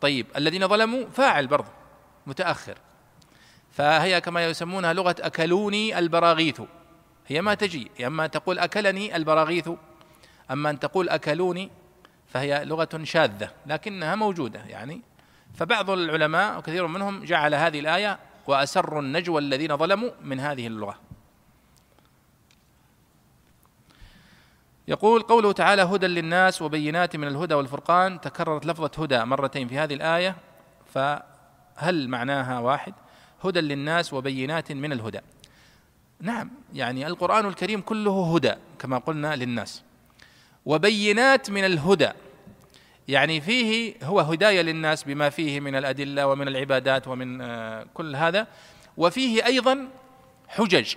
[0.00, 1.70] طيب الذين ظلموا فاعل برضه
[2.26, 2.78] متأخر.
[3.72, 6.60] فهي كما يسمونها لغة أكلوني البراغيث.
[7.30, 9.70] هي ما تجي أما تقول أكلني البراغيث
[10.50, 11.70] أما أن تقول أكلوني
[12.26, 15.00] فهي لغة شاذة لكنها موجودة يعني
[15.54, 20.98] فبعض العلماء وكثير منهم جعل هذه الآية وأسروا النجوى الذين ظلموا من هذه اللغة
[24.90, 29.94] يقول قوله تعالى هدى للناس وبينات من الهدى والفرقان تكررت لفظة هدى مرتين في هذه
[29.94, 30.36] الآية
[30.94, 32.94] فهل معناها واحد؟
[33.44, 35.20] هدى للناس وبينات من الهدى.
[36.20, 39.82] نعم يعني القرآن الكريم كله هدى كما قلنا للناس.
[40.66, 42.10] وبينات من الهدى
[43.08, 48.46] يعني فيه هو هداية للناس بما فيه من الأدلة ومن العبادات ومن آه، كل هذا
[48.96, 49.88] وفيه أيضا
[50.48, 50.94] حجج.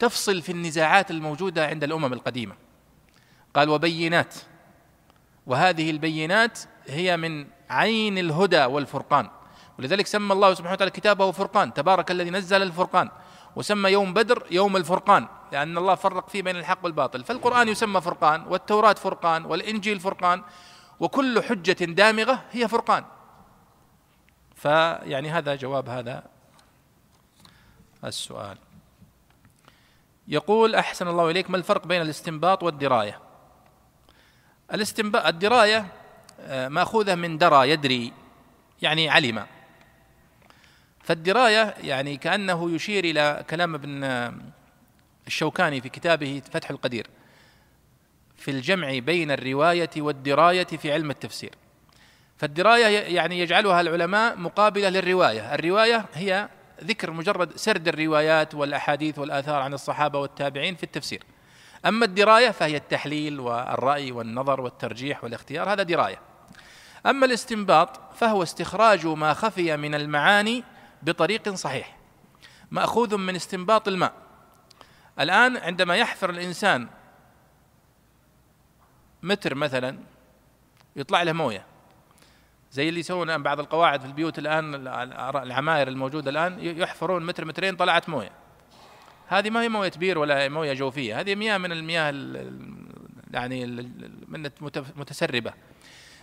[0.00, 2.54] تفصل في النزاعات الموجودة عند الأمم القديمة.
[3.54, 4.34] قال وبينات.
[5.46, 9.30] وهذه البينات هي من عين الهدى والفرقان.
[9.78, 11.74] ولذلك سمى الله سبحانه وتعالى كتابه فرقان.
[11.74, 13.10] تبارك الذي نزل الفرقان.
[13.56, 17.24] وسمى يوم بدر يوم الفرقان لأن الله فرق فيه بين الحق والباطل.
[17.24, 20.42] فالقرآن يسمى فرقان والتوراة فرقان والإنجيل فرقان
[21.00, 23.04] وكل حجة دامغة هي فرقان.
[24.54, 26.24] فيعني هذا جواب هذا
[28.04, 28.58] السؤال.
[30.28, 33.20] يقول أحسن الله إليك ما الفرق بين الاستنباط والدراية؟
[34.74, 35.86] الاستنباط الدراية
[36.40, 38.12] آه، مأخوذة من درى يدري
[38.82, 39.46] يعني علم.
[41.02, 44.04] فالدراية يعني كأنه يشير إلى كلام ابن
[45.26, 47.06] الشوكاني في كتابه فتح القدير
[48.36, 51.54] في الجمع بين الرواية والدراية في علم التفسير.
[52.38, 52.86] فالدراية
[53.16, 55.54] يعني يجعلها العلماء مقابلة للرواية.
[55.54, 56.48] الرواية هي
[56.84, 61.22] ذكر مجرد سرد الروايات والأحاديث والآثار عن الصحابة والتابعين في التفسير.
[61.86, 66.18] أما الدراية فهي التحليل والرأي والنظر والترجيح والاختيار هذا دراية.
[67.06, 70.64] أما الاستنباط فهو استخراج ما خفي من المعاني
[71.02, 71.96] بطريق صحيح
[72.70, 74.12] مأخوذ من استنباط الماء.
[75.20, 76.88] الآن عندما يحفر الإنسان
[79.22, 79.98] متر مثلا
[80.96, 81.69] يطلع له موية.
[82.72, 84.74] زي اللي يسوون بعض القواعد في البيوت الآن
[85.36, 88.32] العماير الموجودة الآن يحفرون متر مترين طلعت موية.
[89.26, 92.10] هذه ما هي موية بير ولا موية جوفية هذه مياه من المياه
[93.30, 93.66] يعني
[94.28, 94.50] من
[94.96, 95.52] متسربة.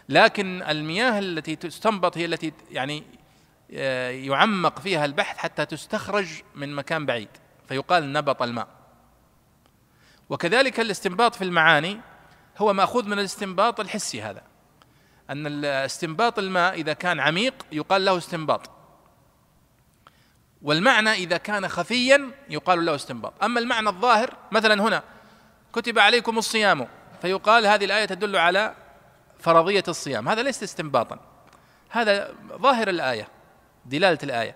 [0.09, 3.03] لكن المياه التي تستنبط هي التي يعني
[3.73, 7.29] آه، يعمق فيها البحث حتى تستخرج من مكان بعيد
[7.67, 8.67] فيقال نبط الماء.
[10.29, 11.99] وكذلك الاستنباط في المعاني
[12.57, 14.56] هو مأخوذ من الاستنباط الحسي هذا.
[15.29, 18.69] أن استنباط الماء إذا كان عميق يقال له استنباط.
[20.61, 23.43] والمعنى إذا كان خفيا يقال له استنباط.
[23.43, 25.03] أما المعنى الظاهر مثلا هنا
[25.73, 26.87] كتب عليكم الصيام
[27.21, 28.75] فيقال هذه الآية تدل على
[29.39, 30.29] فرضية الصيام.
[30.29, 31.19] هذا ليس استنباطا.
[31.89, 33.27] هذا ظاهر الآية
[33.85, 34.55] دلالة الآية.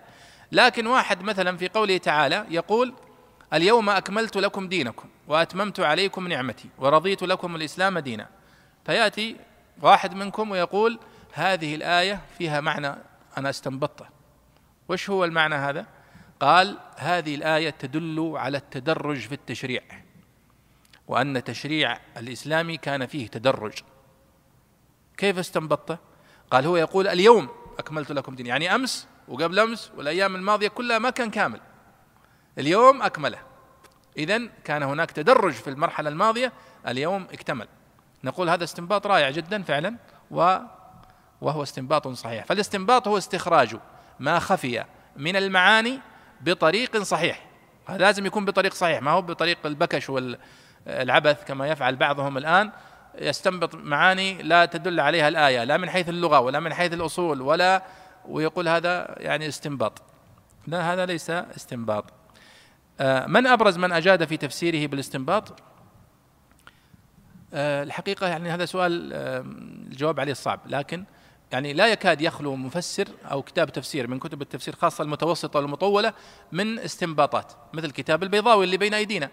[0.52, 2.94] لكن واحد مثلا في قوله تعالى يقول
[3.52, 8.28] اليوم أكملت لكم دينكم وأتممت عليكم نعمتي ورضيت لكم الإسلام دينا.
[8.86, 9.36] فيأتي
[9.82, 10.98] واحد منكم ويقول
[11.32, 12.94] هذه الآية فيها معنى
[13.38, 14.06] أنا استنبطته.
[14.88, 15.86] وش هو المعنى هذا؟
[16.40, 19.82] قال هذه الآية تدل على التدرج في التشريع
[21.08, 23.72] وأن التشريع الإسلامي كان فيه تدرج.
[25.16, 25.98] كيف استنبطته؟
[26.50, 27.48] قال هو يقول اليوم
[27.78, 31.60] أكملت لكم دين يعني أمس وقبل أمس والأيام الماضية كلها ما كان كامل.
[32.58, 33.38] اليوم أكمله.
[34.16, 36.52] اذا كان هناك تدرج في المرحلة الماضية
[36.86, 37.68] اليوم اكتمل.
[38.24, 39.96] نقول هذا استنباط رائع جدا فعلا
[40.30, 40.58] و
[41.40, 42.44] وهو استنباط صحيح.
[42.44, 43.76] فالاستنباط هو استخراج
[44.20, 44.84] ما خفي
[45.16, 46.00] من المعاني
[46.40, 47.46] بطريق صحيح.
[47.86, 52.70] هذا لازم يكون بطريق صحيح ما هو بطريق البكش والعبث كما يفعل بعضهم الآن.
[53.18, 57.82] يستنبط معاني لا تدل عليها الآية لا من حيث اللغة ولا من حيث الأصول ولا
[58.28, 60.02] ويقول هذا يعني استنباط.
[60.66, 62.04] لا هذا ليس استنباط.
[63.00, 65.60] آه، من أبرز من أجاد في تفسيره بالاستنباط؟
[67.54, 69.12] الحقيقة يعني هذا سؤال
[69.92, 71.04] الجواب عليه صعب لكن
[71.52, 76.12] يعني لا يكاد يخلو مفسر أو كتاب تفسير من كتب التفسير خاصة المتوسطة والمطولة
[76.52, 79.30] من استنباطات مثل كتاب البيضاوي اللي بين أيدينا.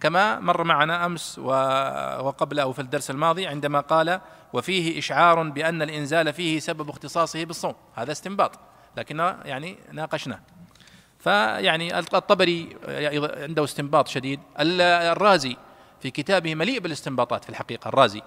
[0.00, 4.20] كما مر معنا أمس وقبل أو في الدرس الماضي عندما قال
[4.52, 7.74] وفيه إشعار بأن الإنزال فيه سبب اختصاصه بالصوم.
[7.94, 8.58] هذا استنباط
[8.96, 10.40] لكن يعني ناقشناه.
[11.18, 12.76] فيعني الطبري
[13.42, 14.40] عنده استنباط شديد.
[14.58, 15.56] الرازي
[16.00, 18.22] في كتابه مليء بالاستنباطات في الحقيقة الرازي.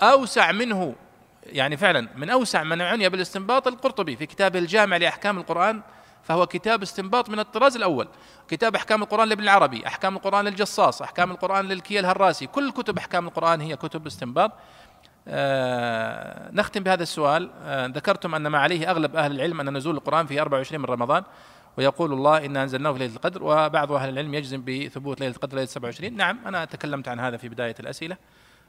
[0.00, 0.94] أوسع منه
[1.46, 5.82] يعني فعلا من أوسع من عني بالاستنباط القرطبي في كتابه الجامع لأحكام القرآن
[6.22, 8.08] فهو كتاب استنباط من الطراز الأول.
[8.48, 12.46] كتاب أحكام القرآن لابن العربي أحكام القرآن للجصاص أحكام القرآن للكيا الهراسي.
[12.46, 14.52] كل كتب أحكام القرآن هي كتب استنباط.
[15.28, 17.50] آه نختم بهذا السؤال.
[17.62, 21.24] آه ذكرتم أن ما عليه أغلب أهل العلم أن نزول القرآن في 24 من رمضان.
[21.78, 25.66] ويقول الله إنا أنزلناه في ليلة القدر وبعض أهل العلم يجزم بثبوت ليلة القدر ليلة
[25.66, 28.16] 27 نعم أنا تكلمت عن هذا في بداية الأسئلة.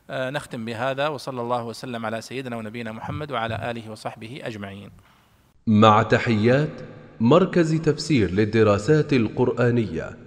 [0.09, 4.89] آه نختم بهذا وصلى الله وسلم على سيدنا ونبينا محمد وعلى آله وصحبه أجمعين.
[5.67, 6.69] مع تحيات
[7.19, 10.17] مركز تفسير للدراسات القرآنية.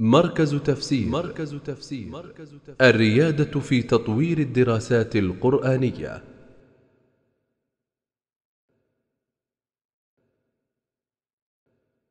[0.00, 1.08] مركز تفسير.
[1.08, 2.32] مركز تفسير.
[2.80, 6.22] الريادة في تطوير الدراسات القرآنية.